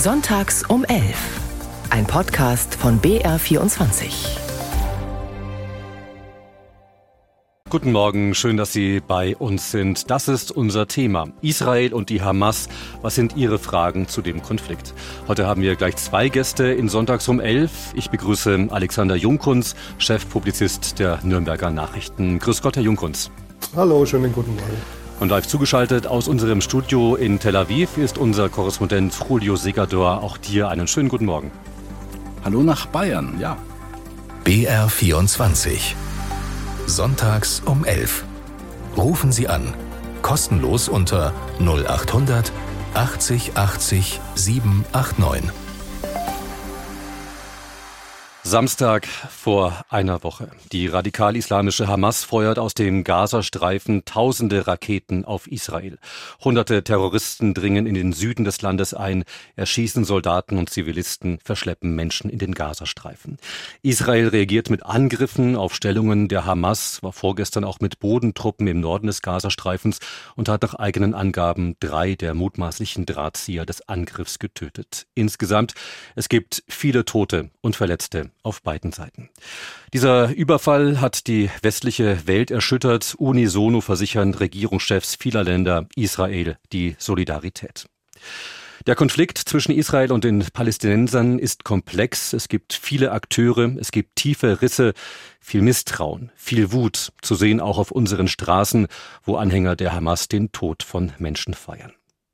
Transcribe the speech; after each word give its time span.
Sonntags 0.00 0.62
um 0.62 0.84
11. 0.84 1.02
Ein 1.90 2.06
Podcast 2.06 2.76
von 2.76 3.00
BR24. 3.00 4.38
Guten 7.68 7.90
Morgen, 7.90 8.32
schön, 8.36 8.56
dass 8.56 8.72
Sie 8.72 9.00
bei 9.00 9.34
uns 9.36 9.72
sind. 9.72 10.08
Das 10.08 10.28
ist 10.28 10.52
unser 10.52 10.86
Thema. 10.86 11.30
Israel 11.42 11.92
und 11.94 12.10
die 12.10 12.22
Hamas. 12.22 12.68
Was 13.02 13.16
sind 13.16 13.36
Ihre 13.36 13.58
Fragen 13.58 14.06
zu 14.06 14.22
dem 14.22 14.40
Konflikt? 14.40 14.94
Heute 15.26 15.48
haben 15.48 15.62
wir 15.62 15.74
gleich 15.74 15.96
zwei 15.96 16.28
Gäste 16.28 16.66
in 16.68 16.88
Sonntags 16.88 17.26
um 17.26 17.40
11. 17.40 17.94
Ich 17.96 18.08
begrüße 18.08 18.68
Alexander 18.70 19.16
Jungkunz, 19.16 19.74
Chefpublizist 19.98 21.00
der 21.00 21.18
Nürnberger 21.24 21.70
Nachrichten. 21.70 22.38
Grüß 22.38 22.62
Gott, 22.62 22.76
Herr 22.76 22.84
Jungkunz. 22.84 23.32
Hallo, 23.74 24.06
schönen 24.06 24.32
guten 24.32 24.54
Morgen. 24.54 24.97
Und 25.20 25.30
live 25.30 25.48
zugeschaltet 25.48 26.06
aus 26.06 26.28
unserem 26.28 26.60
Studio 26.60 27.16
in 27.16 27.40
Tel 27.40 27.56
Aviv 27.56 27.98
ist 27.98 28.18
unser 28.18 28.48
Korrespondent 28.48 29.12
Julio 29.28 29.56
Segador. 29.56 30.22
Auch 30.22 30.36
dir 30.36 30.68
einen 30.68 30.86
schönen 30.86 31.08
guten 31.08 31.24
Morgen. 31.24 31.50
Hallo 32.44 32.62
nach 32.62 32.86
Bayern, 32.86 33.36
ja. 33.40 33.56
BR24. 34.44 35.94
Sonntags 36.86 37.60
um 37.64 37.84
11. 37.84 38.24
Rufen 38.96 39.32
Sie 39.32 39.48
an. 39.48 39.74
Kostenlos 40.22 40.88
unter 40.88 41.32
0800 41.58 42.52
80 42.94 43.56
80 43.56 44.20
789. 44.36 45.57
Samstag 48.48 49.06
vor 49.06 49.84
einer 49.90 50.24
Woche. 50.24 50.48
Die 50.72 50.86
radikal-islamische 50.86 51.86
Hamas 51.86 52.24
feuert 52.24 52.58
aus 52.58 52.72
dem 52.72 53.04
Gazastreifen 53.04 54.06
tausende 54.06 54.66
Raketen 54.66 55.26
auf 55.26 55.46
Israel. 55.48 55.98
Hunderte 56.42 56.82
Terroristen 56.82 57.52
dringen 57.52 57.86
in 57.86 57.92
den 57.92 58.14
Süden 58.14 58.46
des 58.46 58.62
Landes 58.62 58.94
ein, 58.94 59.24
erschießen 59.56 60.06
Soldaten 60.06 60.56
und 60.56 60.70
Zivilisten, 60.70 61.40
verschleppen 61.44 61.94
Menschen 61.94 62.30
in 62.30 62.38
den 62.38 62.54
Gazastreifen. 62.54 63.36
Israel 63.82 64.28
reagiert 64.28 64.70
mit 64.70 64.82
Angriffen 64.82 65.54
auf 65.54 65.74
Stellungen 65.74 66.28
der 66.28 66.46
Hamas, 66.46 67.02
war 67.02 67.12
vorgestern 67.12 67.64
auch 67.64 67.80
mit 67.80 67.98
Bodentruppen 67.98 68.66
im 68.66 68.80
Norden 68.80 69.08
des 69.08 69.20
Gazastreifens 69.20 69.98
und 70.36 70.48
hat 70.48 70.62
nach 70.62 70.72
eigenen 70.72 71.12
Angaben 71.12 71.76
drei 71.80 72.14
der 72.14 72.32
mutmaßlichen 72.32 73.04
Drahtzieher 73.04 73.66
des 73.66 73.86
Angriffs 73.90 74.38
getötet. 74.38 75.06
Insgesamt, 75.14 75.74
es 76.16 76.30
gibt 76.30 76.64
viele 76.66 77.04
Tote 77.04 77.50
und 77.60 77.76
Verletzte 77.76 78.30
auf 78.48 78.62
beiden 78.62 78.90
Seiten. 78.92 79.28
Dieser 79.92 80.30
Überfall 80.34 81.00
hat 81.00 81.26
die 81.26 81.50
westliche 81.62 82.26
Welt 82.26 82.50
erschüttert. 82.50 83.14
Unisono 83.18 83.80
versichern 83.80 84.34
Regierungschefs 84.34 85.14
vieler 85.14 85.44
Länder 85.44 85.86
Israel 85.94 86.56
die 86.72 86.96
Solidarität. 86.98 87.86
Der 88.86 88.94
Konflikt 88.94 89.36
zwischen 89.36 89.72
Israel 89.72 90.12
und 90.12 90.24
den 90.24 90.42
Palästinensern 90.52 91.38
ist 91.38 91.64
komplex. 91.64 92.32
Es 92.32 92.48
gibt 92.48 92.72
viele 92.72 93.12
Akteure, 93.12 93.76
es 93.78 93.90
gibt 93.90 94.16
tiefe 94.16 94.62
Risse, 94.62 94.94
viel 95.40 95.60
Misstrauen, 95.60 96.32
viel 96.36 96.72
Wut, 96.72 97.12
zu 97.20 97.34
sehen 97.34 97.60
auch 97.60 97.76
auf 97.76 97.90
unseren 97.90 98.28
Straßen, 98.28 98.86
wo 99.24 99.36
Anhänger 99.36 99.76
der 99.76 99.92
Hamas 99.92 100.28
den 100.28 100.52
Tod 100.52 100.82
von 100.82 101.12
Menschen 101.18 101.52
feiern. 101.52 101.92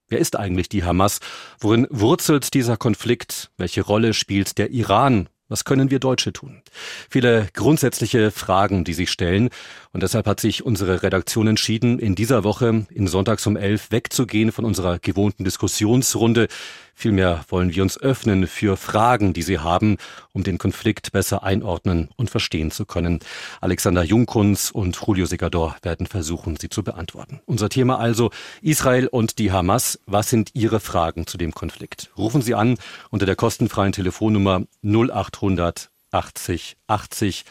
Wer 0.08 0.18
ist 0.18 0.36
eigentlich 0.36 0.68
die 0.68 0.84
Hamas? 0.84 1.18
Worin 1.58 1.88
wurzelt 1.90 2.54
dieser 2.54 2.76
Konflikt? 2.76 3.50
Welche 3.56 3.82
Rolle 3.82 4.14
spielt 4.14 4.58
der 4.58 4.70
Iran 4.70 5.28
was 5.54 5.64
können 5.64 5.88
wir 5.88 6.00
Deutsche 6.00 6.32
tun? 6.32 6.62
Viele 7.08 7.46
grundsätzliche 7.54 8.32
Fragen, 8.32 8.82
die 8.82 8.92
sich 8.92 9.08
stellen. 9.08 9.50
Und 9.92 10.02
deshalb 10.02 10.26
hat 10.26 10.40
sich 10.40 10.66
unsere 10.66 11.04
Redaktion 11.04 11.46
entschieden, 11.46 12.00
in 12.00 12.16
dieser 12.16 12.42
Woche 12.42 12.86
in 12.90 13.06
Sonntags 13.06 13.46
um 13.46 13.56
elf 13.56 13.92
wegzugehen 13.92 14.50
von 14.50 14.64
unserer 14.64 14.98
gewohnten 14.98 15.44
Diskussionsrunde. 15.44 16.48
Vielmehr 16.94 17.44
wollen 17.48 17.74
wir 17.74 17.82
uns 17.82 18.00
öffnen 18.00 18.46
für 18.46 18.76
Fragen, 18.76 19.32
die 19.32 19.42
Sie 19.42 19.58
haben, 19.58 19.98
um 20.32 20.44
den 20.44 20.58
Konflikt 20.58 21.12
besser 21.12 21.42
einordnen 21.42 22.08
und 22.16 22.30
verstehen 22.30 22.70
zu 22.70 22.86
können. 22.86 23.20
Alexander 23.60 24.02
Jungkunz 24.02 24.70
und 24.70 24.96
Julio 24.96 25.26
Segador 25.26 25.76
werden 25.82 26.06
versuchen, 26.06 26.56
sie 26.56 26.68
zu 26.68 26.82
beantworten. 26.82 27.40
Unser 27.46 27.68
Thema 27.68 27.98
also 27.98 28.30
Israel 28.62 29.08
und 29.08 29.38
die 29.38 29.52
Hamas. 29.52 29.98
Was 30.06 30.30
sind 30.30 30.50
Ihre 30.54 30.80
Fragen 30.80 31.26
zu 31.26 31.36
dem 31.36 31.52
Konflikt? 31.52 32.10
Rufen 32.16 32.42
Sie 32.42 32.54
an 32.54 32.76
unter 33.10 33.26
der 33.26 33.36
kostenfreien 33.36 33.92
Telefonnummer 33.92 34.62
0800 34.82 35.90
80 36.12 36.76
80 36.86 37.44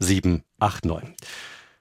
789. 0.00 1.14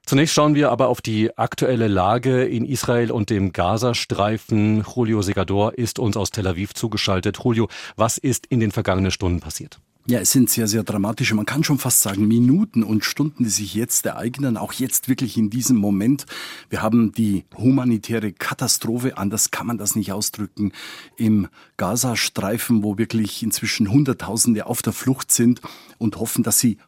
Zunächst 0.09 0.33
schauen 0.33 0.55
wir 0.55 0.71
aber 0.71 0.87
auf 0.87 1.01
die 1.01 1.37
aktuelle 1.37 1.87
Lage 1.87 2.43
in 2.43 2.65
Israel 2.65 3.11
und 3.11 3.29
dem 3.29 3.53
Gazastreifen. 3.53 4.83
Julio 4.95 5.21
Segador 5.21 5.77
ist 5.77 5.99
uns 5.99 6.17
aus 6.17 6.31
Tel 6.31 6.47
Aviv 6.47 6.73
zugeschaltet. 6.73 7.37
Julio, 7.43 7.67
was 7.95 8.17
ist 8.17 8.47
in 8.47 8.59
den 8.59 8.71
vergangenen 8.71 9.11
Stunden 9.11 9.39
passiert? 9.39 9.79
Ja, 10.07 10.17
es 10.17 10.31
sind 10.31 10.49
sehr, 10.49 10.67
sehr 10.67 10.81
dramatische, 10.81 11.35
man 11.35 11.45
kann 11.45 11.63
schon 11.63 11.77
fast 11.77 12.01
sagen, 12.01 12.27
Minuten 12.27 12.81
und 12.81 13.05
Stunden, 13.05 13.43
die 13.43 13.51
sich 13.51 13.75
jetzt 13.75 14.07
ereignen, 14.07 14.57
auch 14.57 14.73
jetzt 14.73 15.07
wirklich 15.07 15.37
in 15.37 15.51
diesem 15.51 15.77
Moment. 15.77 16.25
Wir 16.71 16.81
haben 16.81 17.11
die 17.11 17.45
humanitäre 17.55 18.31
Katastrophe, 18.31 19.15
anders 19.15 19.51
kann 19.51 19.67
man 19.67 19.77
das 19.77 19.95
nicht 19.95 20.11
ausdrücken, 20.11 20.71
im 21.17 21.47
Gazastreifen, 21.77 22.81
wo 22.81 22.97
wirklich 22.97 23.43
inzwischen 23.43 23.91
Hunderttausende 23.91 24.65
auf 24.65 24.81
der 24.81 24.93
Flucht 24.93 25.29
sind 25.29 25.61
und 25.99 26.15
hoffen, 26.15 26.41
dass 26.41 26.57
sie 26.57 26.79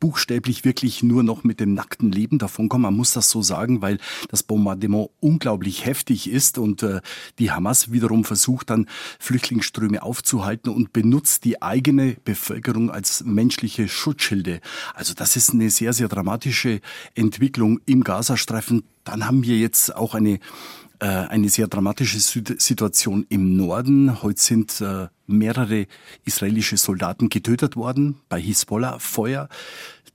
buchstäblich 0.00 0.64
wirklich 0.64 1.02
nur 1.02 1.22
noch 1.22 1.44
mit 1.44 1.60
dem 1.60 1.74
nackten 1.74 2.10
Leben 2.10 2.38
davonkommen. 2.38 2.82
Man 2.82 2.96
muss 2.96 3.12
das 3.12 3.30
so 3.30 3.42
sagen, 3.42 3.82
weil 3.82 3.98
das 4.28 4.42
Bombardement 4.42 5.10
unglaublich 5.20 5.84
heftig 5.84 6.30
ist 6.30 6.58
und 6.58 6.82
äh, 6.82 7.00
die 7.38 7.52
Hamas 7.52 7.92
wiederum 7.92 8.24
versucht 8.24 8.70
dann 8.70 8.86
Flüchtlingsströme 9.18 10.02
aufzuhalten 10.02 10.70
und 10.70 10.92
benutzt 10.92 11.44
die 11.44 11.62
eigene 11.62 12.16
Bevölkerung 12.24 12.90
als 12.90 13.22
menschliche 13.24 13.86
Schutzschilde. 13.88 14.60
Also 14.94 15.14
das 15.14 15.36
ist 15.36 15.50
eine 15.50 15.70
sehr, 15.70 15.92
sehr 15.92 16.08
dramatische 16.08 16.80
Entwicklung 17.14 17.80
im 17.84 18.02
Gazastreifen. 18.02 18.84
Dann 19.10 19.26
haben 19.26 19.42
wir 19.42 19.58
jetzt 19.58 19.94
auch 19.94 20.14
eine 20.14 20.38
äh, 21.00 21.06
eine 21.06 21.48
sehr 21.48 21.66
dramatische 21.66 22.20
Situation 22.20 23.24
im 23.30 23.56
Norden. 23.56 24.22
Heute 24.22 24.40
sind 24.40 24.82
äh, 24.82 25.08
mehrere 25.26 25.86
israelische 26.26 26.76
Soldaten 26.76 27.30
getötet 27.30 27.74
worden 27.74 28.16
bei 28.28 28.38
Hisbollah-Feuer. 28.40 29.48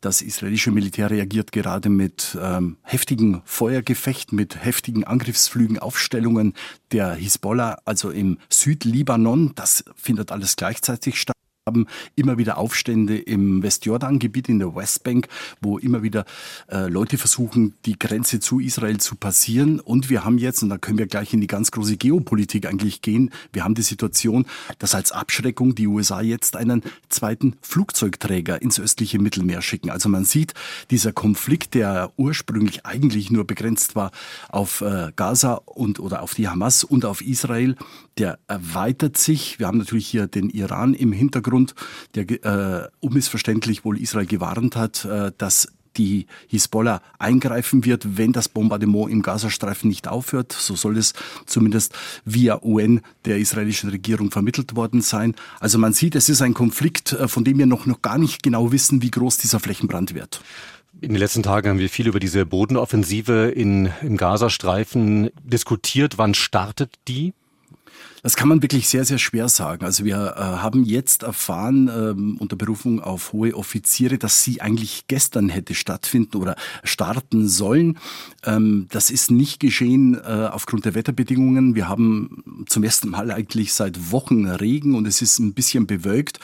Das 0.02 0.22
israelische 0.22 0.70
Militär 0.70 1.10
reagiert 1.10 1.52
gerade 1.52 1.90
mit 1.90 2.38
ähm, 2.40 2.78
heftigen 2.84 3.42
Feuergefechten, 3.46 4.36
mit 4.36 4.64
heftigen 4.64 5.04
Angriffsflügen, 5.04 5.80
Aufstellungen 5.80 6.54
der 6.92 7.16
Hisbollah, 7.16 7.80
also 7.86 8.12
im 8.12 8.38
Südlibanon. 8.50 9.54
Das 9.56 9.84
findet 9.96 10.32
alles 10.32 10.56
gleichzeitig 10.56 11.20
statt 11.20 11.35
haben 11.68 11.88
immer 12.16 12.38
wieder 12.38 12.60
Aufstände 12.60 13.18
im 13.18 13.64
Westjordan-Gebiet 13.64 14.50
in 14.50 14.60
der 14.60 14.76
Westbank, 14.76 15.28
wo 15.62 15.80
immer 15.80 16.04
wieder 16.04 16.26
äh, 16.72 16.88
Leute 16.90 17.18
versuchen, 17.18 17.74
die 17.86 17.98
Grenze 17.98 18.40
zu 18.40 18.60
Israel 18.60 19.00
zu 19.00 19.16
passieren. 19.16 19.80
Und 19.80 20.12
wir 20.12 20.24
haben 20.24 20.38
jetzt, 20.38 20.62
und 20.62 20.70
da 20.70 20.78
können 20.78 21.00
wir 21.00 21.08
gleich 21.08 21.34
in 21.34 21.42
die 21.42 21.48
ganz 21.48 21.72
große 21.72 21.98
Geopolitik 21.98 22.68
eigentlich 22.68 23.02
gehen, 23.02 23.32
wir 23.52 23.64
haben 23.64 23.74
die 23.74 23.82
Situation, 23.82 24.46
dass 24.78 24.94
als 24.94 25.12
Abschreckung 25.12 25.74
die 25.74 25.88
USA 25.88 26.22
jetzt 26.22 26.56
einen 26.56 26.84
zweiten 27.10 27.56
Flugzeugträger 27.64 28.62
ins 28.62 28.80
östliche 28.80 29.18
Mittelmeer 29.18 29.64
schicken. 29.64 29.90
Also 29.90 30.08
man 30.08 30.24
sieht, 30.24 30.54
dieser 30.92 31.14
Konflikt, 31.14 31.74
der 31.74 32.12
ursprünglich 32.16 32.86
eigentlich 32.86 33.32
nur 33.32 33.48
begrenzt 33.48 33.96
war 33.96 34.12
auf 34.50 34.82
äh, 34.82 35.12
Gaza 35.16 35.62
und 35.66 36.00
oder 36.00 36.22
auf 36.22 36.36
die 36.36 36.48
Hamas 36.48 36.84
und 36.84 37.06
auf 37.06 37.22
Israel, 37.22 37.76
der 38.20 38.38
erweitert 38.48 39.18
sich. 39.18 39.58
Wir 39.58 39.66
haben 39.66 39.80
natürlich 39.80 40.08
hier 40.08 40.28
den 40.28 40.52
Iran 40.52 40.94
im 40.94 41.12
Hintergrund 41.12 41.55
Hintergrund, 41.56 41.76
der 42.16 42.84
äh, 42.84 42.90
unmissverständlich 43.00 43.86
wohl 43.86 44.00
Israel 44.00 44.26
gewarnt 44.26 44.76
hat, 44.76 45.06
äh, 45.06 45.32
dass 45.38 45.70
die 45.98 46.26
Hisbollah 46.50 47.02
eingreifen 47.20 47.86
wird, 47.86 48.18
wenn 48.18 48.34
das 48.34 48.50
Bombardement 48.50 49.10
im 49.10 49.22
Gazastreifen 49.22 49.88
nicht 49.88 50.10
aufhört. 50.10 50.52
So 50.52 50.76
soll 50.76 50.98
es 50.98 51.14
zumindest 51.46 51.94
via 52.26 52.62
UN 52.62 53.00
der 53.24 53.38
israelischen 53.38 53.90
Regierung 53.90 54.30
vermittelt 54.30 54.76
worden 54.76 55.00
sein. 55.00 55.36
Also 55.62 55.78
man 55.78 55.94
sieht, 55.94 56.16
es 56.16 56.28
ist 56.28 56.42
ein 56.42 56.54
Konflikt, 56.54 57.14
äh, 57.14 57.28
von 57.30 57.46
dem 57.46 57.58
wir 57.58 57.66
noch, 57.66 57.86
noch 57.86 58.02
gar 58.02 58.18
nicht 58.18 58.44
genau 58.44 58.72
wissen, 58.72 59.02
wie 59.02 59.12
groß 59.12 59.38
dieser 59.38 59.60
Flächenbrand 59.60 60.14
wird. 60.14 60.42
In 61.02 61.10
den 61.10 61.20
letzten 61.20 61.44
Tagen 61.44 61.70
haben 61.70 61.80
wir 61.80 61.90
viel 61.90 62.08
über 62.08 62.20
diese 62.20 62.46
Bodenoffensive 62.46 63.52
in, 63.54 63.90
im 64.02 64.16
Gazastreifen 64.16 65.30
diskutiert. 65.44 66.18
Wann 66.18 66.34
startet 66.34 66.94
die? 67.08 67.34
Das 68.26 68.36
kann 68.36 68.50
man 68.50 68.64
wirklich 68.64 68.88
sehr, 68.88 69.06
sehr 69.06 69.20
schwer 69.20 69.50
sagen. 69.50 69.86
Also 69.86 70.04
wir 70.04 70.34
äh, 70.36 70.40
haben 70.40 70.84
jetzt 70.84 71.22
erfahren 71.22 71.92
ähm, 71.96 72.38
unter 72.40 72.56
Berufung 72.56 73.00
auf 73.00 73.34
hohe 73.34 73.56
Offiziere, 73.56 74.18
dass 74.18 74.44
sie 74.44 74.62
eigentlich 74.62 75.06
gestern 75.08 75.48
hätte 75.48 75.76
stattfinden 75.76 76.38
oder 76.38 76.56
starten 76.84 77.48
sollen. 77.48 78.00
Ähm, 78.44 78.88
das 78.90 79.12
ist 79.12 79.30
nicht 79.30 79.60
geschehen 79.60 80.16
äh, 80.16 80.50
aufgrund 80.52 80.86
der 80.86 80.96
Wetterbedingungen. 80.96 81.76
Wir 81.76 81.88
haben 81.88 82.66
zum 82.66 82.84
ersten 82.84 83.10
Mal 83.10 83.30
eigentlich 83.30 83.74
seit 83.74 84.12
Wochen 84.12 84.48
Regen 84.48 84.96
und 84.96 85.06
es 85.06 85.22
ist 85.22 85.38
ein 85.38 85.54
bisschen 85.54 85.86
bewölkt. 85.86 86.40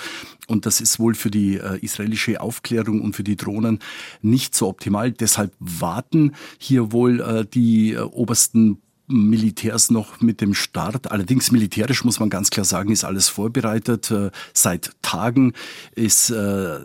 Und 0.47 0.67
das 0.67 0.81
ist 0.81 0.99
wohl 0.99 1.15
für 1.15 1.31
die 1.31 1.55
äh, 1.55 1.79
israelische 1.79 2.41
Aufklärung 2.41 3.01
und 3.01 3.15
für 3.15 3.23
die 3.23 3.37
Drohnen 3.37 3.79
nicht 4.21 4.53
so 4.53 4.67
optimal. 4.67 5.11
Deshalb 5.11 5.51
warten 5.57 6.33
hier 6.59 6.91
wohl 6.91 7.21
äh, 7.21 7.43
die 7.43 7.93
äh, 7.93 8.01
obersten 8.01 8.83
Militärs 9.07 9.91
noch 9.91 10.21
mit 10.21 10.41
dem 10.41 10.53
Start. 10.53 11.11
Allerdings 11.11 11.51
militärisch 11.51 12.03
muss 12.05 12.19
man 12.19 12.29
ganz 12.29 12.49
klar 12.49 12.65
sagen, 12.65 12.91
ist 12.91 13.03
alles 13.03 13.29
vorbereitet. 13.29 14.11
Äh, 14.11 14.31
seit 14.53 14.91
Tagen 15.01 15.53
ist 15.95 16.29
äh, 16.29 16.79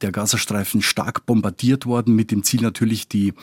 der 0.00 0.12
Gazastreifen 0.12 0.82
stark 0.82 1.26
bombardiert 1.26 1.86
worden 1.86 2.14
mit 2.14 2.30
dem 2.30 2.42
Ziel 2.42 2.62
natürlich 2.62 3.08
die 3.08 3.34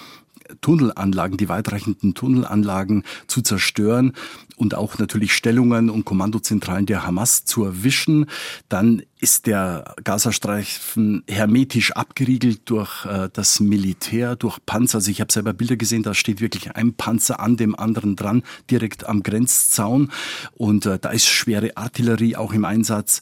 Tunnelanlagen, 0.61 1.37
die 1.37 1.49
weitreichenden 1.49 2.13
Tunnelanlagen 2.13 3.03
zu 3.27 3.41
zerstören 3.41 4.13
und 4.55 4.75
auch 4.75 4.97
natürlich 4.97 5.33
Stellungen 5.33 5.89
und 5.89 6.05
Kommandozentralen 6.05 6.85
der 6.85 7.05
Hamas 7.05 7.45
zu 7.45 7.63
erwischen. 7.63 8.25
Dann 8.69 9.03
ist 9.19 9.45
der 9.45 9.95
Gazastreifen 10.03 11.23
hermetisch 11.27 11.91
abgeriegelt 11.91 12.61
durch 12.65 13.05
äh, 13.05 13.29
das 13.31 13.59
Militär, 13.59 14.35
durch 14.35 14.59
Panzer. 14.65 14.97
Also 14.97 15.11
ich 15.11 15.21
habe 15.21 15.31
selber 15.31 15.53
Bilder 15.53 15.75
gesehen, 15.75 16.03
da 16.03 16.13
steht 16.13 16.41
wirklich 16.41 16.75
ein 16.75 16.93
Panzer 16.93 17.39
an 17.39 17.57
dem 17.57 17.77
anderen 17.77 18.15
dran, 18.15 18.43
direkt 18.69 19.05
am 19.05 19.23
Grenzzaun. 19.23 20.11
Und 20.53 20.85
äh, 20.85 20.99
da 20.99 21.09
ist 21.09 21.27
schwere 21.27 21.77
Artillerie 21.77 22.35
auch 22.35 22.53
im 22.53 22.65
Einsatz 22.65 23.21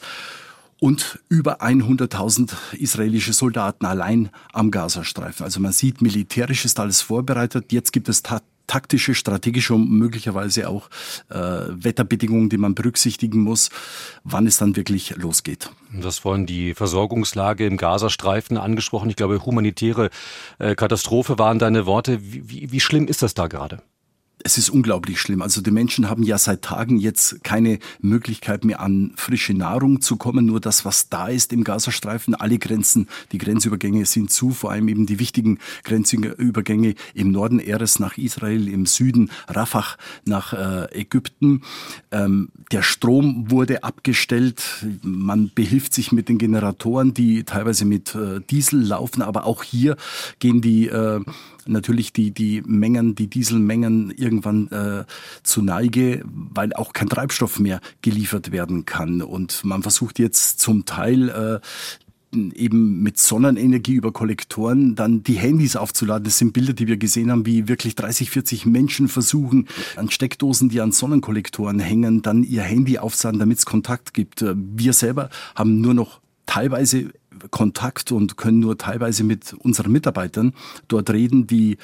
und 0.79 1.19
über 1.29 1.61
100.000 1.61 2.53
israelische 2.73 3.33
Soldaten 3.33 3.85
allein 3.85 4.29
am 4.53 4.71
Gazastreifen. 4.71 5.43
Also 5.43 5.59
man 5.59 5.71
sieht, 5.71 6.01
militärisch 6.01 6.65
ist 6.65 6.79
alles 6.79 7.01
vorbereitet. 7.01 7.71
Jetzt 7.71 7.93
gibt 7.93 8.09
es 8.09 8.23
taktische, 8.67 9.15
strategische 9.15 9.73
und 9.73 9.89
möglicherweise 9.89 10.69
auch 10.69 10.89
äh, 11.29 11.37
Wetterbedingungen, 11.37 12.49
die 12.49 12.57
man 12.57 12.75
berücksichtigen 12.75 13.41
muss, 13.41 13.69
wann 14.23 14.47
es 14.47 14.57
dann 14.57 14.75
wirklich 14.75 15.15
losgeht. 15.15 15.69
Du 15.93 16.05
hast 16.05 16.19
vorhin 16.19 16.45
die 16.45 16.73
Versorgungslage 16.73 17.65
im 17.65 17.77
Gazastreifen 17.77 18.57
angesprochen. 18.57 19.09
Ich 19.09 19.15
glaube, 19.15 19.45
humanitäre 19.45 20.09
äh, 20.59 20.75
Katastrophe 20.75 21.39
waren 21.39 21.59
deine 21.59 21.85
Worte. 21.85 22.19
Wie, 22.21 22.49
wie, 22.49 22.71
wie 22.71 22.79
schlimm 22.79 23.07
ist 23.07 23.21
das 23.21 23.33
da 23.33 23.47
gerade? 23.47 23.81
Es 24.43 24.57
ist 24.57 24.69
unglaublich 24.69 25.19
schlimm. 25.19 25.41
Also 25.41 25.61
die 25.61 25.71
Menschen 25.71 26.09
haben 26.09 26.21
ja 26.21 26.37
seit 26.37 26.61
Tagen 26.61 26.97
jetzt 26.97 27.43
keine 27.43 27.79
Möglichkeit 27.99 28.63
mehr 28.63 28.79
an 28.79 29.11
frische 29.15 29.53
Nahrung 29.53 30.01
zu 30.01 30.17
kommen. 30.17 30.45
Nur 30.45 30.59
das, 30.59 30.85
was 30.85 31.09
da 31.09 31.27
ist 31.27 31.51
im 31.51 31.63
Gazastreifen, 31.63 32.35
alle 32.35 32.59
Grenzen, 32.59 33.07
die 33.31 33.37
Grenzübergänge 33.37 34.05
sind 34.05 34.31
zu, 34.31 34.51
vor 34.51 34.71
allem 34.71 34.87
eben 34.87 35.05
die 35.05 35.19
wichtigen 35.19 35.59
Grenzübergänge 35.83 36.95
im 37.13 37.31
Norden 37.31 37.59
Eres 37.59 37.99
nach 37.99 38.17
Israel, 38.17 38.67
im 38.67 38.85
Süden 38.85 39.31
Rafah 39.47 39.95
nach 40.25 40.53
äh, 40.53 40.99
Ägypten. 40.99 41.61
Ähm, 42.11 42.49
der 42.71 42.83
Strom 42.83 43.49
wurde 43.49 43.83
abgestellt. 43.83 44.85
Man 45.01 45.51
behilft 45.53 45.93
sich 45.93 46.11
mit 46.11 46.29
den 46.29 46.37
Generatoren, 46.37 47.13
die 47.13 47.43
teilweise 47.45 47.85
mit 47.85 48.13
äh, 48.15 48.41
Diesel 48.41 48.81
laufen. 48.81 49.21
Aber 49.21 49.45
auch 49.45 49.63
hier 49.63 49.97
gehen 50.39 50.61
die 50.61 50.87
äh, 50.87 51.21
natürlich 51.67 52.13
die, 52.13 52.31
die 52.31 52.61
Mengen, 52.65 53.15
die 53.15 53.27
Dieselmengen 53.27 54.11
irgendwann 54.11 54.67
äh, 54.69 55.05
zu 55.43 55.61
Neige, 55.61 56.23
weil 56.25 56.73
auch 56.73 56.93
kein 56.93 57.09
Treibstoff 57.09 57.59
mehr 57.59 57.81
geliefert 58.01 58.51
werden 58.51 58.85
kann. 58.85 59.21
Und 59.21 59.63
man 59.63 59.83
versucht 59.83 60.19
jetzt 60.19 60.59
zum 60.59 60.85
Teil 60.85 61.29
äh, 61.29 61.59
eben 62.53 63.01
mit 63.01 63.17
Sonnenenergie 63.17 63.93
über 63.93 64.11
Kollektoren 64.11 64.95
dann 64.95 65.23
die 65.23 65.35
Handys 65.35 65.75
aufzuladen. 65.75 66.25
Das 66.25 66.37
sind 66.37 66.53
Bilder, 66.53 66.73
die 66.73 66.87
wir 66.87 66.97
gesehen 66.97 67.31
haben, 67.31 67.45
wie 67.45 67.67
wirklich 67.67 67.95
30, 67.95 68.29
40 68.29 68.65
Menschen 68.65 69.07
versuchen, 69.07 69.67
an 69.95 70.09
Steckdosen, 70.09 70.69
die 70.69 70.81
an 70.81 70.91
Sonnenkollektoren 70.91 71.79
hängen, 71.79 72.21
dann 72.21 72.43
ihr 72.43 72.63
Handy 72.63 72.97
aufzuladen, 72.97 73.39
damit 73.39 73.59
es 73.59 73.65
Kontakt 73.65 74.13
gibt. 74.13 74.45
Wir 74.55 74.93
selber 74.93 75.29
haben 75.55 75.81
nur 75.81 75.93
noch 75.93 76.19
teilweise 76.45 77.11
Kontakt 77.51 78.11
und 78.11 78.37
können 78.37 78.59
nur 78.59 78.77
teilweise 78.77 79.23
mit 79.23 79.53
unseren 79.53 79.91
Mitarbeitern 79.91 80.53
dort 80.87 81.09
reden, 81.09 81.47
die 81.47 81.77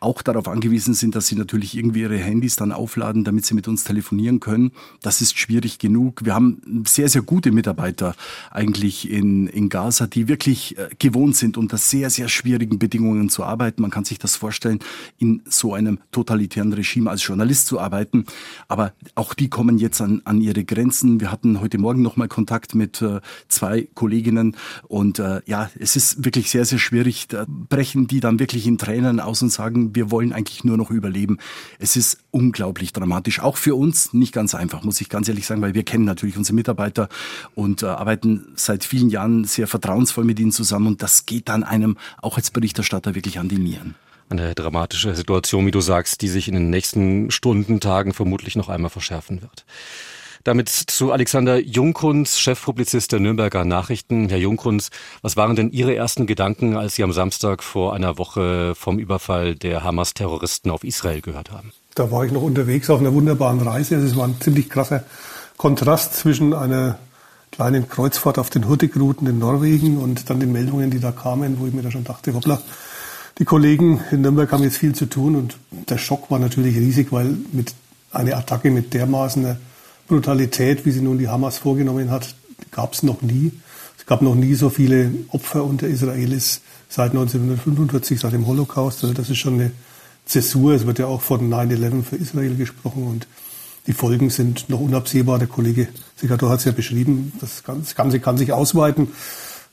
auch 0.00 0.22
darauf 0.22 0.48
angewiesen 0.48 0.94
sind, 0.94 1.14
dass 1.14 1.26
sie 1.26 1.36
natürlich 1.36 1.76
irgendwie 1.76 2.00
ihre 2.00 2.18
Handys 2.18 2.56
dann 2.56 2.72
aufladen, 2.72 3.24
damit 3.24 3.46
sie 3.46 3.54
mit 3.54 3.68
uns 3.68 3.84
telefonieren 3.84 4.40
können. 4.40 4.72
Das 5.00 5.20
ist 5.20 5.38
schwierig 5.38 5.78
genug. 5.78 6.24
Wir 6.24 6.34
haben 6.34 6.84
sehr, 6.86 7.08
sehr 7.08 7.22
gute 7.22 7.52
Mitarbeiter 7.52 8.14
eigentlich 8.50 9.10
in, 9.10 9.46
in 9.46 9.68
Gaza, 9.68 10.06
die 10.06 10.28
wirklich 10.28 10.78
äh, 10.78 10.88
gewohnt 10.98 11.36
sind, 11.36 11.56
unter 11.56 11.76
sehr, 11.76 12.10
sehr 12.10 12.28
schwierigen 12.28 12.78
Bedingungen 12.78 13.28
zu 13.28 13.44
arbeiten. 13.44 13.82
Man 13.82 13.90
kann 13.90 14.04
sich 14.04 14.18
das 14.18 14.36
vorstellen, 14.36 14.80
in 15.18 15.42
so 15.44 15.74
einem 15.74 15.98
totalitären 16.10 16.72
Regime 16.72 17.10
als 17.10 17.26
Journalist 17.26 17.66
zu 17.66 17.80
arbeiten. 17.80 18.24
Aber 18.68 18.92
auch 19.14 19.34
die 19.34 19.48
kommen 19.48 19.78
jetzt 19.78 20.00
an, 20.00 20.22
an 20.24 20.40
ihre 20.40 20.64
Grenzen. 20.64 21.20
Wir 21.20 21.30
hatten 21.30 21.60
heute 21.60 21.78
Morgen 21.78 22.02
nochmal 22.02 22.28
Kontakt 22.28 22.74
mit 22.74 23.02
äh, 23.02 23.20
zwei 23.48 23.88
Kolleginnen 23.94 24.56
und 24.88 25.01
äh, 25.18 25.42
ja, 25.46 25.70
es 25.78 25.96
ist 25.96 26.24
wirklich 26.24 26.50
sehr, 26.50 26.64
sehr 26.64 26.78
schwierig. 26.78 27.28
Da 27.28 27.44
brechen 27.48 28.06
die 28.06 28.20
dann 28.20 28.38
wirklich 28.38 28.66
in 28.66 28.78
Tränen 28.78 29.20
aus 29.20 29.42
und 29.42 29.50
sagen, 29.50 29.94
wir 29.94 30.10
wollen 30.10 30.32
eigentlich 30.32 30.64
nur 30.64 30.76
noch 30.76 30.90
überleben. 30.90 31.38
Es 31.78 31.96
ist 31.96 32.18
unglaublich 32.30 32.92
dramatisch. 32.92 33.40
Auch 33.40 33.56
für 33.56 33.74
uns 33.74 34.12
nicht 34.12 34.32
ganz 34.32 34.54
einfach, 34.54 34.82
muss 34.84 35.00
ich 35.00 35.08
ganz 35.08 35.28
ehrlich 35.28 35.46
sagen, 35.46 35.62
weil 35.62 35.74
wir 35.74 35.84
kennen 35.84 36.04
natürlich 36.04 36.36
unsere 36.36 36.54
Mitarbeiter 36.54 37.08
und 37.54 37.82
äh, 37.82 37.86
arbeiten 37.86 38.46
seit 38.54 38.84
vielen 38.84 39.10
Jahren 39.10 39.44
sehr 39.44 39.66
vertrauensvoll 39.66 40.24
mit 40.24 40.38
ihnen 40.40 40.52
zusammen. 40.52 40.86
Und 40.86 41.02
das 41.02 41.26
geht 41.26 41.48
dann 41.48 41.64
einem 41.64 41.96
auch 42.20 42.36
als 42.36 42.50
Berichterstatter 42.50 43.14
wirklich 43.14 43.38
an 43.38 43.48
die 43.48 43.58
Nieren 43.58 43.94
eine 44.32 44.54
dramatische 44.54 45.14
Situation, 45.14 45.66
wie 45.66 45.70
du 45.70 45.80
sagst, 45.80 46.22
die 46.22 46.28
sich 46.28 46.48
in 46.48 46.54
den 46.54 46.70
nächsten 46.70 47.30
Stunden, 47.30 47.80
Tagen 47.80 48.14
vermutlich 48.14 48.56
noch 48.56 48.70
einmal 48.70 48.90
verschärfen 48.90 49.42
wird. 49.42 49.66
Damit 50.44 50.68
zu 50.68 51.12
Alexander 51.12 51.60
Jungkunz, 51.60 52.38
Chefpublizist 52.38 53.12
der 53.12 53.20
Nürnberger 53.20 53.64
Nachrichten. 53.64 54.28
Herr 54.28 54.38
Jungkunz, 54.38 54.90
was 55.20 55.36
waren 55.36 55.54
denn 55.54 55.70
Ihre 55.70 55.94
ersten 55.94 56.26
Gedanken, 56.26 56.76
als 56.76 56.96
Sie 56.96 57.04
am 57.04 57.12
Samstag 57.12 57.62
vor 57.62 57.94
einer 57.94 58.18
Woche 58.18 58.74
vom 58.74 58.98
Überfall 58.98 59.54
der 59.54 59.84
Hamas-Terroristen 59.84 60.70
auf 60.70 60.82
Israel 60.82 61.20
gehört 61.20 61.52
haben? 61.52 61.72
Da 61.94 62.10
war 62.10 62.24
ich 62.24 62.32
noch 62.32 62.42
unterwegs 62.42 62.90
auf 62.90 62.98
einer 62.98 63.12
wunderbaren 63.12 63.60
Reise. 63.60 63.94
Es 63.94 64.16
war 64.16 64.26
ein 64.26 64.40
ziemlich 64.40 64.68
krasser 64.68 65.04
Kontrast 65.58 66.14
zwischen 66.14 66.54
einer 66.54 66.98
kleinen 67.52 67.88
Kreuzfahrt 67.88 68.38
auf 68.38 68.50
den 68.50 68.66
Hurtigruten 68.66 69.28
in 69.28 69.38
Norwegen 69.38 69.98
und 69.98 70.28
dann 70.28 70.40
den 70.40 70.50
Meldungen, 70.50 70.90
die 70.90 70.98
da 70.98 71.12
kamen, 71.12 71.60
wo 71.60 71.66
ich 71.66 71.72
mir 71.72 71.82
da 71.82 71.92
schon 71.92 72.02
dachte, 72.02 72.34
hoppla, 72.34 72.60
die 73.38 73.44
Kollegen 73.44 74.00
in 74.10 74.22
Nürnberg 74.22 74.50
haben 74.50 74.64
jetzt 74.64 74.78
viel 74.78 74.94
zu 74.94 75.06
tun 75.06 75.36
und 75.36 75.56
der 75.70 75.98
Schock 75.98 76.32
war 76.32 76.40
natürlich 76.40 76.76
riesig, 76.76 77.12
weil 77.12 77.36
mit 77.52 77.74
einer 78.10 78.36
Attacke 78.36 78.70
mit 78.70 78.92
dermaßen 78.92 79.56
Brutalität, 80.12 80.84
wie 80.84 80.90
sie 80.90 81.00
nun 81.00 81.16
die 81.16 81.28
Hamas 81.28 81.56
vorgenommen 81.56 82.10
hat, 82.10 82.34
gab 82.70 82.92
es 82.92 83.02
noch 83.02 83.22
nie. 83.22 83.50
Es 83.96 84.04
gab 84.04 84.20
noch 84.20 84.34
nie 84.34 84.54
so 84.54 84.68
viele 84.68 85.10
Opfer 85.28 85.64
unter 85.64 85.86
Israelis 85.86 86.60
seit 86.90 87.12
1945, 87.12 88.20
seit 88.20 88.34
dem 88.34 88.46
Holocaust. 88.46 89.02
Also 89.02 89.14
das 89.14 89.30
ist 89.30 89.38
schon 89.38 89.54
eine 89.54 89.70
Zäsur. 90.26 90.74
Es 90.74 90.86
wird 90.86 90.98
ja 90.98 91.06
auch 91.06 91.22
von 91.22 91.50
9-11 91.50 92.02
für 92.02 92.16
Israel 92.16 92.56
gesprochen 92.56 93.04
und 93.04 93.26
die 93.86 93.94
Folgen 93.94 94.28
sind 94.28 94.68
noch 94.68 94.80
unabsehbar. 94.80 95.38
Der 95.38 95.48
Kollege 95.48 95.88
Segator 96.16 96.50
hat 96.50 96.58
es 96.58 96.66
ja 96.66 96.72
beschrieben. 96.72 97.32
Das 97.40 97.64
Ganze 97.64 98.20
kann 98.20 98.36
sich 98.36 98.52
ausweiten. 98.52 99.08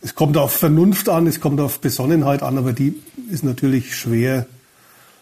Es 0.02 0.16
kommt 0.16 0.38
auf 0.38 0.54
Vernunft 0.54 1.10
an, 1.10 1.28
es 1.28 1.42
kommt 1.42 1.60
auf 1.60 1.82
Besonnenheit 1.82 2.44
an, 2.44 2.58
aber 2.58 2.72
die 2.72 2.96
ist 3.30 3.44
natürlich 3.44 3.94
schwer 3.94 4.46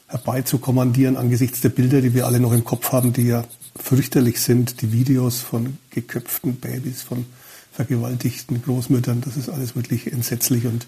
herbeizukommandieren 0.09 1.17
angesichts 1.17 1.61
der 1.61 1.69
Bilder, 1.69 2.01
die 2.01 2.13
wir 2.13 2.27
alle 2.27 2.39
noch 2.39 2.53
im 2.53 2.63
Kopf 2.63 2.91
haben, 2.91 3.13
die 3.13 3.23
ja 3.23 3.45
fürchterlich 3.81 4.41
sind, 4.41 4.81
die 4.81 4.91
Videos 4.91 5.41
von 5.41 5.77
geköpften 5.89 6.55
Babys, 6.55 7.01
von 7.01 7.25
vergewaltigten 7.71 8.61
Großmüttern, 8.61 9.21
das 9.21 9.37
ist 9.37 9.49
alles 9.49 9.75
wirklich 9.75 10.11
entsetzlich 10.11 10.65
und 10.65 10.87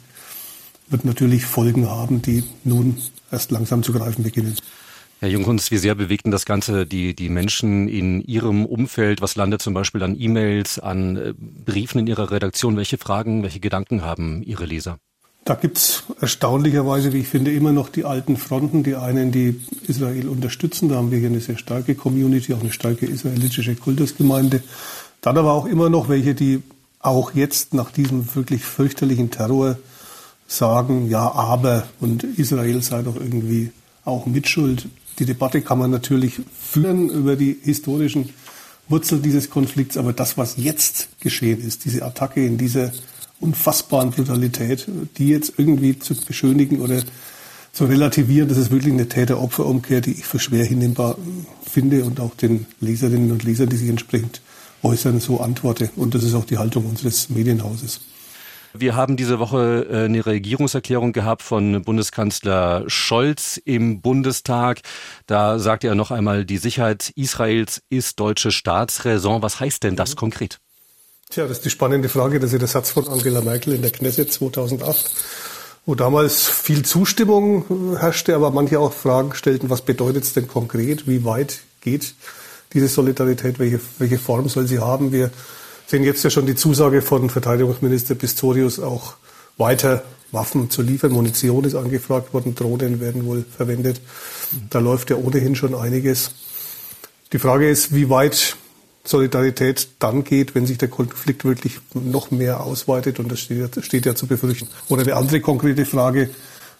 wird 0.90 1.06
natürlich 1.06 1.46
Folgen 1.46 1.88
haben, 1.88 2.22
die 2.22 2.44
nun 2.64 2.98
erst 3.32 3.52
langsam 3.52 3.84
zu 3.84 3.94
greifen 3.94 4.24
beginnen. 4.24 4.56
Herr 5.20 5.30
Jungkunz, 5.30 5.70
wie 5.70 5.78
sehr 5.78 5.96
bewegten 5.96 6.32
das 6.32 6.46
Ganze 6.46 6.86
die, 6.86 7.14
die 7.14 7.28
Menschen 7.28 7.90
in 7.90 8.22
Ihrem 8.22 8.66
Umfeld? 8.66 9.22
Was 9.22 9.36
landet 9.36 9.62
zum 9.62 9.74
Beispiel 9.74 10.02
an 10.02 10.16
E-Mails, 10.18 10.80
an 10.80 11.18
äh, 11.18 11.34
Briefen 11.38 12.00
in 12.00 12.08
Ihrer 12.08 12.32
Redaktion? 12.32 12.78
Welche 12.78 12.98
Fragen, 12.98 13.44
welche 13.44 13.60
Gedanken 13.60 14.02
haben 14.02 14.42
Ihre 14.44 14.66
Leser? 14.66 14.98
Da 15.50 15.56
gibt's 15.56 16.04
erstaunlicherweise, 16.22 17.12
wie 17.12 17.22
ich 17.22 17.28
finde, 17.28 17.52
immer 17.52 17.72
noch 17.72 17.90
die 17.90 18.06
alten 18.06 18.38
Fronten, 18.38 18.84
die 18.84 18.96
einen, 18.96 19.32
die 19.32 19.60
Israel 19.88 20.28
unterstützen. 20.28 20.90
Da 20.90 20.98
haben 20.98 21.10
wir 21.10 21.18
hier 21.18 21.30
eine 21.30 21.40
sehr 21.40 21.58
starke 21.58 21.96
Community, 21.96 22.54
auch 22.54 22.60
eine 22.60 22.72
starke 22.72 23.08
israelitische 23.08 23.74
Kultusgemeinde. 23.74 24.62
Dann 25.22 25.40
aber 25.40 25.54
auch 25.54 25.66
immer 25.66 25.90
noch 25.90 26.08
welche, 26.08 26.36
die 26.36 26.62
auch 27.00 27.34
jetzt 27.34 27.74
nach 27.74 27.90
diesem 27.90 28.36
wirklich 28.36 28.64
fürchterlichen 28.64 29.32
Terror 29.32 29.80
sagen, 30.48 31.10
ja, 31.10 31.32
aber 31.32 31.88
und 32.00 32.26
Israel 32.26 32.84
sei 32.84 33.02
doch 33.02 33.16
irgendwie 33.16 33.72
auch 34.06 34.28
mitschuld. 34.28 34.88
Die 35.18 35.26
Debatte 35.26 35.64
kann 35.64 35.80
man 35.80 35.90
natürlich 35.90 36.42
führen 36.62 37.10
über 37.10 37.36
die 37.36 37.58
historischen 37.64 38.30
Wurzeln 38.88 39.24
dieses 39.24 39.50
Konflikts, 39.50 39.98
aber 39.98 40.14
das, 40.14 40.38
was 40.38 40.58
jetzt 40.58 41.10
geschehen 41.22 41.60
ist, 41.60 41.86
diese 41.86 42.06
Attacke 42.06 42.46
in 42.46 42.60
dieser 42.60 42.92
unfassbaren 43.40 44.12
Brutalität, 44.12 44.88
die 45.18 45.30
jetzt 45.30 45.54
irgendwie 45.58 45.98
zu 45.98 46.16
beschönigen 46.16 46.82
oder 46.82 47.02
zu 47.72 47.86
relativieren, 47.86 48.50
das 48.50 48.58
ist 48.58 48.72
wirklich 48.72 48.94
eine 48.94 49.08
Täter-Opfer-Umkehr, 49.08 50.02
die 50.02 50.12
ich 50.12 50.26
für 50.26 50.40
schwer 50.40 50.66
hinnehmbar 50.66 51.18
finde 51.64 52.04
und 52.04 52.20
auch 52.20 52.36
den 52.36 52.66
Leserinnen 52.80 53.32
und 53.32 53.44
Lesern, 53.44 53.70
die 53.70 53.78
sich 53.78 53.90
entsprechend 53.90 54.42
äußern, 54.84 55.20
so 55.20 55.40
antworte. 55.40 55.90
Und 55.96 56.16
das 56.16 56.24
ist 56.24 56.34
auch 56.34 56.46
die 56.46 56.58
Haltung 56.58 56.86
unseres 56.86 57.30
Medienhauses. 57.30 58.02
Wir 58.74 58.96
haben 58.96 59.18
diese 59.18 59.40
Woche 59.40 59.88
äh, 59.90 60.06
eine 60.06 60.26
Regierungserklärung 60.26 61.12
gehabt 61.12 61.42
von 61.42 61.82
Bundeskanzler 61.82 62.84
Scholz 62.88 63.60
im 63.64 64.02
Bundestag. 64.02 64.82
Da 65.26 65.58
sagt 65.58 65.84
er 65.84 65.96
noch 65.96 66.12
einmal, 66.12 66.46
die 66.46 66.58
Sicherheit 66.58 67.12
Israels 67.16 67.82
ist 67.90 68.20
deutsche 68.20 68.52
Staatsräson. 68.52 69.42
Was 69.42 69.60
heißt 69.60 69.84
denn 69.84 69.96
das 69.96 70.16
konkret? 70.16 70.60
Tja, 71.32 71.46
das 71.46 71.58
ist 71.58 71.66
die 71.66 71.70
spannende 71.70 72.10
Frage. 72.10 72.40
Das 72.40 72.54
ist 72.54 72.60
der 72.60 72.68
Satz 72.68 72.90
von 72.90 73.08
Angela 73.08 73.42
Merkel 73.42 73.74
in 73.74 73.84
der 73.84 73.92
Knesset 73.92 74.34
2008, 74.34 75.12
wo 75.86 75.94
damals 75.94 76.48
viel 76.48 76.84
Zustimmung 76.84 77.98
herrschte, 78.00 78.34
aber 78.34 78.50
manche 78.50 78.80
auch 78.80 78.92
Fragen 78.92 79.36
stellten, 79.36 79.70
was 79.70 79.84
bedeutet 79.84 80.24
es 80.24 80.34
denn 80.34 80.48
konkret? 80.48 81.08
Wie 81.08 81.24
weit 81.26 81.60
geht 81.82 82.16
diese 82.74 82.88
Solidarität? 82.88 83.60
Welche, 83.60 83.80
welche 84.00 84.18
Form 84.18 84.50
soll 84.50 84.66
sie 84.66 84.80
haben? 84.80 85.12
Wir 85.12 85.30
sehen 85.86 86.04
jetzt 86.04 86.24
ja 86.24 86.32
schon 86.32 86.48
die 86.48 86.56
Zusage 86.56 87.04
von 87.04 87.30
Verteidigungsminister 87.30 88.16
Pistorius, 88.16 88.80
auch 88.80 89.14
weiter 89.58 90.02
Waffen 90.32 90.72
zu 90.72 90.82
liefern. 90.82 91.12
Munition 91.12 91.64
ist 91.64 91.76
angefragt 91.76 92.34
worden, 92.34 92.56
Drohnen 92.56 93.02
werden 93.02 93.28
wohl 93.28 93.46
verwendet. 93.56 94.02
Da 94.72 94.80
läuft 94.80 95.12
ja 95.12 95.16
ohnehin 95.16 95.56
schon 95.56 95.76
einiges. 95.76 96.32
Die 97.34 97.40
Frage 97.40 97.70
ist, 97.70 97.94
wie 97.94 98.10
weit 98.10 98.56
Solidarität 99.04 99.88
dann 100.00 100.24
geht, 100.24 100.56
wenn 100.56 100.66
sich 100.66 100.78
der 100.78 100.90
Konflikt 100.90 101.46
wirklich 101.46 101.80
noch 101.94 102.32
mehr 102.32 102.62
ausweitet. 102.62 103.20
Und 103.20 103.32
das 103.32 103.40
steht, 103.40 103.84
steht 103.84 104.06
ja 104.06 104.16
zu 104.16 104.28
befürchten. 104.28 104.68
Oder 104.88 105.04
eine 105.04 105.16
andere 105.16 105.42
konkrete 105.42 105.86
Frage, 105.86 106.30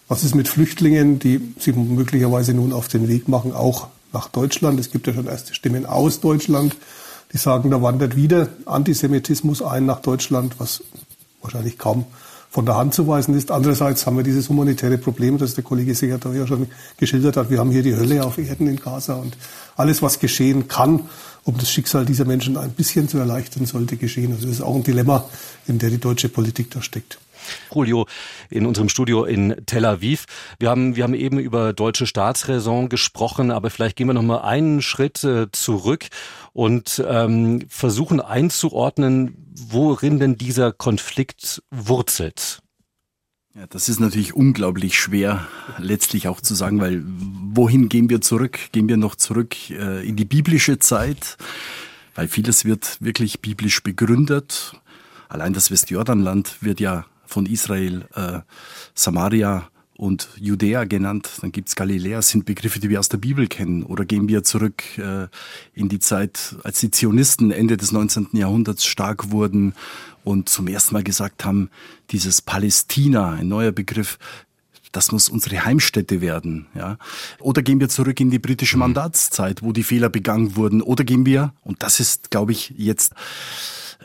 was 0.08 0.24
ist 0.24 0.34
mit 0.34 0.48
Flüchtlingen, 0.48 1.18
die 1.18 1.54
sich 1.58 1.74
möglicherweise 1.74 2.52
nun 2.52 2.72
auf 2.72 2.88
den 2.88 3.08
Weg 3.08 3.28
machen, 3.28 3.52
auch 3.52 3.88
nach 4.12 4.28
Deutschland? 4.28 4.78
Es 4.80 4.90
gibt 4.90 5.06
ja 5.06 5.14
schon 5.14 5.26
erste 5.26 5.54
Stimmen 5.54 5.86
aus 5.86 6.20
Deutschland, 6.20 6.76
die 7.32 7.38
sagen, 7.38 7.70
da 7.70 7.80
wandert 7.80 8.16
wieder 8.16 8.48
Antisemitismus 8.66 9.62
ein 9.62 9.86
nach 9.86 10.00
Deutschland, 10.00 10.56
was 10.58 10.82
wahrscheinlich 11.42 11.78
kaum 11.78 12.06
von 12.50 12.66
der 12.66 12.76
Hand 12.76 12.94
zu 12.94 13.06
weisen 13.06 13.34
ist. 13.36 13.52
Andererseits 13.52 14.06
haben 14.06 14.16
wir 14.16 14.24
dieses 14.24 14.48
humanitäre 14.48 14.98
Problem, 14.98 15.38
das 15.38 15.54
der 15.54 15.62
Kollege 15.62 15.94
Segert 15.94 16.24
ja 16.24 16.46
schon 16.46 16.66
geschildert 16.96 17.36
hat. 17.36 17.48
Wir 17.48 17.60
haben 17.60 17.70
hier 17.70 17.84
die 17.84 17.94
Hölle 17.94 18.24
auf 18.24 18.38
Erden 18.38 18.66
in 18.66 18.76
Gaza 18.76 19.14
und 19.14 19.36
alles, 19.80 20.02
was 20.02 20.18
geschehen 20.18 20.68
kann, 20.68 21.08
um 21.44 21.56
das 21.56 21.70
Schicksal 21.70 22.04
dieser 22.04 22.24
Menschen 22.24 22.56
ein 22.56 22.70
bisschen 22.70 23.08
zu 23.08 23.18
erleichtern, 23.18 23.66
sollte 23.66 23.96
geschehen. 23.96 24.32
Also 24.32 24.46
das 24.46 24.56
ist 24.56 24.62
auch 24.62 24.74
ein 24.74 24.82
Dilemma, 24.82 25.28
in 25.66 25.78
der 25.78 25.90
die 25.90 25.98
deutsche 25.98 26.28
Politik 26.28 26.70
da 26.70 26.82
steckt. 26.82 27.18
Julio 27.74 28.06
in 28.50 28.66
unserem 28.66 28.88
Studio 28.88 29.24
in 29.24 29.56
Tel 29.66 29.84
Aviv. 29.84 30.26
Wir 30.58 30.70
haben, 30.70 30.96
wir 30.96 31.04
haben 31.04 31.14
eben 31.14 31.38
über 31.38 31.72
deutsche 31.72 32.06
Staatsräson 32.06 32.88
gesprochen, 32.88 33.50
aber 33.50 33.70
vielleicht 33.70 33.96
gehen 33.96 34.06
wir 34.06 34.14
noch 34.14 34.22
mal 34.22 34.42
einen 34.42 34.82
Schritt 34.82 35.24
äh, 35.24 35.50
zurück 35.52 36.06
und 36.52 37.02
ähm, 37.08 37.64
versuchen 37.68 38.20
einzuordnen, 38.20 39.54
worin 39.68 40.18
denn 40.18 40.36
dieser 40.36 40.72
Konflikt 40.72 41.62
wurzelt. 41.70 42.60
Ja, 43.54 43.66
das 43.68 43.88
ist 43.88 43.98
natürlich 43.98 44.34
unglaublich 44.34 44.96
schwer 44.96 45.48
letztlich 45.78 46.28
auch 46.28 46.40
zu 46.40 46.54
sagen, 46.54 46.80
weil 46.80 47.02
wohin 47.04 47.88
gehen 47.88 48.08
wir 48.08 48.20
zurück? 48.20 48.60
Gehen 48.70 48.88
wir 48.88 48.96
noch 48.96 49.16
zurück 49.16 49.56
äh, 49.70 50.06
in 50.06 50.14
die 50.14 50.24
biblische 50.24 50.78
Zeit? 50.78 51.36
Weil 52.14 52.28
vieles 52.28 52.64
wird 52.64 52.98
wirklich 53.00 53.40
biblisch 53.40 53.82
begründet. 53.82 54.74
Allein 55.28 55.52
das 55.52 55.72
Westjordanland 55.72 56.62
wird 56.62 56.78
ja 56.78 57.06
von 57.26 57.46
Israel 57.46 58.06
äh, 58.14 58.40
Samaria 58.94 59.68
und 60.00 60.30
Judäa 60.40 60.84
genannt, 60.84 61.28
dann 61.42 61.52
gibt's 61.52 61.76
Galiläa, 61.76 62.22
sind 62.22 62.46
Begriffe, 62.46 62.80
die 62.80 62.88
wir 62.88 62.98
aus 62.98 63.10
der 63.10 63.18
Bibel 63.18 63.46
kennen. 63.48 63.82
Oder 63.82 64.06
gehen 64.06 64.28
wir 64.28 64.42
zurück 64.42 64.82
äh, 64.96 65.28
in 65.74 65.90
die 65.90 65.98
Zeit, 65.98 66.56
als 66.64 66.80
die 66.80 66.90
Zionisten 66.90 67.50
Ende 67.50 67.76
des 67.76 67.92
19. 67.92 68.28
Jahrhunderts 68.32 68.86
stark 68.86 69.30
wurden 69.30 69.74
und 70.24 70.48
zum 70.48 70.68
ersten 70.68 70.94
Mal 70.94 71.02
gesagt 71.02 71.44
haben, 71.44 71.68
dieses 72.12 72.40
Palästina, 72.40 73.32
ein 73.32 73.48
neuer 73.48 73.72
Begriff, 73.72 74.18
das 74.92 75.12
muss 75.12 75.28
unsere 75.28 75.64
Heimstätte 75.64 76.20
werden, 76.20 76.66
ja. 76.74 76.98
Oder 77.38 77.62
gehen 77.62 77.80
wir 77.80 77.88
zurück 77.88 78.20
in 78.20 78.30
die 78.30 78.38
britische 78.38 78.76
mhm. 78.76 78.80
Mandatszeit, 78.80 79.62
wo 79.62 79.72
die 79.72 79.82
Fehler 79.82 80.08
begangen 80.08 80.56
wurden. 80.56 80.82
Oder 80.82 81.04
gehen 81.04 81.26
wir, 81.26 81.52
und 81.62 81.82
das 81.82 82.00
ist, 82.00 82.30
glaube 82.30 82.52
ich, 82.52 82.74
jetzt 82.76 83.14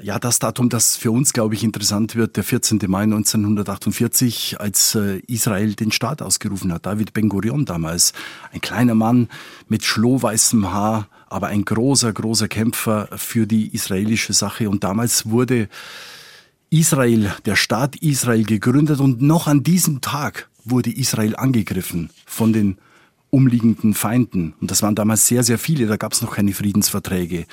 ja, 0.02 0.20
das 0.20 0.40
Datum, 0.40 0.70
das 0.70 0.98
für 0.98 1.12
uns, 1.12 1.34
glaube 1.34 1.56
ich, 1.56 1.64
interessant 1.64 2.16
wird, 2.16 2.36
der 2.36 2.44
14. 2.44 2.80
Mai 2.88 3.04
1948, 3.04 4.60
als 4.60 4.96
äh, 4.96 5.20
Israel 5.28 5.74
den 5.74 5.92
Staat 5.92 6.22
ausgerufen 6.22 6.74
hat. 6.74 6.86
David 6.86 7.14
Ben-Gurion 7.14 7.66
damals, 7.66 8.14
ein 8.52 8.62
kleiner 8.62 8.96
Mann 8.96 9.30
mit 9.68 9.84
schlohweißem 9.84 10.72
Haar, 10.72 11.08
aber 11.28 11.48
ein 11.48 11.66
großer, 11.66 12.12
großer 12.12 12.48
Kämpfer 12.48 13.08
für 13.16 13.48
die 13.48 13.74
israelische 13.74 14.34
Sache. 14.34 14.70
Und 14.70 14.84
damals 14.84 15.30
wurde 15.30 15.70
Israel, 16.70 17.34
der 17.46 17.56
Staat 17.56 17.96
Israel 17.98 18.44
gegründet 18.44 19.00
und 19.00 19.22
noch 19.22 19.48
an 19.48 19.64
diesem 19.64 20.02
Tag 20.02 20.50
wurde 20.66 20.92
Israel 20.92 21.36
angegriffen 21.36 22.10
von 22.26 22.54
den 22.54 22.78
umliegenden 23.30 23.94
Feinden. 23.94 24.54
Und 24.62 24.72
das 24.72 24.82
waren 24.82 24.96
damals 24.96 25.28
sehr, 25.28 25.44
sehr 25.44 25.58
viele. 25.58 25.88
Da 25.88 25.98
gab 25.98 26.14
es 26.14 26.22
noch 26.22 26.36
keine 26.36 26.54
Friedensverträge. 26.54 27.46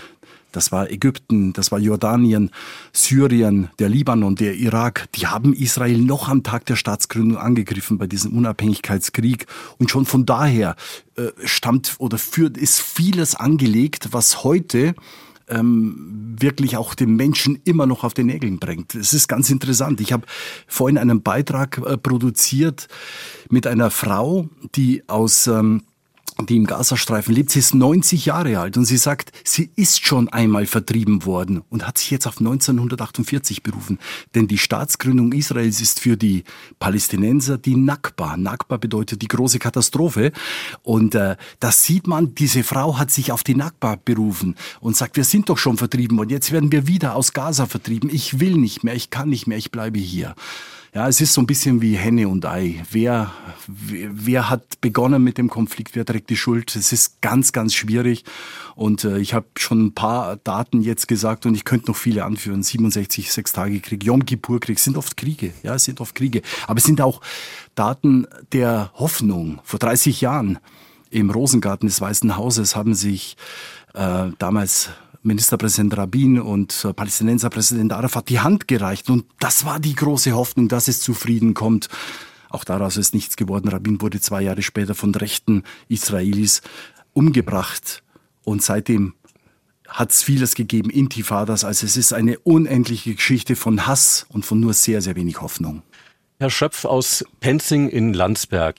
Das 0.52 0.70
war 0.70 0.90
Ägypten, 0.90 1.54
das 1.54 1.72
war 1.72 1.78
Jordanien, 1.78 2.50
Syrien, 2.92 3.70
der 3.78 3.88
Libanon, 3.88 4.36
der 4.36 4.54
Irak. 4.54 5.08
Die 5.14 5.26
haben 5.26 5.54
Israel 5.54 5.98
noch 5.98 6.28
am 6.28 6.42
Tag 6.42 6.66
der 6.66 6.76
Staatsgründung 6.76 7.38
angegriffen 7.38 7.96
bei 7.96 8.06
diesem 8.06 8.36
Unabhängigkeitskrieg. 8.36 9.46
Und 9.78 9.90
schon 9.90 10.04
von 10.04 10.26
daher 10.26 10.76
äh, 11.16 11.28
stammt 11.44 11.96
oder 11.98 12.18
führt, 12.18 12.58
ist 12.58 12.80
vieles 12.80 13.34
angelegt, 13.34 14.08
was 14.12 14.44
heute 14.44 14.94
ähm, 15.52 16.36
wirklich 16.38 16.76
auch 16.76 16.94
den 16.94 17.16
Menschen 17.16 17.60
immer 17.64 17.86
noch 17.86 18.04
auf 18.04 18.14
den 18.14 18.26
Nägeln 18.26 18.58
bringt. 18.58 18.94
Es 18.94 19.12
ist 19.12 19.28
ganz 19.28 19.50
interessant. 19.50 20.00
Ich 20.00 20.12
habe 20.12 20.26
vorhin 20.66 20.98
einen 20.98 21.22
Beitrag 21.22 21.78
äh, 21.78 21.96
produziert 21.96 22.88
mit 23.50 23.66
einer 23.66 23.90
Frau, 23.90 24.48
die 24.74 25.08
aus 25.08 25.46
ähm, 25.46 25.82
die 26.40 26.56
im 26.56 26.66
Gazastreifen 26.66 27.34
lebt. 27.34 27.50
Sie 27.50 27.58
ist 27.58 27.74
90 27.74 28.26
Jahre 28.26 28.58
alt 28.58 28.76
und 28.76 28.84
sie 28.84 28.96
sagt, 28.96 29.32
sie 29.44 29.70
ist 29.76 30.04
schon 30.04 30.28
einmal 30.28 30.66
vertrieben 30.66 31.24
worden 31.24 31.62
und 31.68 31.86
hat 31.86 31.98
sich 31.98 32.10
jetzt 32.10 32.26
auf 32.26 32.38
1948 32.38 33.62
berufen. 33.62 33.98
Denn 34.34 34.48
die 34.48 34.58
Staatsgründung 34.58 35.32
Israels 35.32 35.80
ist 35.80 36.00
für 36.00 36.16
die 36.16 36.44
Palästinenser 36.78 37.58
die 37.58 37.76
Nakba. 37.76 38.36
Nakba 38.36 38.76
bedeutet 38.76 39.22
die 39.22 39.28
große 39.28 39.58
Katastrophe. 39.58 40.32
Und 40.82 41.14
äh, 41.14 41.36
das 41.60 41.84
sieht 41.84 42.06
man, 42.06 42.34
diese 42.34 42.64
Frau 42.64 42.98
hat 42.98 43.10
sich 43.10 43.32
auf 43.32 43.44
die 43.44 43.54
Nakba 43.54 43.98
berufen 44.02 44.56
und 44.80 44.96
sagt, 44.96 45.16
wir 45.16 45.24
sind 45.24 45.48
doch 45.48 45.58
schon 45.58 45.76
vertrieben 45.76 46.18
und 46.18 46.30
jetzt 46.30 46.52
werden 46.52 46.72
wir 46.72 46.86
wieder 46.86 47.14
aus 47.14 47.32
Gaza 47.32 47.66
vertrieben. 47.66 48.10
Ich 48.12 48.40
will 48.40 48.56
nicht 48.56 48.84
mehr, 48.84 48.94
ich 48.94 49.10
kann 49.10 49.28
nicht 49.28 49.46
mehr, 49.46 49.58
ich 49.58 49.70
bleibe 49.70 49.98
hier. 49.98 50.34
Ja, 50.94 51.08
es 51.08 51.22
ist 51.22 51.32
so 51.32 51.40
ein 51.40 51.46
bisschen 51.46 51.80
wie 51.80 51.96
Henne 51.96 52.28
und 52.28 52.44
Ei. 52.44 52.84
Wer, 52.90 53.32
wer, 53.66 54.50
hat 54.50 54.78
begonnen 54.82 55.24
mit 55.24 55.38
dem 55.38 55.48
Konflikt, 55.48 55.96
wer 55.96 56.04
trägt 56.04 56.28
die 56.28 56.36
Schuld? 56.36 56.76
Es 56.76 56.92
ist 56.92 57.22
ganz, 57.22 57.52
ganz 57.52 57.72
schwierig. 57.72 58.24
Und 58.74 59.04
äh, 59.04 59.16
ich 59.16 59.32
habe 59.32 59.46
schon 59.56 59.86
ein 59.86 59.94
paar 59.94 60.36
Daten 60.36 60.82
jetzt 60.82 61.08
gesagt 61.08 61.46
und 61.46 61.54
ich 61.54 61.64
könnte 61.64 61.90
noch 61.90 61.96
viele 61.96 62.26
anführen. 62.26 62.62
67 62.62 63.32
Sechstagekrieg, 63.32 64.04
Yom 64.04 64.26
Kippur-Krieg, 64.26 64.78
sind 64.78 64.98
oft 64.98 65.16
Kriege. 65.16 65.54
Ja, 65.62 65.76
es 65.76 65.84
sind 65.84 65.98
oft 66.02 66.14
Kriege. 66.14 66.42
Aber 66.66 66.76
es 66.76 66.84
sind 66.84 67.00
auch 67.00 67.22
Daten 67.74 68.26
der 68.52 68.90
Hoffnung. 68.92 69.60
Vor 69.64 69.78
30 69.78 70.20
Jahren 70.20 70.58
im 71.08 71.30
Rosengarten 71.30 71.88
des 71.88 72.02
Weißen 72.02 72.36
Hauses 72.36 72.76
haben 72.76 72.92
sich 72.94 73.38
äh, 73.94 74.28
damals 74.38 74.90
Ministerpräsident 75.22 75.96
Rabin 75.96 76.40
und 76.40 76.84
äh, 76.84 76.92
Palästinenser 76.92 77.50
Präsident 77.50 77.92
Arafat 77.92 78.28
die 78.28 78.40
Hand 78.40 78.68
gereicht. 78.68 79.08
Und 79.10 79.26
das 79.38 79.64
war 79.64 79.80
die 79.80 79.94
große 79.94 80.32
Hoffnung, 80.32 80.68
dass 80.68 80.88
es 80.88 81.00
zu 81.00 81.14
Frieden 81.14 81.54
kommt. 81.54 81.88
Auch 82.48 82.64
daraus 82.64 82.96
ist 82.96 83.14
nichts 83.14 83.36
geworden. 83.36 83.68
Rabin 83.68 84.00
wurde 84.00 84.20
zwei 84.20 84.42
Jahre 84.42 84.62
später 84.62 84.94
von 84.94 85.14
rechten 85.14 85.62
Israelis 85.88 86.60
umgebracht. 87.12 88.02
Und 88.44 88.62
seitdem 88.62 89.14
hat 89.88 90.10
es 90.10 90.22
vieles 90.22 90.54
gegeben, 90.54 90.90
Intifadas. 90.90 91.64
Also 91.64 91.86
es 91.86 91.96
ist 91.96 92.12
eine 92.12 92.38
unendliche 92.40 93.14
Geschichte 93.14 93.56
von 93.56 93.86
Hass 93.86 94.26
und 94.28 94.44
von 94.44 94.60
nur 94.60 94.74
sehr, 94.74 95.02
sehr 95.02 95.16
wenig 95.16 95.40
Hoffnung. 95.40 95.82
Herr 96.38 96.50
Schöpf 96.50 96.84
aus 96.84 97.24
Penzing 97.40 97.88
in 97.88 98.14
Landsberg. 98.14 98.76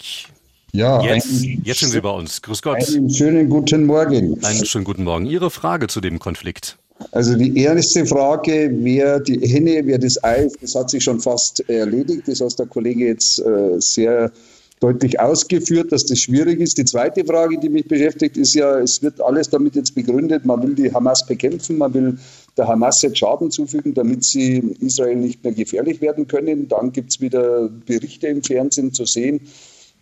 Ja, 0.75 1.03
jetzt, 1.03 1.43
jetzt 1.63 1.81
sind 1.81 1.91
Sie 1.91 2.01
bei 2.01 2.09
uns. 2.09 2.41
Grüß 2.41 2.63
Gott. 2.63 2.77
Einen 2.77 3.07
schönen 3.07 3.47
guten 3.47 3.85
Morgen. 3.85 4.43
Einen 4.43 4.65
schönen 4.65 4.83
guten 4.83 5.03
Morgen. 5.03 5.27
Ihre 5.27 5.51
Frage 5.51 5.85
zu 5.85 6.01
dem 6.01 6.17
Konflikt? 6.17 6.79
Also 7.11 7.35
die 7.35 7.55
erste 7.61 8.07
Frage, 8.07 8.71
wer 8.79 9.19
die 9.19 9.39
Henne, 9.47 9.83
wer 9.85 9.99
das 9.99 10.23
Ei, 10.23 10.47
das 10.61 10.73
hat 10.73 10.89
sich 10.89 11.03
schon 11.03 11.19
fast 11.19 11.59
erledigt. 11.69 12.23
Das 12.25 12.41
hat 12.41 12.57
der 12.57 12.65
Kollege 12.65 13.05
jetzt 13.05 13.39
äh, 13.39 13.79
sehr 13.79 14.31
deutlich 14.79 15.19
ausgeführt, 15.19 15.91
dass 15.91 16.07
das 16.07 16.19
schwierig 16.19 16.59
ist. 16.59 16.79
Die 16.79 16.85
zweite 16.85 17.23
Frage, 17.23 17.59
die 17.59 17.69
mich 17.69 17.87
beschäftigt, 17.87 18.35
ist 18.35 18.55
ja, 18.55 18.79
es 18.79 18.99
wird 19.03 19.21
alles 19.21 19.49
damit 19.49 19.75
jetzt 19.75 19.93
begründet, 19.93 20.43
man 20.43 20.61
will 20.63 20.73
die 20.73 20.91
Hamas 20.91 21.25
bekämpfen, 21.25 21.77
man 21.77 21.93
will 21.93 22.17
der 22.57 22.67
Hamas 22.67 23.01
jetzt 23.03 23.19
Schaden 23.19 23.51
zufügen, 23.51 23.93
damit 23.93 24.23
sie 24.23 24.75
Israel 24.81 25.17
nicht 25.17 25.43
mehr 25.43 25.53
gefährlich 25.53 26.01
werden 26.01 26.27
können. 26.27 26.67
Dann 26.67 26.91
gibt 26.91 27.11
es 27.11 27.21
wieder 27.21 27.69
Berichte 27.85 28.27
im 28.27 28.43
Fernsehen 28.43 28.91
zu 28.91 29.05
sehen, 29.05 29.39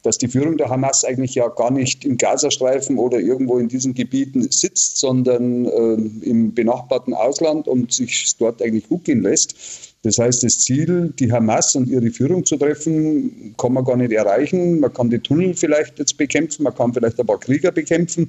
dass 0.03 0.17
die 0.17 0.27
Führung 0.27 0.58
der 0.58 0.70
Hamas 0.70 1.05
eigentlich 1.05 1.36
ja 1.36 1.48
gar 1.48 1.72
nicht 1.72 2.05
im 2.05 2.17
Gazastreifen 2.17 2.98
oder 2.98 3.20
irgendwo 3.20 3.60
in 3.60 3.67
diesen 3.67 3.93
Gebieten 3.93 4.50
sitzt, 4.51 4.98
sondern 4.98 5.65
äh, 5.65 6.27
im 6.27 6.53
benachbarten 6.53 7.13
Ausland 7.13 7.67
und 7.67 7.93
sich 7.93 8.36
dort 8.38 8.62
eigentlich 8.62 8.88
gut 8.89 9.03
gehen 9.03 9.22
lässt. 9.22 9.55
Das 10.03 10.17
heißt, 10.17 10.43
das 10.43 10.60
Ziel, 10.60 11.13
die 11.20 11.31
Hamas 11.31 11.75
und 11.75 11.88
ihre 11.88 12.10
Führung 12.10 12.43
zu 12.43 12.58
treffen, 12.58 13.53
kann 13.58 13.74
man 13.74 13.86
gar 13.86 13.98
nicht 13.98 14.12
erreichen. 14.12 14.79
Man 14.79 14.91
kann 14.91 15.12
die 15.12 15.20
Tunnel 15.20 15.53
vielleicht 15.53 16.00
jetzt 16.00 16.17
bekämpfen, 16.17 16.63
man 16.63 16.74
kann 16.74 16.93
vielleicht 16.93 17.20
ein 17.20 17.27
paar 17.27 17.39
Krieger 17.39 17.72
bekämpfen, 17.72 18.27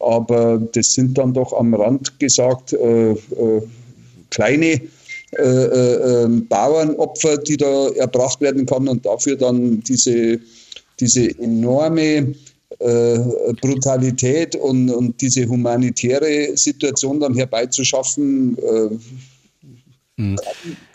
aber 0.00 0.58
das 0.72 0.92
sind 0.92 1.16
dann 1.16 1.32
doch 1.32 1.54
am 1.54 1.74
Rand 1.74 2.20
gesagt 2.20 2.74
äh, 2.74 3.12
äh, 3.12 3.62
kleine 4.30 4.82
äh, 5.32 5.42
äh, 5.42 6.24
ähm, 6.24 6.46
Bauernopfer, 6.46 7.38
die 7.38 7.56
da 7.56 7.88
erbracht 7.90 8.40
werden 8.40 8.64
kann 8.64 8.88
und 8.88 9.04
dafür 9.04 9.36
dann 9.36 9.80
diese, 9.80 10.40
diese 11.00 11.38
enorme 11.38 12.34
äh, 12.78 13.18
Brutalität 13.60 14.56
und, 14.56 14.90
und 14.90 15.20
diese 15.20 15.46
humanitäre 15.46 16.56
Situation 16.56 17.20
dann 17.20 17.34
herbeizuschaffen, 17.34 18.56
äh, 18.58 18.96
Mhm. 20.18 20.36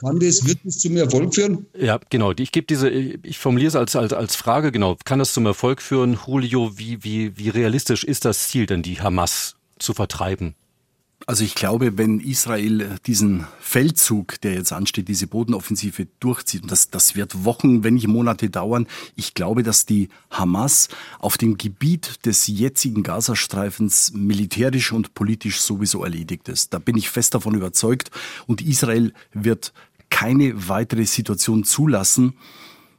Kann 0.02 0.20
das, 0.20 0.46
wird 0.46 0.60
das 0.66 0.80
zum 0.80 0.98
Erfolg 0.98 1.34
führen? 1.34 1.66
Ja, 1.78 1.98
genau. 2.10 2.34
Ich 2.38 2.52
gebe 2.52 2.68
diese, 2.68 2.90
ich 2.90 3.40
formuliere 3.40 3.70
es 3.70 3.76
als, 3.76 3.96
als, 3.96 4.12
als 4.12 4.36
Frage, 4.36 4.72
genau. 4.72 4.98
Kann 5.06 5.20
das 5.20 5.34
zum 5.34 5.46
Erfolg 5.46 5.82
führen, 5.82 6.20
Julio? 6.28 6.78
Wie, 6.78 7.04
wie, 7.06 7.38
wie 7.38 7.48
realistisch 7.48 8.04
ist 8.04 8.26
das 8.26 8.50
Ziel 8.50 8.66
denn, 8.66 8.84
die 8.84 9.00
Hamas 9.00 9.56
zu 9.80 9.94
vertreiben? 9.94 10.56
Also 11.26 11.46
ich 11.46 11.56
glaube, 11.56 11.98
wenn 11.98 12.20
Israel 12.20 12.98
diesen 13.06 13.48
Feldzug, 13.62 14.42
der 14.42 14.56
jetzt 14.56 14.74
ansteht, 14.74 15.08
diese 15.08 15.28
Bodenoffensive 15.28 16.08
durchzieht, 16.20 16.64
und 16.64 16.72
das, 16.72 16.90
das 16.90 17.16
wird 17.16 17.46
Wochen, 17.46 17.84
wenn 17.84 17.94
nicht 17.94 18.08
Monate 18.08 18.50
dauern, 18.50 18.88
ich 19.16 19.34
glaube, 19.34 19.64
dass 19.64 19.86
die 19.86 20.10
Hamas 20.30 20.90
auf 21.20 21.38
dem 21.38 21.58
Gebiet 21.58 22.26
des 22.26 22.48
jetzigen 22.48 23.04
Gazastreifens 23.04 24.12
militärisch 24.14 24.92
und 24.92 25.14
politisch 25.14 25.62
sowieso 25.62 26.04
erledigt 26.04 26.50
ist. 26.50 26.74
Da 26.74 26.80
bin 26.80 26.98
ich 26.98 27.10
fest 27.10 27.36
davon 27.36 27.56
überzeugt. 27.56 28.12
Und 28.46 28.62
Israel 28.62 29.14
wird 29.34 29.72
keine 30.10 30.68
weitere 30.68 31.06
Situation 31.06 31.64
zulassen, 31.64 32.34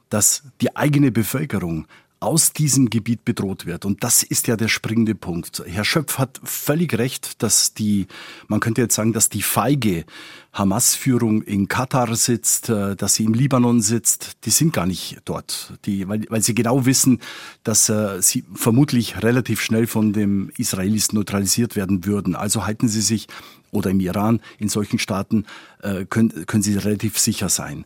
dass 0.09 0.43
die 0.61 0.75
eigene 0.75 1.11
Bevölkerung 1.11 1.87
aus 2.19 2.53
diesem 2.53 2.89
Gebiet 2.89 3.25
bedroht 3.25 3.65
wird. 3.65 3.85
Und 3.85 4.03
das 4.03 4.23
ist 4.23 4.47
ja 4.47 4.55
der 4.55 4.67
springende 4.67 5.15
Punkt. 5.15 5.63
Herr 5.65 5.83
Schöpf 5.83 6.17
hat 6.17 6.39
völlig 6.43 6.97
recht, 6.97 7.43
dass 7.43 7.73
die, 7.73 8.07
man 8.47 8.59
könnte 8.59 8.81
jetzt 8.81 8.95
sagen, 8.95 9.13
dass 9.13 9.29
die 9.29 9.41
feige 9.41 10.05
Hamas-Führung 10.53 11.41
in 11.41 11.67
Katar 11.67 12.15
sitzt, 12.15 12.69
äh, 12.69 12.95
dass 12.95 13.15
sie 13.15 13.25
im 13.25 13.33
Libanon 13.33 13.81
sitzt, 13.81 14.45
die 14.45 14.49
sind 14.49 14.73
gar 14.73 14.85
nicht 14.85 15.17
dort. 15.25 15.73
Die, 15.85 16.07
weil, 16.07 16.25
weil 16.29 16.41
sie 16.41 16.55
genau 16.55 16.85
wissen, 16.85 17.19
dass 17.63 17.89
äh, 17.89 18.21
sie 18.21 18.45
vermutlich 18.53 19.21
relativ 19.21 19.61
schnell 19.61 19.85
von 19.85 20.13
dem 20.13 20.49
Israelis 20.57 21.11
neutralisiert 21.11 21.75
werden 21.75 22.05
würden. 22.05 22.35
Also 22.35 22.65
halten 22.65 22.87
sie 22.87 23.01
sich, 23.01 23.27
oder 23.71 23.89
im 23.89 23.99
Iran, 23.99 24.39
in 24.57 24.69
solchen 24.69 24.99
Staaten, 24.99 25.45
äh, 25.81 26.05
können, 26.05 26.45
können 26.45 26.63
sie 26.63 26.77
relativ 26.77 27.19
sicher 27.19 27.49
sein. 27.49 27.85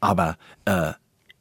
Aber 0.00 0.36
äh, 0.64 0.92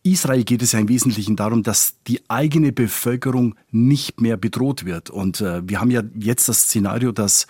Israel 0.05 0.43
geht 0.43 0.61
es 0.61 0.71
ja 0.71 0.79
im 0.79 0.87
Wesentlichen 0.87 1.35
darum, 1.35 1.63
dass 1.63 1.95
die 2.07 2.21
eigene 2.29 2.71
Bevölkerung 2.71 3.55
nicht 3.71 4.21
mehr 4.21 4.37
bedroht 4.37 4.85
wird. 4.85 5.09
Und 5.09 5.41
äh, 5.41 5.67
wir 5.67 5.81
haben 5.81 5.89
ja 5.89 6.03
jetzt 6.17 6.47
das 6.47 6.61
Szenario, 6.61 7.11
dass 7.11 7.47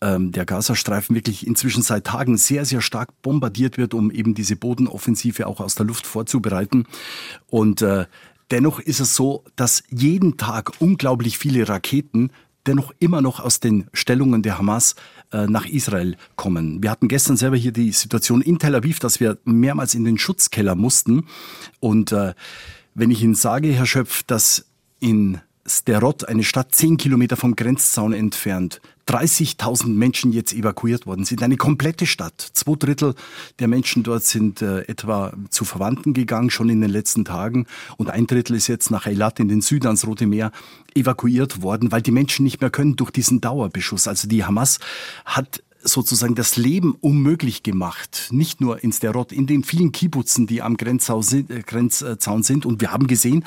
ähm, 0.00 0.32
der 0.32 0.44
Gazastreifen 0.44 1.14
wirklich 1.14 1.46
inzwischen 1.46 1.82
seit 1.82 2.08
Tagen 2.08 2.36
sehr, 2.36 2.64
sehr 2.64 2.80
stark 2.80 3.22
bombardiert 3.22 3.78
wird, 3.78 3.94
um 3.94 4.10
eben 4.10 4.34
diese 4.34 4.56
Bodenoffensive 4.56 5.46
auch 5.46 5.60
aus 5.60 5.76
der 5.76 5.86
Luft 5.86 6.04
vorzubereiten. 6.04 6.86
Und 7.46 7.80
äh, 7.80 8.06
dennoch 8.50 8.80
ist 8.80 8.98
es 8.98 9.14
so, 9.14 9.44
dass 9.54 9.84
jeden 9.88 10.36
Tag 10.36 10.72
unglaublich 10.80 11.38
viele 11.38 11.68
Raketen 11.68 12.32
dennoch 12.66 12.92
immer 12.98 13.22
noch 13.22 13.38
aus 13.38 13.60
den 13.60 13.86
Stellungen 13.92 14.42
der 14.42 14.58
Hamas 14.58 14.96
nach 15.32 15.66
Israel 15.66 16.16
kommen. 16.36 16.82
Wir 16.82 16.90
hatten 16.90 17.08
gestern 17.08 17.36
selber 17.36 17.56
hier 17.56 17.72
die 17.72 17.92
Situation 17.92 18.42
in 18.42 18.58
Tel 18.58 18.74
Aviv, 18.74 18.98
dass 18.98 19.20
wir 19.20 19.38
mehrmals 19.44 19.94
in 19.94 20.04
den 20.04 20.18
Schutzkeller 20.18 20.74
mussten. 20.74 21.26
Und 21.78 22.12
äh, 22.12 22.34
wenn 22.94 23.10
ich 23.10 23.22
Ihnen 23.22 23.34
sage, 23.34 23.68
Herr 23.68 23.86
Schöpf, 23.86 24.22
dass 24.24 24.66
in 24.98 25.40
Sterot, 25.66 26.28
eine 26.28 26.42
Stadt 26.42 26.74
zehn 26.74 26.96
Kilometer 26.96 27.36
vom 27.36 27.54
Grenzzaun 27.54 28.12
entfernt, 28.12 28.80
30.000 29.10 29.88
Menschen 29.88 30.32
jetzt 30.32 30.52
evakuiert 30.52 31.04
worden 31.04 31.24
sind. 31.24 31.42
Eine 31.42 31.56
komplette 31.56 32.06
Stadt. 32.06 32.40
Zwei 32.52 32.76
Drittel 32.76 33.14
der 33.58 33.66
Menschen 33.66 34.04
dort 34.04 34.22
sind 34.22 34.62
äh, 34.62 34.82
etwa 34.82 35.32
zu 35.50 35.64
Verwandten 35.64 36.14
gegangen, 36.14 36.50
schon 36.50 36.68
in 36.68 36.80
den 36.80 36.90
letzten 36.90 37.24
Tagen. 37.24 37.66
Und 37.96 38.08
ein 38.08 38.28
Drittel 38.28 38.54
ist 38.54 38.68
jetzt 38.68 38.90
nach 38.92 39.06
Eilat 39.06 39.40
in 39.40 39.48
den 39.48 39.62
Süden 39.62 39.88
ans 39.88 40.06
Rote 40.06 40.26
Meer 40.26 40.52
evakuiert 40.94 41.60
worden, 41.60 41.90
weil 41.90 42.02
die 42.02 42.12
Menschen 42.12 42.44
nicht 42.44 42.60
mehr 42.60 42.70
können 42.70 42.94
durch 42.94 43.10
diesen 43.10 43.40
Dauerbeschuss. 43.40 44.06
Also 44.06 44.28
die 44.28 44.44
Hamas 44.44 44.78
hat 45.24 45.62
sozusagen 45.82 46.36
das 46.36 46.56
Leben 46.56 46.94
unmöglich 47.00 47.64
gemacht. 47.64 48.28
Nicht 48.30 48.60
nur 48.60 48.84
in 48.84 48.92
Sterot, 48.92 49.32
in 49.32 49.48
den 49.48 49.64
vielen 49.64 49.90
Kibbutzen, 49.90 50.46
die 50.46 50.62
am 50.62 50.76
Grenzzaun 50.76 51.22
sind. 51.22 52.66
Und 52.66 52.80
wir 52.80 52.92
haben 52.92 53.08
gesehen, 53.08 53.44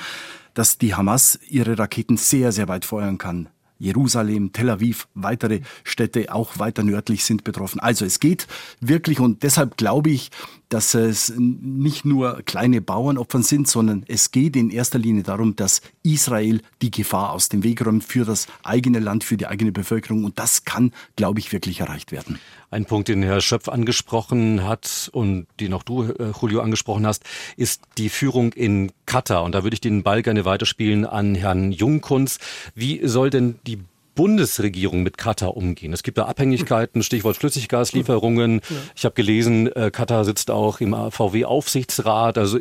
dass 0.55 0.77
die 0.77 0.93
Hamas 0.93 1.39
ihre 1.47 1.79
Raketen 1.79 2.17
sehr, 2.17 2.51
sehr 2.51 2.67
weit 2.67 2.83
feuern 2.83 3.17
kann. 3.17 3.47
Jerusalem, 3.79 4.53
Tel 4.53 4.69
Aviv, 4.69 5.07
weitere 5.13 5.61
Städte 5.83 6.33
auch 6.33 6.59
weiter 6.59 6.83
nördlich 6.83 7.25
sind 7.25 7.43
betroffen. 7.43 7.79
Also 7.79 8.05
es 8.05 8.19
geht 8.19 8.47
wirklich 8.79 9.19
und 9.19 9.43
deshalb 9.43 9.77
glaube 9.77 10.09
ich, 10.09 10.31
dass 10.73 10.95
es 10.95 11.31
nicht 11.37 12.03
nur 12.03 12.41
kleine 12.45 12.81
Bauernopfer 12.81 13.43
sind, 13.43 13.67
sondern 13.67 14.03
es 14.07 14.31
geht 14.31 14.55
in 14.55 14.71
erster 14.71 14.97
Linie 14.97 15.21
darum, 15.21 15.55
dass 15.55 15.81
Israel 16.01 16.61
die 16.81 16.89
Gefahr 16.89 17.31
aus 17.31 17.47
dem 17.47 17.63
Weg 17.63 17.85
räumt 17.85 18.03
für 18.03 18.25
das 18.25 18.47
eigene 18.63 18.97
Land, 18.97 19.23
für 19.23 19.37
die 19.37 19.45
eigene 19.45 19.71
Bevölkerung. 19.71 20.25
Und 20.25 20.39
das 20.39 20.65
kann, 20.65 20.91
glaube 21.15 21.39
ich, 21.39 21.51
wirklich 21.51 21.81
erreicht 21.81 22.11
werden. 22.11 22.39
Ein 22.71 22.85
Punkt, 22.85 23.07
den 23.07 23.21
Herr 23.21 23.39
Schöpf 23.39 23.69
angesprochen 23.69 24.63
hat 24.63 25.11
und 25.13 25.45
den 25.59 25.73
auch 25.73 25.83
du, 25.83 26.05
äh, 26.05 26.31
Julio, 26.41 26.61
angesprochen 26.61 27.05
hast, 27.05 27.23
ist 27.55 27.83
die 27.99 28.09
Führung 28.09 28.51
in 28.53 28.91
Katar. 29.05 29.43
Und 29.43 29.53
da 29.53 29.63
würde 29.63 29.75
ich 29.75 29.81
den 29.81 30.01
Ball 30.01 30.23
gerne 30.23 30.43
weiterspielen 30.43 31.05
an 31.05 31.35
Herrn 31.35 31.71
Jungkunz. 31.71 32.39
Wie 32.73 33.07
soll 33.07 33.29
denn 33.29 33.59
die 33.67 33.77
Bundesregierung 34.15 35.03
mit 35.03 35.17
Katar 35.17 35.55
umgehen? 35.55 35.93
Es 35.93 36.03
gibt 36.03 36.17
da 36.17 36.25
Abhängigkeiten, 36.25 37.03
Stichwort 37.03 37.37
Flüssiggaslieferungen. 37.37 38.61
Ich 38.95 39.05
habe 39.05 39.15
gelesen, 39.15 39.71
äh, 39.71 39.91
Katar 39.91 40.25
sitzt 40.25 40.51
auch 40.51 40.81
im 40.81 40.93
VW-Aufsichtsrat. 40.93 42.37
Also 42.37 42.59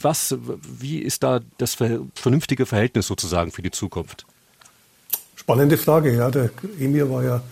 was, 0.00 0.36
wie 0.78 0.98
ist 0.98 1.22
da 1.22 1.40
das 1.58 1.76
vernünftige 2.14 2.66
Verhältnis 2.66 3.06
sozusagen 3.06 3.50
für 3.50 3.62
die 3.62 3.70
Zukunft? 3.70 4.26
Spannende 5.34 5.76
Frage, 5.76 6.14
ja. 6.14 6.30
Der 6.30 6.50
Emir 6.78 7.10
war 7.10 7.24
ja 7.24 7.42